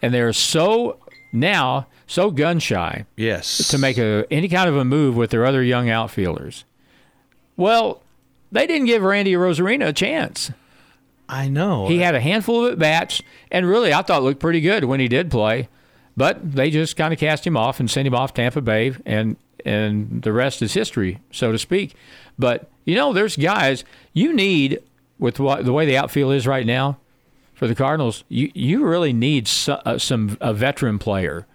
And 0.01 0.13
they're 0.13 0.33
so 0.33 0.99
now 1.33 1.87
so 2.07 2.31
gun 2.31 2.59
shy 2.59 3.05
yes, 3.15 3.69
to 3.69 3.77
make 3.77 3.97
a 3.97 4.25
any 4.31 4.47
kind 4.47 4.69
of 4.69 4.75
a 4.75 4.85
move 4.85 5.15
with 5.15 5.29
their 5.31 5.45
other 5.45 5.63
young 5.63 5.89
outfielders. 5.89 6.65
Well, 7.55 8.01
they 8.51 8.65
didn't 8.65 8.87
give 8.87 9.03
Randy 9.03 9.33
Arozarena 9.33 9.89
a 9.89 9.93
chance. 9.93 10.51
I 11.29 11.47
know 11.47 11.87
He 11.87 11.99
had 11.99 12.15
a 12.15 12.19
handful 12.19 12.65
of 12.65 12.73
at 12.73 12.79
bats, 12.79 13.21
and 13.51 13.67
really, 13.67 13.93
I 13.93 14.01
thought 14.01 14.23
looked 14.23 14.39
pretty 14.39 14.61
good 14.61 14.83
when 14.85 14.99
he 14.99 15.07
did 15.07 15.29
play. 15.31 15.69
But 16.17 16.53
they 16.55 16.69
just 16.69 16.97
kind 16.97 17.13
of 17.13 17.19
cast 17.19 17.47
him 17.47 17.55
off 17.55 17.79
and 17.79 17.89
sent 17.89 18.07
him 18.07 18.15
off 18.15 18.33
Tampa 18.33 18.61
Bay, 18.61 18.93
and 19.05 19.37
and 19.63 20.21
the 20.21 20.33
rest 20.33 20.61
is 20.61 20.73
history, 20.73 21.19
so 21.31 21.51
to 21.51 21.57
speak. 21.57 21.95
But 22.37 22.69
you 22.83 22.95
know, 22.95 23.13
there's 23.13 23.37
guys 23.37 23.85
you 24.13 24.33
need 24.33 24.79
with 25.19 25.39
what, 25.39 25.65
the 25.65 25.73
way 25.73 25.85
the 25.85 25.97
outfield 25.97 26.33
is 26.33 26.47
right 26.47 26.65
now 26.65 26.97
for 27.53 27.67
the 27.67 27.75
Cardinals. 27.75 28.23
You 28.27 28.51
you 28.53 28.83
really 28.85 29.13
need 29.13 29.47
so, 29.47 29.73
uh, 29.85 29.97
some 29.97 30.37
a 30.41 30.53
veteran 30.53 30.97
player 30.99 31.45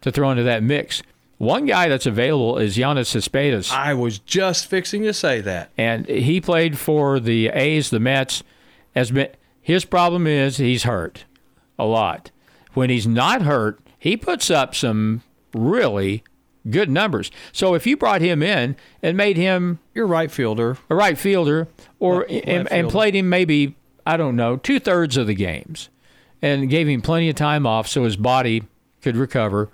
to 0.00 0.10
throw 0.10 0.30
into 0.30 0.42
that 0.42 0.62
mix. 0.62 1.02
One 1.38 1.66
guy 1.66 1.88
that's 1.88 2.06
available 2.06 2.58
is 2.58 2.76
Yoenis 2.76 3.06
Cespedes 3.06 3.72
I 3.72 3.94
was 3.94 4.18
just 4.18 4.66
fixing 4.66 5.02
to 5.04 5.12
say 5.12 5.40
that. 5.40 5.70
and 5.78 6.06
he 6.06 6.40
played 6.40 6.78
for 6.78 7.18
the 7.18 7.48
A's, 7.48 7.90
the 7.90 8.00
Mets. 8.00 8.42
Has 8.94 9.10
been 9.10 9.28
his 9.60 9.84
problem 9.84 10.26
is 10.26 10.56
he's 10.56 10.82
hurt 10.84 11.24
a 11.78 11.84
lot. 11.84 12.30
When 12.74 12.90
he's 12.90 13.06
not 13.06 13.42
hurt, 13.42 13.80
he 13.98 14.16
puts 14.16 14.50
up 14.50 14.74
some 14.74 15.22
really 15.54 16.24
good 16.70 16.90
numbers. 16.90 17.30
So 17.52 17.74
if 17.74 17.86
you 17.86 17.96
brought 17.96 18.20
him 18.20 18.42
in 18.42 18.76
and 19.02 19.16
made 19.16 19.36
him 19.36 19.78
You're 19.94 20.06
right 20.06 20.30
fielder. 20.30 20.78
a 20.90 20.94
right 20.94 21.18
fielder, 21.18 21.68
or 21.98 22.20
Left- 22.20 22.30
and, 22.46 22.64
left 22.64 22.72
and 22.72 22.88
played 22.88 23.14
him 23.14 23.28
maybe 23.28 23.76
I 24.06 24.16
don't 24.16 24.36
know 24.36 24.56
two 24.56 24.80
thirds 24.80 25.16
of 25.16 25.26
the 25.26 25.34
games, 25.34 25.88
and 26.40 26.68
gave 26.68 26.88
him 26.88 27.02
plenty 27.02 27.28
of 27.28 27.36
time 27.36 27.66
off 27.66 27.86
so 27.86 28.04
his 28.04 28.16
body 28.16 28.64
could 29.00 29.16
recover, 29.16 29.68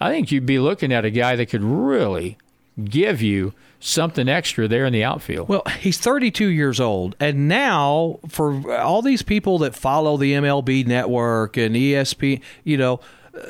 I 0.00 0.10
think 0.10 0.30
you'd 0.30 0.46
be 0.46 0.58
looking 0.58 0.92
at 0.92 1.04
a 1.04 1.10
guy 1.10 1.36
that 1.36 1.46
could 1.46 1.62
really 1.64 2.36
give 2.84 3.20
you 3.22 3.52
something 3.80 4.28
extra 4.28 4.68
there 4.68 4.84
in 4.84 4.92
the 4.92 5.02
outfield. 5.02 5.48
Well, 5.48 5.62
he's 5.80 5.98
32 5.98 6.46
years 6.46 6.78
old, 6.78 7.16
and 7.18 7.48
now 7.48 8.20
for 8.28 8.72
all 8.76 9.02
these 9.02 9.22
people 9.22 9.58
that 9.58 9.74
follow 9.74 10.16
the 10.16 10.34
MLB 10.34 10.86
Network 10.86 11.56
and 11.56 11.74
ESP, 11.74 12.40
you 12.62 12.76
know, 12.76 13.00
uh, 13.34 13.40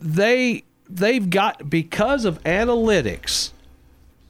they 0.00 0.64
they've 0.88 1.28
got 1.28 1.68
because 1.70 2.24
of 2.24 2.42
analytics. 2.44 3.52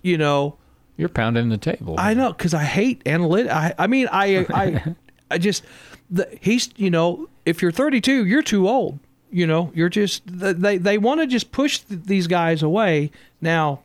You 0.03 0.17
know, 0.17 0.57
You're 0.97 1.09
pounding 1.11 1.51
the 1.51 1.59
table. 1.59 1.97
I 1.99 2.15
know 2.15 2.33
because 2.33 2.55
I 2.55 2.65
hate 2.65 3.05
analytics. 3.05 3.51
I, 3.51 3.75
I 3.79 3.87
mean, 3.87 4.09
I 4.11 4.47
I 4.53 4.95
I 5.31 5.39
just 5.39 5.65
the, 6.11 6.29
he's 6.41 6.71
you 6.77 6.91
know, 6.91 7.29
if 7.45 7.61
you're 7.61 7.73
32, 7.73 8.25
you're 8.25 8.43
too 8.43 8.69
old. 8.69 8.99
You 9.33 9.47
know, 9.47 9.71
you're 9.75 9.89
just 9.89 10.23
they 10.27 10.79
they 10.79 10.99
want 10.99 11.21
to 11.21 11.27
just 11.27 11.53
push 11.53 11.79
these 11.89 12.27
guys 12.27 12.63
away. 12.63 13.11
Now, 13.41 13.81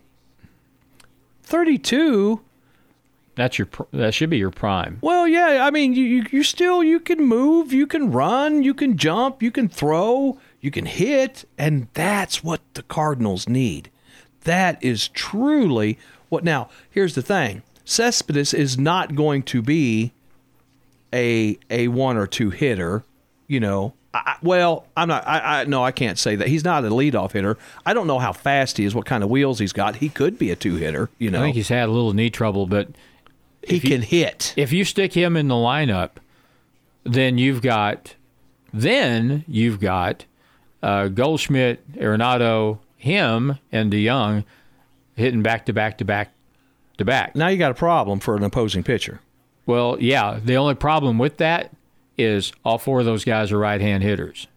32 1.46 2.42
That's 3.36 3.58
your 3.60 3.68
that 3.92 4.14
should 4.14 4.30
be 4.30 4.38
your 4.38 4.52
prime. 4.52 4.98
Well, 5.02 5.28
yeah, 5.28 5.66
I 5.66 5.72
mean, 5.72 5.94
you, 5.94 6.04
you 6.04 6.26
you 6.32 6.44
still 6.44 6.84
you 6.84 7.00
can 7.00 7.24
move, 7.24 7.72
you 7.72 7.86
can 7.86 8.12
run, 8.12 8.64
you 8.64 8.74
can 8.74 8.98
jump, 8.98 9.44
you 9.44 9.52
can 9.52 9.70
throw, 9.70 10.40
you 10.62 10.72
can 10.72 10.86
hit, 10.86 11.46
and 11.58 11.88
that's 11.94 12.44
what 12.44 12.62
the 12.74 12.84
Cardinals 12.84 13.48
need. 13.48 13.92
That 14.44 14.84
is 14.84 15.08
truly 15.10 15.98
what. 16.30 16.44
Now, 16.44 16.70
here's 16.90 17.16
the 17.16 17.22
thing: 17.22 17.62
Cespedes 17.84 18.54
is 18.54 18.78
not 18.78 19.16
going 19.16 19.44
to 19.44 19.62
be 19.62 20.14
a 21.14 21.58
a 21.70 21.88
one 21.90 22.18
or 22.18 22.28
two 22.28 22.50
hitter. 22.50 23.04
You 23.48 23.60
know, 23.60 23.94
I, 24.26 24.38
well, 24.42 24.86
I'm 24.96 25.08
not. 25.08 25.28
I, 25.28 25.62
I 25.62 25.64
no, 25.66 25.84
I 25.84 25.92
can't 25.92 26.18
say 26.18 26.36
that. 26.36 26.48
He's 26.48 26.64
not 26.64 26.86
a 26.86 26.90
leadoff 26.90 27.32
hitter. 27.32 27.58
I 27.86 27.94
don't 27.94 28.08
know 28.08 28.20
how 28.20 28.34
fast 28.34 28.78
he 28.78 28.86
is, 28.86 28.96
what 28.96 29.06
kind 29.06 29.24
of 29.24 29.30
wheels 29.30 29.60
he's 29.60 29.74
got. 29.74 29.98
He 29.98 30.10
could 30.10 30.38
be 30.38 30.52
a 30.52 30.56
two 30.56 30.76
hitter. 30.76 31.10
You 31.18 31.32
know, 31.32 31.40
I 31.40 31.44
think 31.44 31.56
he's 31.56 31.70
had 31.70 31.90
a 31.90 31.92
little 31.92 32.14
knee 32.14 32.30
trouble, 32.30 32.66
but 32.66 32.90
he 33.68 33.80
can 33.80 34.02
hit. 34.02 34.54
if 34.56 34.72
you 34.72 34.86
stick 34.86 35.14
him 35.14 35.36
in 35.36 35.48
the 35.48 35.56
lineup, 35.56 36.12
then 37.04 37.38
you've 37.38 37.62
got 37.62 38.16
then 38.74 39.44
you've 39.48 39.80
got 39.80 40.26
uh, 40.84 41.08
Goldschmidt, 41.08 41.94
Arenado, 41.94 42.80
him, 42.98 43.58
and 43.72 43.92
DeJong 43.92 44.44
hitting 45.16 45.42
back 45.42 45.66
to 45.66 45.74
back 45.74 45.98
to 45.98 46.06
back 46.06 46.32
to 46.98 47.06
back. 47.06 47.36
Now 47.36 47.48
you 47.48 47.58
got 47.58 47.72
a 47.72 47.76
problem 47.76 48.20
for 48.20 48.36
an 48.36 48.44
opposing 48.44 48.84
pitcher. 48.84 49.20
Well, 49.66 49.98
yeah. 50.00 50.40
The 50.44 50.56
only 50.56 50.76
problem 50.76 51.18
with 51.18 51.38
that 51.38 51.72
is 52.18 52.52
all 52.64 52.78
four 52.78 53.00
of 53.00 53.06
those 53.06 53.26
guys 53.26 53.52
are 53.52 53.60
right 53.60 53.82
hand 53.82 54.04
hitters. 54.04 54.48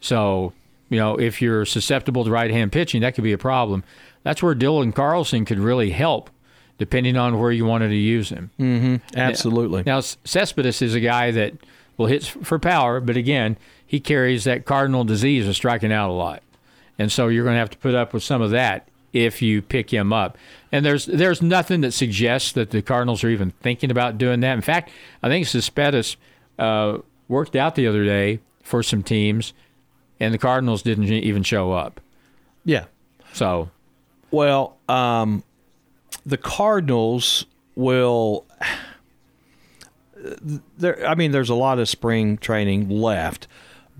So, 0.00 0.52
you 0.88 0.98
know, 0.98 1.16
if 1.16 1.40
you're 1.40 1.64
susceptible 1.64 2.24
to 2.24 2.30
right 2.30 2.50
hand 2.50 2.72
pitching, 2.72 3.02
that 3.02 3.14
could 3.14 3.24
be 3.24 3.32
a 3.32 3.38
problem. 3.38 3.84
That's 4.22 4.42
where 4.42 4.54
Dylan 4.54 4.94
Carlson 4.94 5.44
could 5.44 5.58
really 5.58 5.90
help, 5.90 6.30
depending 6.78 7.16
on 7.16 7.38
where 7.38 7.52
you 7.52 7.64
wanted 7.64 7.88
to 7.88 7.96
use 7.96 8.28
him. 8.28 8.50
Mm-hmm. 8.58 9.18
Absolutely. 9.18 9.82
Now, 9.84 10.00
Cespedes 10.00 10.82
is 10.82 10.94
a 10.94 11.00
guy 11.00 11.30
that 11.30 11.54
will 11.96 12.06
hit 12.06 12.24
for 12.24 12.58
power, 12.58 13.00
but 13.00 13.16
again, 13.16 13.56
he 13.86 14.00
carries 14.00 14.44
that 14.44 14.64
cardinal 14.64 15.04
disease 15.04 15.46
of 15.46 15.54
striking 15.54 15.92
out 15.92 16.10
a 16.10 16.12
lot. 16.12 16.42
And 16.98 17.10
so 17.10 17.28
you're 17.28 17.44
going 17.44 17.54
to 17.54 17.60
have 17.60 17.70
to 17.70 17.78
put 17.78 17.94
up 17.94 18.12
with 18.12 18.22
some 18.22 18.42
of 18.42 18.50
that 18.50 18.88
if 19.12 19.42
you 19.42 19.62
pick 19.62 19.92
him 19.92 20.12
up. 20.12 20.38
And 20.70 20.84
there's 20.84 21.06
there's 21.06 21.42
nothing 21.42 21.82
that 21.82 21.92
suggests 21.92 22.52
that 22.52 22.70
the 22.70 22.82
Cardinals 22.82 23.22
are 23.24 23.28
even 23.28 23.50
thinking 23.62 23.90
about 23.90 24.18
doing 24.18 24.40
that. 24.40 24.54
In 24.54 24.62
fact, 24.62 24.90
I 25.22 25.28
think 25.28 25.46
Cespedes 25.46 26.16
uh, 26.58 26.98
worked 27.28 27.56
out 27.56 27.74
the 27.74 27.86
other 27.86 28.04
day 28.04 28.40
for 28.62 28.82
some 28.82 29.02
teams, 29.02 29.52
and 30.18 30.32
the 30.32 30.38
Cardinals 30.38 30.82
didn't 30.82 31.04
even 31.04 31.42
show 31.42 31.72
up. 31.72 32.00
Yeah. 32.64 32.86
So 33.32 33.70
Well, 34.30 34.76
um, 34.88 35.42
the 36.24 36.38
Cardinals 36.38 37.46
will. 37.74 38.46
There, 40.78 41.04
I 41.04 41.16
mean, 41.16 41.32
there's 41.32 41.50
a 41.50 41.54
lot 41.56 41.80
of 41.80 41.88
spring 41.88 42.38
training 42.38 42.88
left, 42.88 43.48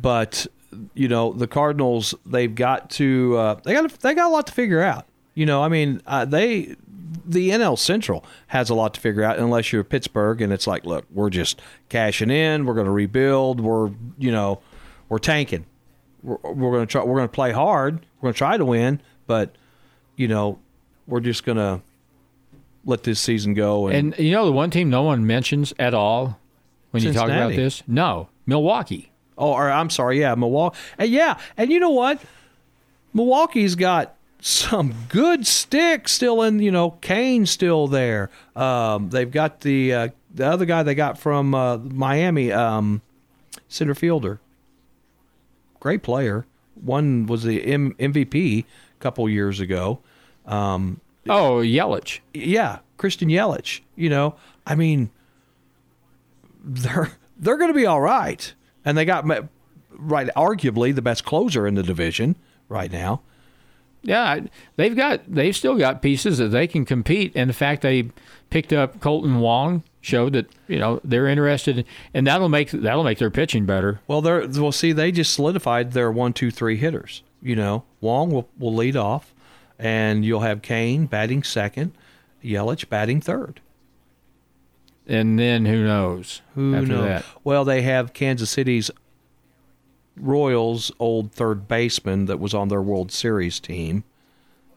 but 0.00 0.46
you 0.94 1.08
know, 1.08 1.32
the 1.32 1.46
Cardinals 1.46 2.14
they've 2.24 2.54
got 2.54 2.90
to 2.90 3.36
uh, 3.36 3.54
they 3.64 3.72
got 3.72 3.90
they 4.00 4.14
got 4.14 4.26
a 4.26 4.32
lot 4.32 4.46
to 4.46 4.52
figure 4.52 4.82
out. 4.82 5.06
You 5.34 5.46
know, 5.46 5.62
I 5.62 5.68
mean, 5.68 6.02
uh, 6.06 6.24
they 6.24 6.76
the 7.24 7.50
NL 7.50 7.78
Central 7.78 8.24
has 8.48 8.70
a 8.70 8.74
lot 8.74 8.94
to 8.94 9.00
figure 9.00 9.22
out 9.22 9.38
unless 9.38 9.72
you're 9.72 9.84
Pittsburgh 9.84 10.40
and 10.40 10.52
it's 10.52 10.66
like, 10.66 10.84
look, 10.84 11.06
we're 11.10 11.30
just 11.30 11.60
cashing 11.88 12.30
in, 12.30 12.66
we're 12.66 12.74
going 12.74 12.86
to 12.86 12.92
rebuild, 12.92 13.60
we're 13.60 13.90
you 14.18 14.32
know, 14.32 14.60
we're 15.08 15.18
tanking, 15.18 15.66
we're, 16.22 16.36
we're 16.42 16.72
going 16.72 16.86
to 16.86 16.90
try, 16.90 17.02
we're 17.04 17.16
going 17.16 17.28
to 17.28 17.32
play 17.32 17.52
hard, 17.52 18.06
we're 18.20 18.28
going 18.28 18.34
to 18.34 18.38
try 18.38 18.56
to 18.56 18.64
win, 18.64 19.00
but 19.26 19.54
you 20.16 20.28
know, 20.28 20.58
we're 21.06 21.20
just 21.20 21.44
going 21.44 21.58
to 21.58 21.80
let 22.84 23.04
this 23.04 23.20
season 23.20 23.54
go 23.54 23.86
and, 23.86 24.14
and 24.14 24.26
you 24.26 24.32
know 24.32 24.44
the 24.44 24.52
one 24.52 24.68
team 24.68 24.90
no 24.90 25.04
one 25.04 25.24
mentions 25.24 25.72
at 25.78 25.94
all 25.94 26.38
when 26.90 27.02
you 27.02 27.12
talk 27.12 27.28
about 27.28 27.52
this? 27.52 27.82
No, 27.86 28.28
Milwaukee. 28.46 29.11
Oh, 29.38 29.52
or 29.52 29.70
I'm 29.70 29.90
sorry, 29.90 30.20
yeah, 30.20 30.34
Milwaukee. 30.34 30.76
And 30.98 31.10
yeah, 31.10 31.38
and 31.56 31.70
you 31.72 31.80
know 31.80 31.90
what? 31.90 32.20
Milwaukee's 33.14 33.74
got 33.74 34.14
some 34.40 34.94
good 35.08 35.46
sticks 35.46 36.12
still 36.12 36.42
in. 36.42 36.58
You 36.60 36.70
know, 36.70 36.92
Cain's 37.00 37.50
still 37.50 37.86
there. 37.88 38.30
Um, 38.56 39.10
they've 39.10 39.30
got 39.30 39.60
the 39.60 39.92
uh, 39.94 40.08
the 40.34 40.46
other 40.46 40.64
guy 40.64 40.82
they 40.82 40.94
got 40.94 41.18
from 41.18 41.54
uh, 41.54 41.78
Miami, 41.78 42.52
um, 42.52 43.02
center 43.68 43.94
fielder. 43.94 44.40
Great 45.80 46.02
player. 46.02 46.46
One 46.80 47.26
was 47.26 47.42
the 47.42 47.62
M- 47.64 47.94
MVP 47.94 48.60
a 48.64 48.64
couple 49.00 49.28
years 49.28 49.60
ago. 49.60 50.00
Um, 50.46 51.00
Oh, 51.28 51.58
Yelich. 51.58 52.18
yeah, 52.34 52.80
Christian 52.96 53.28
Yelich. 53.28 53.80
You 53.94 54.08
know, 54.10 54.34
I 54.66 54.74
mean, 54.74 55.10
they're 56.64 57.12
they're 57.38 57.56
going 57.56 57.72
to 57.72 57.78
be 57.78 57.86
all 57.86 58.00
right, 58.00 58.52
and 58.84 58.96
they 58.96 59.04
got 59.04 59.26
right, 59.90 60.28
arguably 60.36 60.94
the 60.94 61.02
best 61.02 61.24
closer 61.24 61.66
in 61.66 61.74
the 61.74 61.82
division 61.82 62.36
right 62.68 62.90
now. 62.90 63.22
Yeah, 64.02 64.40
they've 64.76 64.96
got 64.96 65.22
they've 65.28 65.54
still 65.54 65.78
got 65.78 66.02
pieces 66.02 66.38
that 66.38 66.48
they 66.48 66.66
can 66.66 66.84
compete, 66.84 67.32
and 67.36 67.48
the 67.48 67.54
fact 67.54 67.82
they 67.82 68.10
picked 68.50 68.72
up 68.72 68.98
Kolten 68.98 69.38
Wong 69.38 69.84
showed 70.00 70.32
that 70.32 70.46
you 70.66 70.78
know 70.78 71.00
they're 71.04 71.28
interested, 71.28 71.86
and 72.12 72.26
that'll 72.26 72.48
make 72.48 72.72
that'll 72.72 73.04
make 73.04 73.18
their 73.18 73.30
pitching 73.30 73.64
better. 73.64 74.00
Well, 74.08 74.20
they're 74.20 74.48
well. 74.48 74.72
See, 74.72 74.92
they 74.92 75.12
just 75.12 75.32
solidified 75.32 75.92
their 75.92 76.10
one, 76.10 76.32
two, 76.32 76.50
three 76.50 76.76
hitters. 76.76 77.22
You 77.40 77.54
know, 77.54 77.84
Wong 78.00 78.30
will 78.32 78.48
will 78.58 78.74
lead 78.74 78.96
off, 78.96 79.32
and 79.78 80.24
you'll 80.24 80.40
have 80.40 80.62
Cain 80.62 81.06
batting 81.06 81.44
second, 81.44 81.92
Yelich 82.42 82.88
batting 82.88 83.20
third. 83.20 83.60
And 85.06 85.38
then 85.38 85.66
who 85.66 85.84
knows? 85.84 86.42
Who 86.54 86.74
after 86.74 86.86
knows? 86.86 87.04
that? 87.04 87.24
Well, 87.44 87.64
they 87.64 87.82
have 87.82 88.12
Kansas 88.12 88.50
City's 88.50 88.90
Royals 90.16 90.92
old 90.98 91.32
third 91.32 91.66
baseman 91.66 92.26
that 92.26 92.38
was 92.38 92.54
on 92.54 92.68
their 92.68 92.82
World 92.82 93.10
Series 93.10 93.58
team. 93.58 94.04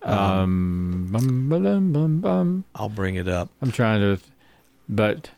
Um, 0.01 1.09
bum, 1.11 1.49
ba-dum, 1.49 1.91
bum, 1.91 2.19
bum. 2.21 2.65
I'll 2.75 2.89
bring 2.89 3.15
it 3.15 3.27
up. 3.27 3.49
I'm 3.61 3.71
trying 3.71 4.01
to, 4.01 4.21
but 4.87 5.31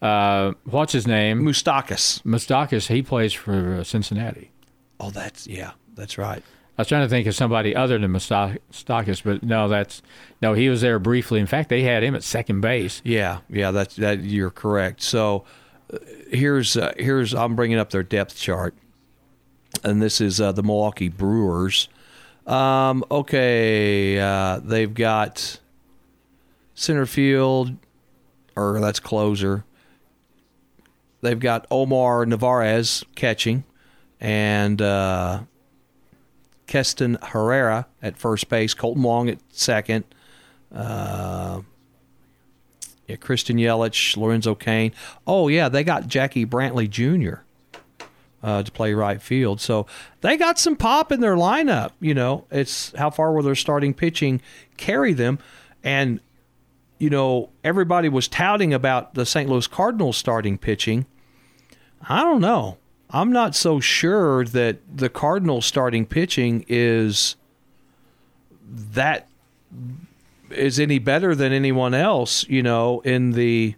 uh, 0.00 0.52
what's 0.64 0.92
his 0.92 1.06
name? 1.06 1.42
Moustakas. 1.42 2.22
Moustakas. 2.22 2.86
He 2.86 3.02
plays 3.02 3.32
for 3.32 3.78
uh, 3.80 3.84
Cincinnati. 3.84 4.52
Oh, 5.00 5.10
that's 5.10 5.46
yeah, 5.46 5.72
that's 5.94 6.18
right. 6.18 6.42
I 6.78 6.82
was 6.82 6.88
trying 6.88 7.02
to 7.02 7.08
think 7.08 7.26
of 7.26 7.34
somebody 7.34 7.74
other 7.74 7.98
than 7.98 8.12
Moustakas, 8.12 9.24
but 9.24 9.42
no, 9.42 9.66
that's 9.66 10.00
no. 10.40 10.52
He 10.54 10.68
was 10.68 10.80
there 10.80 11.00
briefly. 11.00 11.40
In 11.40 11.48
fact, 11.48 11.70
they 11.70 11.82
had 11.82 12.04
him 12.04 12.14
at 12.14 12.22
second 12.22 12.60
base. 12.60 13.02
Yeah, 13.04 13.40
yeah, 13.50 13.72
that's 13.72 13.96
that. 13.96 14.20
You're 14.20 14.52
correct. 14.52 15.02
So 15.02 15.44
uh, 15.92 15.98
here's 16.30 16.76
uh, 16.76 16.92
here's 16.96 17.34
I'm 17.34 17.56
bringing 17.56 17.78
up 17.78 17.90
their 17.90 18.04
depth 18.04 18.36
chart, 18.36 18.76
and 19.82 20.00
this 20.00 20.20
is 20.20 20.40
uh, 20.40 20.52
the 20.52 20.62
Milwaukee 20.62 21.08
Brewers. 21.08 21.88
Um, 22.46 23.04
okay, 23.10 24.20
uh, 24.20 24.60
they've 24.60 24.94
got 24.94 25.58
center 26.76 27.06
field, 27.06 27.72
or 28.54 28.78
that's 28.80 29.00
closer. 29.00 29.64
They've 31.22 31.40
got 31.40 31.66
Omar 31.72 32.24
Narvaez 32.24 33.02
catching, 33.16 33.64
and 34.20 34.80
uh, 34.80 35.40
Keston 36.68 37.16
Hiura 37.16 37.86
at 38.00 38.16
first 38.16 38.48
base, 38.48 38.74
Kolten 38.74 39.02
Wong 39.02 39.28
at 39.28 39.38
second. 39.50 40.04
Uh, 40.72 41.62
yeah, 43.08 43.16
Christian 43.16 43.56
Yelich, 43.56 44.16
Lorenzo 44.16 44.54
Cain. 44.54 44.92
Oh 45.26 45.48
yeah, 45.48 45.68
they 45.68 45.82
got 45.82 46.06
Jackie 46.06 46.44
Bradley 46.44 46.86
Jr. 46.86 47.36
Uh, 48.40 48.62
to 48.62 48.70
play 48.70 48.94
right 48.94 49.20
field. 49.20 49.60
So 49.60 49.86
they 50.20 50.36
got 50.36 50.58
some 50.58 50.76
pop 50.76 51.10
in 51.10 51.20
their 51.20 51.34
lineup. 51.34 51.90
You 52.00 52.14
know, 52.14 52.44
it's 52.50 52.92
how 52.96 53.10
far 53.10 53.32
will 53.32 53.42
their 53.42 53.56
starting 53.56 53.94
pitching 53.94 54.40
carry 54.76 55.14
them, 55.14 55.38
and 55.82 56.20
you 56.98 57.08
know 57.08 57.48
everybody 57.64 58.10
was 58.10 58.28
touting 58.28 58.74
about 58.74 59.14
the 59.14 59.24
St. 59.24 59.48
Louis 59.48 59.66
Cardinals 59.66 60.18
starting 60.18 60.58
pitching. 60.58 61.06
I 62.06 62.22
don't 62.22 62.42
know. 62.42 62.76
I'm 63.10 63.32
not 63.32 63.54
so 63.54 63.80
sure 63.80 64.44
that 64.44 64.78
the 64.94 65.08
Cardinals 65.08 65.64
starting 65.64 66.04
pitching 66.04 66.64
is 66.68 67.36
that 68.68 69.28
is 70.50 70.78
any 70.78 70.98
better 70.98 71.34
than 71.34 71.52
anyone 71.52 71.94
else, 71.94 72.46
you 72.48 72.62
know, 72.62 73.00
in 73.00 73.32
the 73.32 73.74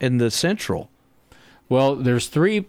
in 0.00 0.18
the 0.18 0.30
Central. 0.30 0.90
Well, 1.68 1.96
there's 1.96 2.28
three 2.28 2.66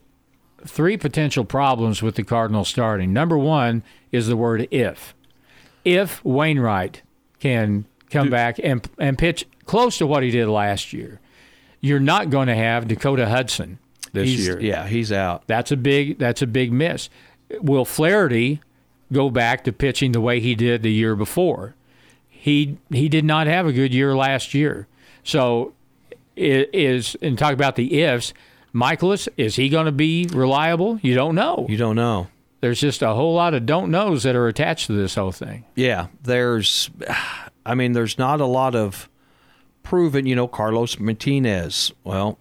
three 0.66 0.98
potential 0.98 1.46
problems 1.46 2.02
with 2.02 2.16
the 2.16 2.24
Cardinals 2.24 2.70
starting. 2.70 3.14
Number 3.14 3.38
one 3.38 3.84
is 4.12 4.28
the 4.28 4.38
word 4.38 4.68
if. 4.72 5.14
If 5.84 6.24
Wainwright 6.24 7.02
can 7.40 7.86
come 8.10 8.30
back 8.30 8.60
and 8.64 8.88
and 8.98 9.18
pitch 9.18 9.46
close 9.66 9.98
to 9.98 10.08
what 10.08 10.24
he 10.24 10.32
did 10.32 10.48
last 10.48 10.94
year, 10.94 11.20
you're 11.82 12.00
not 12.00 12.30
going 12.30 12.48
to 12.48 12.56
have 12.56 12.88
Dakota 12.88 13.28
Hudson. 13.28 13.80
This 14.14 14.30
He's- 14.30 14.48
year. 14.48 14.60
Yeah, 14.62 14.88
he's 14.88 15.12
out. 15.12 15.44
That's 15.48 15.72
a 15.72 15.78
big 15.78 16.18
that's 16.20 16.42
a 16.42 16.48
big 16.48 16.72
miss. 16.72 17.10
Will 17.62 17.86
Flaherty 17.86 18.62
go 19.12 19.30
back 19.30 19.64
to 19.66 19.72
pitching 19.74 20.12
the 20.14 20.22
way 20.22 20.40
he 20.40 20.56
did 20.56 20.82
the 20.84 20.92
year 20.92 21.16
before? 21.16 21.76
He 22.30 22.78
he 22.92 23.10
did 23.10 23.26
not 23.26 23.48
have 23.48 23.66
a 23.66 23.74
good 23.74 23.94
year 23.94 24.16
last 24.16 24.54
year. 24.54 24.88
So 25.24 25.74
it 26.36 26.70
is 26.74 27.16
and 27.22 27.38
talk 27.38 27.54
about 27.54 27.76
the 27.76 28.02
ifs. 28.02 28.34
Mikolas, 28.74 29.28
is 29.38 29.56
he 29.56 29.70
going 29.70 29.86
to 29.86 29.92
be 29.92 30.28
reliable? 30.34 31.00
You 31.04 31.14
don't 31.14 31.36
know. 31.36 31.66
You 31.70 31.78
don't 31.78 31.96
know. 31.96 32.28
There's 32.62 32.80
just 32.80 33.02
a 33.02 33.14
whole 33.14 33.36
lot 33.36 33.54
of 33.54 33.66
don't 33.66 33.92
knows 33.92 34.24
that 34.24 34.36
are 34.36 34.48
attached 34.48 34.88
to 34.88 34.94
this 34.94 35.16
whole 35.16 35.32
thing. 35.32 35.66
Yeah, 35.76 36.08
there's, 36.24 36.90
I 37.66 37.76
mean, 37.76 37.92
there's 37.94 38.18
not 38.18 38.42
a 38.42 38.46
lot 38.46 38.74
of 38.74 39.10
proven. 39.84 40.26
You 40.26 40.36
know, 40.36 40.48
Carlos 40.48 40.98
Martinez. 41.00 41.92
Well, 42.04 42.40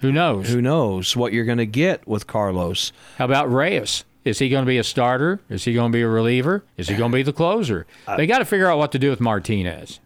Who 0.00 0.12
knows? 0.12 0.48
who 0.48 0.62
knows 0.62 1.14
what 1.16 1.32
you're 1.32 1.44
going 1.44 1.58
to 1.58 1.66
get 1.66 2.06
with 2.06 2.26
Carlos? 2.26 2.92
How 3.18 3.24
about 3.26 3.50
Reyes? 3.52 4.04
Is 4.24 4.38
he 4.38 4.48
going 4.48 4.64
to 4.64 4.68
be 4.68 4.78
a 4.78 4.84
starter? 4.84 5.40
Is 5.48 5.64
he 5.64 5.72
going 5.72 5.92
to 5.92 5.96
be 5.96 6.02
a 6.02 6.08
reliever? 6.08 6.62
Is 6.76 6.88
he 6.88 6.94
going 6.96 7.10
to 7.10 7.16
be 7.16 7.22
the 7.22 7.32
closer? 7.32 7.86
They 8.16 8.26
got 8.26 8.38
to 8.38 8.44
figure 8.44 8.66
out 8.70 8.78
what 8.78 8.92
to 8.92 8.98
do 8.98 9.08
with 9.10 9.20
Martinez. 9.20 9.98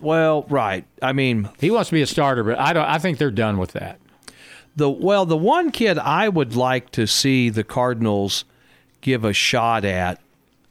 Well, 0.00 0.42
right. 0.48 0.84
I 1.02 1.12
mean, 1.12 1.48
He 1.58 1.70
wants 1.70 1.88
to 1.90 1.94
be 1.94 2.02
a 2.02 2.06
starter, 2.06 2.44
but 2.44 2.58
I 2.58 2.72
don't. 2.72 2.84
I 2.84 2.98
think 2.98 3.18
they're 3.18 3.32
done 3.32 3.58
with 3.58 3.72
that. 3.72 3.98
the 4.76 4.88
well, 4.88 5.26
the 5.26 5.36
one 5.36 5.72
kid 5.72 5.98
I 5.98 6.28
would 6.28 6.54
like 6.54 6.90
to 6.92 7.06
see 7.06 7.50
the 7.50 7.64
Cardinals 7.64 8.44
give 9.00 9.24
a 9.24 9.32
shot 9.32 9.84
at 9.84 10.20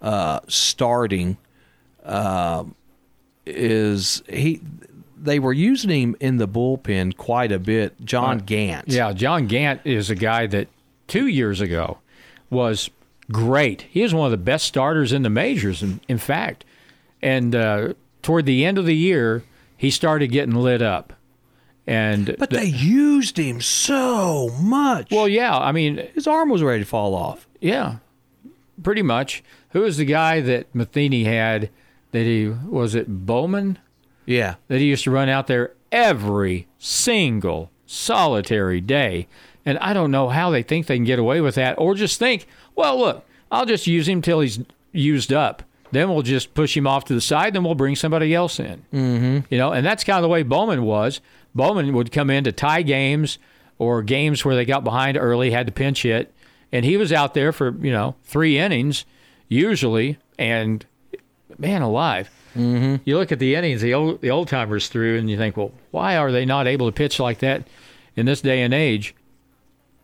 uh, 0.02 0.40
starting 0.48 1.36
uh, 2.06 2.64
is 3.46 4.24
he. 4.30 4.62
They 5.20 5.40
were 5.40 5.54
using 5.54 5.90
him 5.90 6.16
in 6.20 6.38
the 6.38 6.48
bullpen 6.48 7.18
quite 7.18 7.52
a 7.52 7.60
bit. 7.60 8.00
John 8.04 8.40
Gant. 8.40 8.88
Yeah, 8.90 9.14
John 9.14 9.48
Gant 9.48 9.82
is 9.84 10.10
a 10.10 10.16
guy 10.16 10.48
that 10.48 10.68
two 11.08 11.28
years 11.28 11.60
ago 11.62 11.98
was 12.50 12.90
great. 13.32 13.82
He 13.90 14.04
was 14.04 14.14
one 14.14 14.26
of 14.26 14.32
the 14.32 14.38
best 14.38 14.66
starters 14.66 15.12
in 15.12 15.24
the 15.24 15.30
majors, 15.30 15.82
in, 15.84 16.00
in 16.08 16.18
fact. 16.18 16.66
And 17.22 17.56
uh, 17.56 17.94
toward 18.22 18.46
the 18.46 18.64
end 18.66 18.78
of 18.78 18.86
the 18.86 18.96
year, 18.96 19.44
he 19.76 19.90
started 19.90 20.28
getting 20.32 20.56
lit 20.56 20.82
up. 20.82 21.14
And 21.86 22.36
But 22.38 22.50
they 22.50 22.66
used 22.66 23.38
him 23.38 23.62
so 23.62 24.50
much. 24.62 25.10
well, 25.12 25.28
yeah, 25.28 25.58
I 25.58 25.72
mean, 25.72 26.06
his 26.14 26.28
arm 26.28 26.50
was 26.50 26.62
ready 26.62 26.84
to 26.84 26.90
fall 26.90 27.16
off. 27.16 27.48
yeah, 27.62 27.98
pretty 28.84 29.02
much. 29.02 29.44
Who 29.72 29.82
was 29.82 29.98
the 29.98 30.06
guy 30.06 30.42
that 30.42 30.74
Matheny 30.76 31.24
had? 31.24 31.70
That 32.12 32.24
he 32.24 32.48
was 32.48 32.96
it 32.96 33.08
Bowman 33.26 33.80
Yeah. 34.28 34.56
that 34.68 34.80
he 34.80 34.86
used 34.86 35.06
to 35.06 35.12
run 35.12 35.30
out 35.30 35.48
there 35.48 35.74
every 35.92 36.68
single 36.78 37.72
solitary 37.88 38.82
day. 38.82 39.28
And 39.66 39.80
I 39.80 39.94
don't 39.94 40.12
know 40.12 40.30
how 40.30 40.52
they 40.52 40.62
think 40.62 40.86
they 40.86 40.98
can 40.98 41.04
get 41.06 41.18
away 41.20 41.42
with 41.42 41.56
that, 41.56 41.76
or 41.80 41.96
just 41.96 42.20
think, 42.20 42.46
well, 42.76 42.98
look, 43.00 43.26
I'll 43.52 43.66
just 43.66 43.88
use 43.88 44.08
him 44.08 44.22
till 44.22 44.42
he's 44.42 44.60
used 44.92 45.34
up. 45.34 45.64
Then 45.92 46.10
we'll 46.10 46.22
just 46.22 46.54
push 46.54 46.76
him 46.76 46.86
off 46.86 47.06
to 47.06 47.14
the 47.14 47.22
side, 47.22 47.54
then 47.54 47.64
we'll 47.64 47.76
bring 47.76 47.96
somebody 47.96 48.34
else 48.36 48.60
in. 48.60 48.84
Mm-hmm. 48.94 49.40
You 49.50 49.58
know, 49.58 49.72
and 49.72 49.86
that's 49.86 50.04
kind 50.04 50.18
of 50.18 50.24
the 50.24 50.30
way 50.30 50.44
Bowman 50.44 50.84
was. 50.84 51.22
Bowman 51.56 51.94
would 51.94 52.12
come 52.12 52.30
in 52.30 52.44
to 52.44 52.52
tie 52.52 52.82
games 52.82 53.40
or 53.80 54.04
games 54.04 54.44
where 54.44 54.56
they 54.56 54.66
got 54.66 54.84
behind 54.84 55.18
early, 55.18 55.52
had 55.52 55.66
to 55.68 55.72
pinch 55.72 56.04
hit, 56.04 56.34
and 56.72 56.84
he 56.84 56.98
was 56.98 57.14
out 57.14 57.34
there 57.34 57.52
for 57.52 57.72
you 57.82 57.92
know 57.92 58.16
three 58.24 58.58
innings 58.58 59.06
usually, 59.48 60.18
and 60.38 60.86
man 61.58 61.82
alive. 61.82 62.30
Mm-hmm. 62.56 63.04
You 63.06 63.18
look 63.18 63.32
at 63.32 63.40
the 63.40 63.56
innings 63.56 63.82
the 63.82 63.94
old 63.94 64.22
the 64.22 64.32
old 64.32 64.48
timers 64.48 64.88
threw, 64.88 65.18
and 65.18 65.30
you 65.30 65.38
think, 65.38 65.58
well, 65.58 65.72
why 65.92 66.18
are 66.18 66.32
they 66.32 66.46
not 66.46 66.68
able 66.68 66.88
to 66.88 66.92
pitch 66.92 67.20
like 67.20 67.40
that 67.40 67.68
in 68.16 68.26
this 68.26 68.42
day 68.42 68.62
and 68.62 68.74
age? 68.74 69.16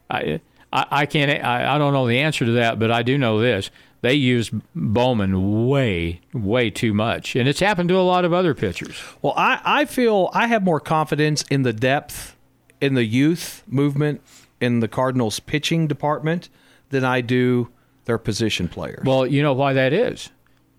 I 0.09 0.39
I, 0.71 0.85
I 0.91 1.05
can't 1.05 1.43
I, 1.43 1.75
I 1.75 1.77
don't 1.77 1.93
know 1.93 2.07
the 2.07 2.19
answer 2.19 2.45
to 2.45 2.51
that, 2.53 2.79
but 2.79 2.91
I 2.91 3.01
do 3.01 3.17
know 3.17 3.39
this: 3.39 3.71
they 4.01 4.13
used 4.13 4.53
Bowman 4.75 5.67
way 5.67 6.21
way 6.33 6.69
too 6.69 6.93
much, 6.93 7.35
and 7.35 7.47
it's 7.47 7.59
happened 7.59 7.89
to 7.89 7.97
a 7.97 8.01
lot 8.01 8.25
of 8.25 8.33
other 8.33 8.53
pitchers. 8.53 9.01
Well, 9.21 9.33
I, 9.35 9.61
I 9.63 9.85
feel 9.85 10.29
I 10.33 10.47
have 10.47 10.63
more 10.63 10.79
confidence 10.79 11.43
in 11.49 11.63
the 11.63 11.73
depth 11.73 12.35
in 12.81 12.95
the 12.95 13.05
youth 13.05 13.63
movement 13.65 14.21
in 14.59 14.81
the 14.81 14.87
Cardinals 14.87 15.39
pitching 15.39 15.87
department 15.87 16.49
than 16.89 17.03
I 17.03 17.21
do 17.21 17.69
their 18.05 18.17
position 18.17 18.67
players. 18.67 19.05
Well, 19.05 19.25
you 19.25 19.41
know 19.41 19.53
why 19.53 19.73
that 19.73 19.93
is, 19.93 20.29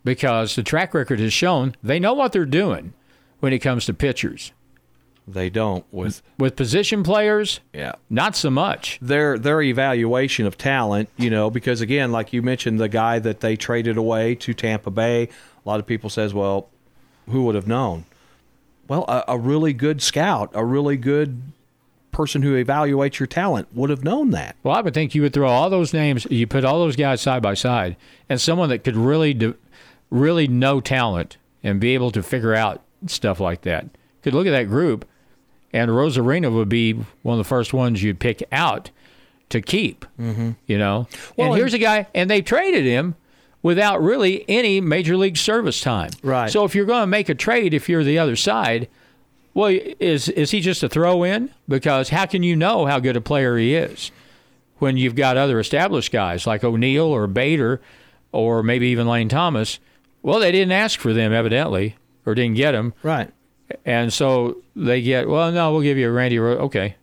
because 0.05 0.55
the 0.55 0.63
track 0.63 0.93
record 0.93 1.19
has 1.19 1.33
shown 1.33 1.75
they 1.83 1.99
know 1.99 2.13
what 2.13 2.31
they're 2.31 2.45
doing 2.45 2.93
when 3.41 3.51
it 3.51 3.59
comes 3.59 3.85
to 3.85 3.93
pitchers. 3.93 4.53
they 5.27 5.49
don't 5.49 5.83
with 5.91 6.21
With 6.37 6.55
position 6.55 7.03
players, 7.03 7.59
yeah. 7.73 7.93
not 8.09 8.35
so 8.35 8.49
much. 8.49 8.97
Their 9.01 9.37
their 9.37 9.61
evaluation 9.61 10.45
of 10.45 10.57
talent, 10.57 11.09
you 11.17 11.29
know, 11.29 11.49
because 11.49 11.81
again, 11.81 12.11
like 12.13 12.31
you 12.31 12.41
mentioned, 12.41 12.79
the 12.79 12.87
guy 12.87 13.19
that 13.19 13.41
they 13.41 13.55
traded 13.57 13.97
away 13.97 14.35
to 14.35 14.53
Tampa 14.53 14.91
Bay, 14.91 15.23
a 15.23 15.29
lot 15.69 15.79
of 15.81 15.85
people 15.87 16.09
says, 16.09 16.33
well, 16.33 16.69
who 17.29 17.43
would 17.43 17.55
have 17.55 17.67
known? 17.67 18.05
Well, 18.87 19.03
a, 19.07 19.23
a 19.29 19.37
really 19.39 19.73
good 19.73 20.01
scout, 20.03 20.51
a 20.53 20.63
really 20.63 20.95
good 20.95 21.41
person 22.11 22.43
who 22.43 22.53
evaluates 22.63 23.19
your 23.19 23.27
talent 23.27 23.67
would 23.73 23.89
have 23.89 24.03
known 24.03 24.29
that. 24.29 24.55
Well, 24.63 24.75
I 24.75 24.81
would 24.81 24.93
think 24.93 25.13
you 25.15 25.23
would 25.23 25.33
throw 25.33 25.49
all 25.49 25.69
those 25.69 25.91
names, 25.91 26.25
you 26.29 26.47
put 26.47 26.63
all 26.63 26.79
those 26.79 26.95
guys 26.95 27.19
side 27.19 27.41
by 27.41 27.55
side, 27.55 27.97
and 28.29 28.39
someone 28.39 28.69
that 28.69 28.83
could 28.85 28.95
really, 28.95 29.33
do, 29.33 29.55
really 30.15 30.47
know 30.47 30.79
talent 30.81 31.37
and 31.63 31.79
be 31.79 31.93
able 31.93 32.11
to 32.11 32.23
figure 32.23 32.53
out 32.55 32.81
stuff 33.07 33.39
like 33.39 33.61
that 33.61 33.87
could 34.23 34.33
look 34.33 34.47
at 34.47 34.51
that 34.51 34.63
group, 34.63 35.05
and 35.71 35.91
Arozarena 35.91 36.51
would 36.51 36.67
be 36.69 36.93
one 37.21 37.33
of 37.33 37.37
the 37.37 37.47
first 37.47 37.73
ones 37.73 38.01
you'd 38.01 38.19
pick 38.19 38.41
out 38.51 38.89
to 39.49 39.61
keep. 39.61 40.03
Mm-hmm. 40.19 40.51
You 40.65 40.77
know, 40.79 41.07
Well, 41.37 41.47
and 41.47 41.53
and- 41.53 41.55
here's 41.57 41.73
a 41.75 41.77
guy, 41.79 42.07
and 42.15 42.27
they 42.29 42.41
traded 42.41 42.85
him 42.85 43.13
without 43.61 44.01
really 44.01 44.43
any 44.49 44.81
major 44.81 45.15
league 45.17 45.37
service 45.37 45.79
time. 45.81 46.09
Right. 46.23 46.49
So 46.51 46.65
if 46.65 46.73
you're 46.73 46.85
going 46.85 47.03
to 47.03 47.07
make 47.07 47.29
a 47.29 47.35
trade, 47.35 47.73
if 47.73 47.87
you're 47.89 48.03
the 48.03 48.17
other 48.19 48.35
side. 48.35 48.87
Well, 49.53 49.69
is 50.01 50.27
is 50.27 50.51
he 50.51 50.59
just 50.59 50.83
a 50.83 50.89
throw 50.89 51.23
in? 51.23 51.49
Because 51.67 52.09
how 52.09 52.25
can 52.25 52.43
you 52.43 52.55
know 52.57 52.85
how 52.87 52.99
good 52.99 53.15
a 53.15 53.21
player 53.21 53.57
he 53.57 53.73
is 53.73 54.11
when 54.79 54.97
you've 54.97 55.15
got 55.15 55.37
other 55.37 55.59
established 55.59 56.11
guys 56.11 56.45
like 56.45 56.63
O'Neill 56.65 57.05
or 57.05 57.25
Bader 57.27 57.79
or 58.33 58.63
maybe 58.63 58.87
even 58.87 59.07
Lane 59.07 59.29
Thomas? 59.29 59.79
Well, 60.25 60.39
they 60.39 60.51
didn't 60.51 60.71
ask 60.71 60.99
for 60.99 61.13
them 61.13 61.31
evidently 61.33 61.95
or 62.25 62.33
didn't 62.35 62.55
get 62.55 62.71
them, 62.71 62.93
Right. 63.03 63.29
and 63.85 64.11
so 64.11 64.57
they 64.75 65.01
get. 65.01 65.29
Well, 65.29 65.51
no, 65.51 65.71
we'll 65.71 65.81
give 65.81 65.97
you 65.97 66.09
a 66.09 66.11
Randy. 66.11 66.39
Ro- 66.39 66.57
okay, 66.65 66.95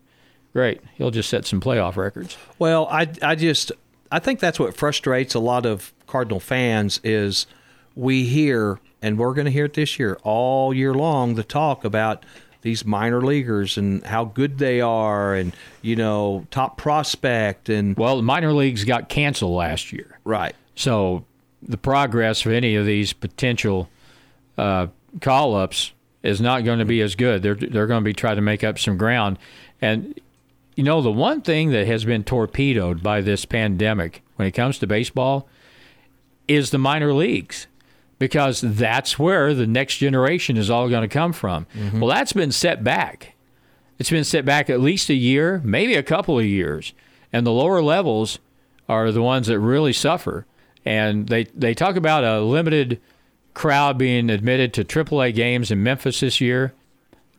great. 0.53 0.81
He'll 0.97 1.11
just 1.13 1.29
set 1.29 1.47
some 1.47 1.61
playoff 1.61 1.97
records. 1.97 2.37
Well, 2.59 2.89
I 2.91 3.09
I 3.23 3.35
just 3.37 3.71
I 4.11 4.19
think 4.19 4.41
that's 4.41 4.59
what 4.59 4.77
frustrates 4.77 5.35
a 5.35 5.39
lot 5.39 5.67
of 5.67 5.93
Cardinal 6.09 6.41
fans 6.41 7.01
is 7.05 7.47
we 7.95 8.25
hear 8.25 8.81
and 9.01 9.19
we're 9.19 9.35
going 9.35 9.45
to 9.47 9.51
hear 9.51 9.67
it 9.67 9.75
this 9.75 9.99
year 9.99 10.19
all 10.25 10.75
year 10.75 10.93
long 10.95 11.35
the 11.37 11.45
talk 11.45 11.85
about 11.85 12.25
these 12.63 12.85
minor 12.85 13.21
leaguers 13.21 13.77
and 13.79 14.05
how 14.07 14.25
good 14.25 14.59
they 14.59 14.81
are 14.81 15.35
and 15.35 15.53
you 15.83 15.95
know 15.97 16.47
top 16.51 16.77
prospect 16.77 17.69
and 17.69 17.97
Well, 17.97 18.17
the 18.17 18.23
minor 18.23 18.53
leagues 18.53 18.85
got 18.85 19.09
canceled 19.09 19.53
last 19.55 19.93
year. 19.93 20.19
right 20.25 20.55
So 20.75 21.25
the 21.63 21.79
progress 21.79 22.45
of 22.45 22.53
any 22.53 22.75
of 22.77 22.87
these 22.87 23.13
potential 23.13 23.89
uh, 24.59 24.89
call 25.21 25.55
ups 25.55 25.93
is 26.23 26.41
not 26.41 26.65
going 26.65 26.79
to 26.79 26.85
be 26.85 27.01
as 27.01 27.15
good. 27.15 27.43
They're 27.43 27.55
they're 27.55 27.87
going 27.87 28.03
to 28.03 28.05
be 28.05 28.13
trying 28.13 28.37
to 28.37 28.43
make 28.43 28.65
up 28.65 28.79
some 28.79 28.97
ground, 28.97 29.39
and 29.81 30.19
you 30.77 30.85
know 30.85 31.03
the 31.03 31.13
one 31.13 31.41
thing 31.41 31.71
that 31.71 31.87
has 31.87 32.05
been 32.05 32.25
torpedoed 32.25 33.03
by 33.03 33.21
this 33.21 33.45
pandemic 33.45 34.23
when 34.37 34.49
it 34.49 34.53
comes 34.53 34.79
to 34.79 34.87
baseball 34.87 35.49
is 36.49 36.71
the 36.71 36.79
minor 36.79 37.13
leagues. 37.13 37.67
Because 38.19 38.61
that's 38.61 39.19
where 39.19 39.53
the 39.53 39.67
next 39.67 39.97
generation 39.97 40.57
is 40.57 40.71
all 40.71 40.89
going 40.89 41.03
to 41.03 41.09
come 41.13 41.33
from. 41.33 41.67
Well, 42.01 42.09
that's 42.09 42.33
been 42.33 42.53
set 42.53 42.85
back. 42.85 43.35
It's 43.99 44.11
been 44.11 44.23
set 44.23 44.45
back 44.45 44.71
at 44.71 44.81
least 44.81 45.09
a 45.11 45.15
year, 45.15 45.61
maybe 45.65 45.97
a 45.97 46.05
couple 46.05 46.39
of 46.39 46.45
years. 46.45 46.93
And 47.33 47.45
the 47.45 47.51
lower 47.51 47.83
levels 47.83 48.39
are 48.89 49.11
the 49.11 49.23
ones 49.23 49.49
that 49.49 49.59
really 49.59 49.93
suffer. 49.93 50.47
And 50.85 51.29
they, 51.29 51.45
they 51.55 51.75
talk 51.75 51.97
about 51.97 52.25
a 52.25 52.41
limited 52.41 53.01
crowd 53.55 53.99
being 53.99 54.31
admitted 54.31 54.73
to 54.75 54.85
AAA 54.85 55.35
games 55.35 55.71
in 55.71 55.83
Memphis 55.83 56.21
this 56.21 56.41
year, 56.41 56.73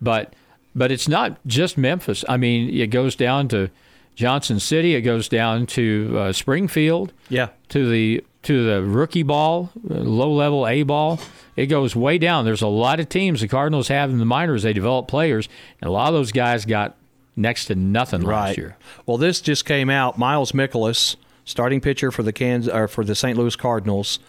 but 0.02 0.34
but 0.76 0.92
it's 0.92 1.08
not 1.08 1.38
just 1.46 1.78
Memphis. 1.78 2.26
I 2.28 2.38
mean, 2.38 2.70
it 2.74 2.88
goes 2.88 3.16
down 3.16 3.48
to 3.50 3.70
Johnson 4.16 4.60
City, 4.60 4.96
it 4.96 5.02
goes 5.02 5.30
down 5.30 5.66
to 5.68 6.16
uh, 6.18 6.34
Springfield, 6.34 7.14
yeah 7.30 7.50
to 7.70 7.90
the 7.90 8.24
to 8.44 8.66
the 8.66 8.84
rookie 8.84 9.24
ball, 9.24 9.72
low 9.84 10.32
level 10.32 10.68
A 10.68 10.84
ball. 10.84 11.20
It 11.56 11.68
goes 11.68 11.96
way 11.96 12.18
down. 12.18 12.46
There's 12.46 12.62
a 12.62 12.68
lot 12.68 13.00
of 13.00 13.08
teams 13.10 13.42
the 13.42 13.48
Cardinals 13.48 13.88
have 13.88 14.10
in 14.10 14.18
the 14.18 14.26
minors. 14.26 14.64
They 14.64 14.74
develop 14.74 15.08
players, 15.08 15.48
and 15.82 15.88
a 15.88 15.92
lot 15.92 16.08
of 16.10 16.14
those 16.14 16.32
guys 16.32 16.66
got 16.66 16.96
next 17.36 17.66
to 17.66 17.76
nothing 17.76 18.22
last 18.22 18.58
year. 18.58 18.78
well 19.08 19.18
this 19.18 19.42
just 19.42 19.66
came 19.66 19.90
out 19.90 20.20
Miles 20.20 20.52
Mikolas 20.52 21.16
starting 21.46 21.82
pitcher 21.82 22.12
for 22.12 22.24
the 22.24 22.34
Kansas 22.34 22.74
or 22.74 22.88
for 22.88 23.04
the 23.04 23.16
St. 23.16 23.38
Louis 23.38 23.56
Cardinals 23.56 24.20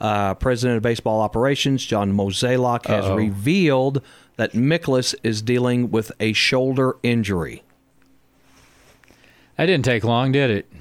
uh, 0.00 0.34
president 0.34 0.76
of 0.78 0.82
baseball 0.82 1.20
operations 1.20 1.84
John 1.84 2.12
Mozeliak 2.12 2.86
has 2.86 3.04
Uh-oh. 3.04 3.16
revealed 3.16 4.02
that 4.36 4.52
Mikolas 4.52 5.14
is 5.22 5.42
dealing 5.42 5.90
with 5.90 6.10
a 6.20 6.32
shoulder 6.32 6.96
injury 7.02 7.62
That 9.56 9.66
didn't 9.66 9.84
take 9.84 10.04
long, 10.04 10.32
did 10.32 10.50
it? 10.50 10.72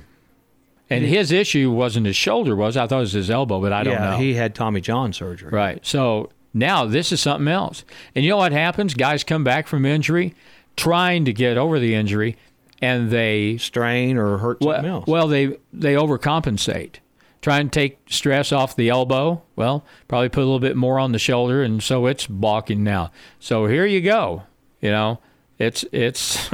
And 0.92 1.06
his 1.06 1.32
issue 1.32 1.70
wasn't 1.70 2.08
his 2.08 2.16
shoulder, 2.16 2.56
was 2.56 2.76
I 2.76 2.88
thought 2.88 2.98
it 2.98 3.02
was 3.02 3.14
his 3.14 3.30
elbow, 3.30 3.62
but 3.62 3.72
I 3.72 3.84
don't 3.84 3.94
yeah, 3.94 4.12
know. 4.12 4.18
he 4.18 4.34
had 4.34 4.56
Tommy 4.56 4.82
John 4.82 5.14
surgery. 5.14 5.52
Right. 5.52 5.86
So 5.86 6.32
now 6.54 6.86
this 6.86 7.12
is 7.12 7.22
something 7.22 7.48
else. 7.48 7.84
And 8.16 8.24
you 8.26 8.32
know 8.32 8.38
what 8.38 8.54
happens? 8.54 8.96
Guys 8.96 9.24
come 9.24 9.44
back 9.44 9.68
from 9.68 9.86
injury, 9.86 10.34
trying 10.78 11.26
to 11.26 11.34
get 11.34 11.58
over 11.58 11.78
the 11.78 11.94
injury, 11.94 12.38
and 12.82 13.10
they 13.10 13.58
Strain 13.58 14.18
or 14.18 14.38
hurt 14.38 14.64
something 14.64 14.84
well, 14.84 14.96
else. 14.96 15.08
well 15.08 15.28
they 15.28 15.58
they 15.74 15.94
overcompensate. 15.96 16.96
Try 17.42 17.60
and 17.60 17.72
take 17.72 18.00
stress 18.10 18.52
off 18.52 18.76
the 18.76 18.90
elbow. 18.90 19.42
Well, 19.56 19.86
probably 20.10 20.28
put 20.28 20.42
a 20.42 20.46
little 20.46 20.60
bit 20.60 20.76
more 20.76 21.00
on 21.00 21.14
the 21.14 21.20
shoulder, 21.20 21.64
and 21.64 21.82
so 21.82 22.06
it's 22.06 22.28
balking 22.28 22.84
now. 22.84 23.12
So 23.40 23.66
here 23.66 23.86
you 23.86 24.02
go. 24.02 24.44
You 24.82 24.92
know, 24.92 25.20
it's 25.58 25.86
it's 25.94 26.50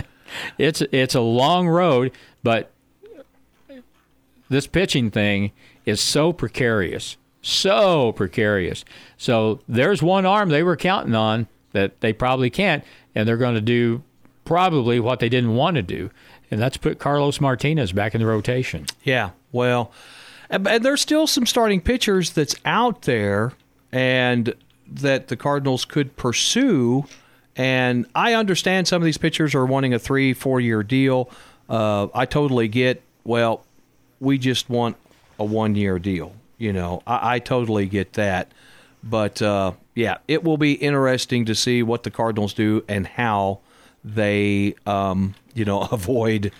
it's 0.58 0.80
it's 0.92 1.14
a 1.16 1.20
long 1.20 1.68
road, 1.68 2.12
but 2.42 2.70
this 4.48 4.66
pitching 4.66 5.10
thing 5.10 5.52
is 5.84 6.00
so 6.00 6.32
precarious, 6.32 7.16
so 7.42 8.12
precarious. 8.12 8.84
So 9.16 9.60
there's 9.68 10.02
one 10.02 10.24
arm 10.24 10.48
they 10.50 10.62
were 10.62 10.76
counting 10.76 11.14
on 11.14 11.48
that 11.72 12.00
they 12.00 12.12
probably 12.12 12.50
can't, 12.50 12.84
and 13.14 13.28
they're 13.28 13.36
going 13.36 13.54
to 13.54 13.60
do 13.60 14.02
probably 14.48 14.98
what 14.98 15.20
they 15.20 15.28
didn't 15.28 15.54
want 15.54 15.76
to 15.76 15.82
do, 15.82 16.10
and 16.50 16.58
that's 16.58 16.78
put 16.78 16.98
Carlos 16.98 17.38
Martinez 17.38 17.92
back 17.92 18.14
in 18.14 18.20
the 18.22 18.26
rotation. 18.26 18.86
Yeah, 19.04 19.30
well, 19.52 19.92
and 20.48 20.64
there's 20.64 21.02
still 21.02 21.26
some 21.26 21.44
starting 21.44 21.82
pitchers 21.82 22.30
that's 22.30 22.56
out 22.64 23.02
there 23.02 23.52
and 23.92 24.54
that 24.90 25.28
the 25.28 25.36
Cardinals 25.36 25.84
could 25.84 26.16
pursue. 26.16 27.04
And 27.56 28.06
I 28.14 28.32
understand 28.32 28.88
some 28.88 29.02
of 29.02 29.04
these 29.04 29.18
pitchers 29.18 29.54
are 29.54 29.66
wanting 29.66 29.92
a 29.92 29.98
three, 29.98 30.32
four 30.32 30.60
year 30.60 30.82
deal. 30.82 31.28
Uh, 31.68 32.08
I 32.14 32.24
totally 32.24 32.68
get, 32.68 33.02
well, 33.24 33.66
we 34.18 34.38
just 34.38 34.70
want 34.70 34.96
a 35.38 35.44
one 35.44 35.74
year 35.74 35.98
deal. 35.98 36.32
You 36.56 36.72
know, 36.72 37.02
I, 37.06 37.34
I 37.34 37.38
totally 37.38 37.86
get 37.86 38.14
that. 38.14 38.50
But 39.04 39.42
uh, 39.42 39.72
yeah, 39.94 40.18
it 40.26 40.42
will 40.42 40.56
be 40.56 40.72
interesting 40.72 41.44
to 41.44 41.54
see 41.54 41.82
what 41.82 42.04
the 42.04 42.10
Cardinals 42.10 42.54
do 42.54 42.82
and 42.88 43.06
how 43.06 43.60
they, 44.14 44.74
um, 44.86 45.34
you 45.54 45.64
know, 45.64 45.82
avoid 45.92 46.52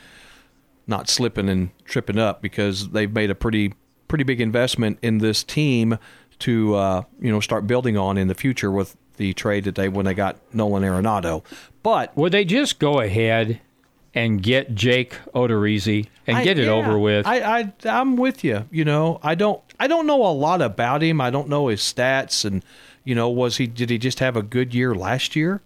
not 0.87 1.09
slipping 1.09 1.49
and 1.49 1.71
tripping 1.85 2.19
up 2.19 2.41
because 2.43 2.91
they've 2.91 3.13
made 3.13 3.31
a 3.31 3.35
pretty 3.35 3.75
pretty 4.09 4.25
big 4.25 4.41
investment 4.41 4.99
in 5.03 5.19
this 5.19 5.45
team 5.45 5.99
to 6.41 6.75
uh, 6.75 7.03
you 7.21 7.31
know 7.31 7.41
start 7.41 7.67
building 7.67 7.97
on 7.97 8.17
in 8.17 8.29
the 8.29 8.35
future 8.35 8.71
with 8.71 8.97
the 9.17 9.35
trade 9.35 9.65
that 9.65 9.75
they 9.75 9.89
when 9.89 10.07
they 10.07 10.15
got 10.15 10.37
Nolan 10.55 10.83
Arenado. 10.83 11.45
But 11.83 12.17
Would 12.17 12.33
they 12.33 12.45
just 12.45 12.79
go 12.79 13.01
ahead 13.01 13.61
and 14.15 14.43
get 14.43 14.75
Jake 14.75 15.15
Odorizzi 15.35 16.07
and 16.27 16.39
I- 16.39 16.45
get 16.45 16.59
it 16.59 16.65
yeah, 16.65 16.73
over 16.73 16.99
with? 16.99 17.27
I, 17.27 17.61
I 17.61 17.73
I'm 17.85 18.17
with 18.17 18.43
you. 18.43 18.65
You 18.71 18.85
know, 18.85 19.21
I 19.23 19.35
don't 19.35 19.61
I 19.79 19.87
don't 19.87 20.07
know 20.07 20.25
a 20.25 20.33
lot 20.33 20.63
about 20.63 21.03
him. 21.03 21.21
I 21.21 21.31
don't 21.31 21.49
know 21.49 21.69
his 21.69 21.81
stats 21.81 22.45
and 22.45 22.65
you 23.05 23.15
know 23.15 23.29
was 23.29 23.59
he 23.59 23.67
did 23.67 23.91
he 23.91 23.99
just 23.99 24.21
have 24.21 24.37
a 24.37 24.43
good 24.43 24.75
year 24.75 24.95
last 24.95 25.37
year 25.37 25.61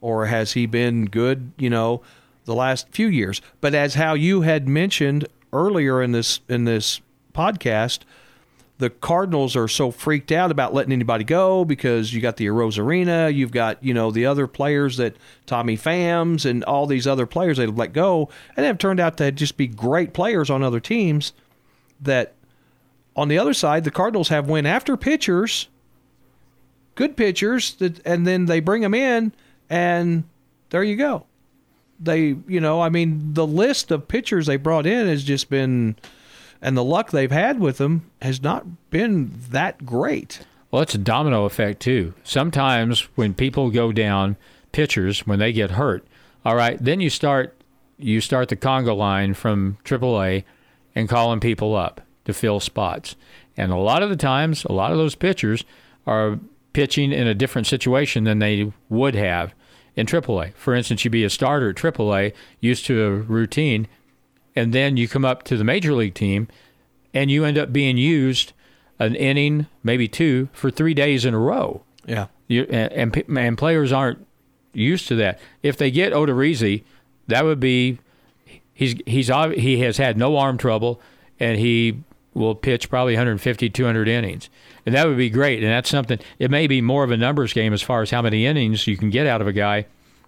or 0.00 0.26
has 0.26 0.52
he 0.52 0.66
been 0.66 1.06
good, 1.06 1.52
you 1.58 1.70
know, 1.70 2.02
the 2.44 2.54
last 2.54 2.88
few 2.90 3.08
years? 3.08 3.40
But 3.60 3.74
as 3.74 3.94
how 3.94 4.14
you 4.14 4.42
had 4.42 4.68
mentioned 4.68 5.26
earlier 5.52 6.02
in 6.02 6.12
this 6.12 6.40
in 6.48 6.64
this 6.64 7.00
podcast, 7.34 8.00
the 8.78 8.90
Cardinals 8.90 9.56
are 9.56 9.68
so 9.68 9.90
freaked 9.90 10.30
out 10.30 10.50
about 10.50 10.72
letting 10.72 10.92
anybody 10.92 11.24
go 11.24 11.64
because 11.64 12.14
you 12.14 12.20
got 12.20 12.36
the 12.36 12.46
Arozarena, 12.46 13.34
you've 13.34 13.50
got 13.50 13.82
you 13.82 13.92
know 13.92 14.10
the 14.10 14.26
other 14.26 14.46
players 14.46 14.96
that 14.96 15.16
Tommy 15.46 15.76
Phams 15.76 16.48
and 16.48 16.64
all 16.64 16.86
these 16.86 17.06
other 17.06 17.26
players 17.26 17.58
they've 17.58 17.76
let 17.76 17.92
go, 17.92 18.28
and 18.56 18.64
have 18.64 18.78
turned 18.78 19.00
out 19.00 19.16
to 19.18 19.32
just 19.32 19.56
be 19.56 19.66
great 19.66 20.12
players 20.12 20.48
on 20.48 20.62
other 20.62 20.80
teams. 20.80 21.32
That 22.00 22.34
on 23.16 23.26
the 23.26 23.38
other 23.38 23.52
side, 23.52 23.82
the 23.82 23.90
Cardinals 23.90 24.28
have 24.28 24.48
went 24.48 24.68
after 24.68 24.96
pitchers, 24.96 25.66
good 26.94 27.16
pitchers, 27.16 27.74
that, 27.74 28.00
and 28.06 28.24
then 28.24 28.46
they 28.46 28.60
bring 28.60 28.82
them 28.82 28.94
in, 28.94 29.32
and 29.70 30.24
there 30.70 30.82
you 30.82 30.96
go. 30.96 31.26
They, 32.00 32.36
you 32.46 32.60
know, 32.60 32.80
I 32.80 32.88
mean, 32.90 33.34
the 33.34 33.46
list 33.46 33.90
of 33.90 34.06
pitchers 34.06 34.46
they 34.46 34.56
brought 34.56 34.86
in 34.86 35.06
has 35.08 35.24
just 35.24 35.50
been 35.50 35.96
and 36.60 36.76
the 36.76 36.84
luck 36.84 37.10
they've 37.10 37.30
had 37.30 37.60
with 37.60 37.78
them 37.78 38.10
has 38.20 38.42
not 38.42 38.90
been 38.90 39.32
that 39.50 39.84
great. 39.84 40.40
Well, 40.70 40.82
it's 40.82 40.94
a 40.94 40.98
domino 40.98 41.44
effect 41.44 41.80
too. 41.80 42.14
Sometimes 42.24 43.00
when 43.14 43.34
people 43.34 43.70
go 43.70 43.92
down, 43.92 44.36
pitchers 44.72 45.26
when 45.26 45.38
they 45.38 45.52
get 45.52 45.72
hurt, 45.72 46.06
all 46.44 46.56
right, 46.56 46.78
then 46.82 47.00
you 47.00 47.10
start 47.10 47.54
you 47.96 48.20
start 48.20 48.48
the 48.48 48.56
Congo 48.56 48.94
line 48.94 49.34
from 49.34 49.76
AAA 49.84 50.44
and 50.94 51.08
calling 51.08 51.40
people 51.40 51.74
up 51.74 52.00
to 52.26 52.32
fill 52.32 52.60
spots. 52.60 53.16
And 53.56 53.72
a 53.72 53.76
lot 53.76 54.04
of 54.04 54.08
the 54.10 54.16
times, 54.16 54.64
a 54.64 54.72
lot 54.72 54.92
of 54.92 54.98
those 54.98 55.16
pitchers 55.16 55.64
are 56.06 56.38
pitching 56.72 57.10
in 57.10 57.26
a 57.26 57.34
different 57.34 57.66
situation 57.66 58.22
than 58.22 58.38
they 58.38 58.72
would 58.88 59.16
have 59.16 59.52
in 59.98 60.06
AAA. 60.06 60.54
For 60.54 60.76
instance, 60.76 61.04
you'd 61.04 61.10
be 61.10 61.24
a 61.24 61.30
starter 61.30 61.70
at 61.70 61.76
AAA, 61.76 62.32
used 62.60 62.86
to 62.86 63.04
a 63.04 63.10
routine, 63.10 63.88
and 64.54 64.72
then 64.72 64.96
you 64.96 65.08
come 65.08 65.24
up 65.24 65.42
to 65.44 65.56
the 65.56 65.64
major 65.64 65.92
league 65.92 66.14
team 66.14 66.46
and 67.12 67.32
you 67.32 67.44
end 67.44 67.58
up 67.58 67.72
being 67.72 67.96
used 67.96 68.52
an 69.00 69.16
inning, 69.16 69.66
maybe 69.82 70.06
two, 70.06 70.48
for 70.52 70.70
three 70.70 70.94
days 70.94 71.24
in 71.24 71.34
a 71.34 71.38
row. 71.38 71.82
Yeah. 72.06 72.28
You, 72.46 72.62
and, 72.70 72.92
and 73.16 73.38
and 73.38 73.58
players 73.58 73.92
aren't 73.92 74.24
used 74.72 75.08
to 75.08 75.16
that. 75.16 75.40
If 75.64 75.76
they 75.76 75.90
get 75.90 76.12
Odorizzi, 76.12 76.84
that 77.26 77.44
would 77.44 77.58
be 77.58 77.98
he's 78.72 78.94
he's 79.04 79.26
he 79.56 79.80
has 79.80 79.96
had 79.96 80.16
no 80.16 80.36
arm 80.36 80.58
trouble 80.58 81.00
and 81.40 81.58
he 81.58 82.04
will 82.38 82.54
pitch 82.54 82.88
probably 82.88 83.12
150 83.14 83.68
200 83.68 84.08
innings. 84.08 84.48
And 84.86 84.94
that 84.94 85.06
would 85.06 85.16
be 85.18 85.28
great 85.28 85.62
and 85.62 85.70
that's 85.70 85.90
something 85.90 86.18
it 86.38 86.50
may 86.50 86.66
be 86.66 86.80
more 86.80 87.04
of 87.04 87.10
a 87.10 87.16
numbers 87.16 87.52
game 87.52 87.72
as 87.74 87.82
far 87.82 88.00
as 88.02 88.10
how 88.10 88.22
many 88.22 88.46
innings 88.46 88.86
you 88.86 88.96
can 88.96 89.10
get 89.10 89.26
out 89.26 89.40
of 89.42 89.46
a 89.46 89.52
guy 89.52 89.84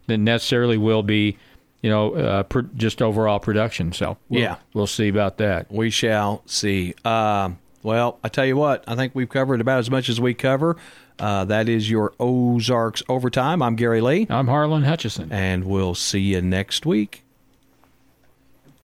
than 0.06 0.24
necessarily 0.24 0.76
will 0.76 1.02
be 1.02 1.38
you 1.82 1.88
know 1.88 2.14
uh, 2.14 2.42
pr- 2.42 2.60
just 2.76 3.00
overall 3.00 3.38
production. 3.38 3.92
So 3.92 4.18
we'll, 4.28 4.42
Yeah. 4.42 4.56
we'll 4.74 4.86
see 4.86 5.08
about 5.08 5.38
that. 5.38 5.70
We 5.72 5.88
shall 5.90 6.42
see. 6.46 6.94
Um, 7.06 7.58
well, 7.82 8.18
I 8.22 8.28
tell 8.28 8.44
you 8.44 8.56
what, 8.58 8.84
I 8.86 8.94
think 8.96 9.14
we've 9.14 9.28
covered 9.30 9.62
about 9.62 9.78
as 9.78 9.90
much 9.90 10.10
as 10.10 10.20
we 10.20 10.34
cover. 10.34 10.76
Uh, 11.18 11.44
that 11.46 11.68
is 11.68 11.88
your 11.90 12.12
Ozarks 12.20 13.02
overtime. 13.08 13.62
I'm 13.62 13.76
Gary 13.76 14.00
Lee, 14.02 14.26
I'm 14.28 14.46
Harlan 14.48 14.82
Hutchison. 14.84 15.30
and 15.32 15.64
we'll 15.64 15.94
see 15.94 16.20
you 16.20 16.42
next 16.42 16.84
week. 16.84 17.22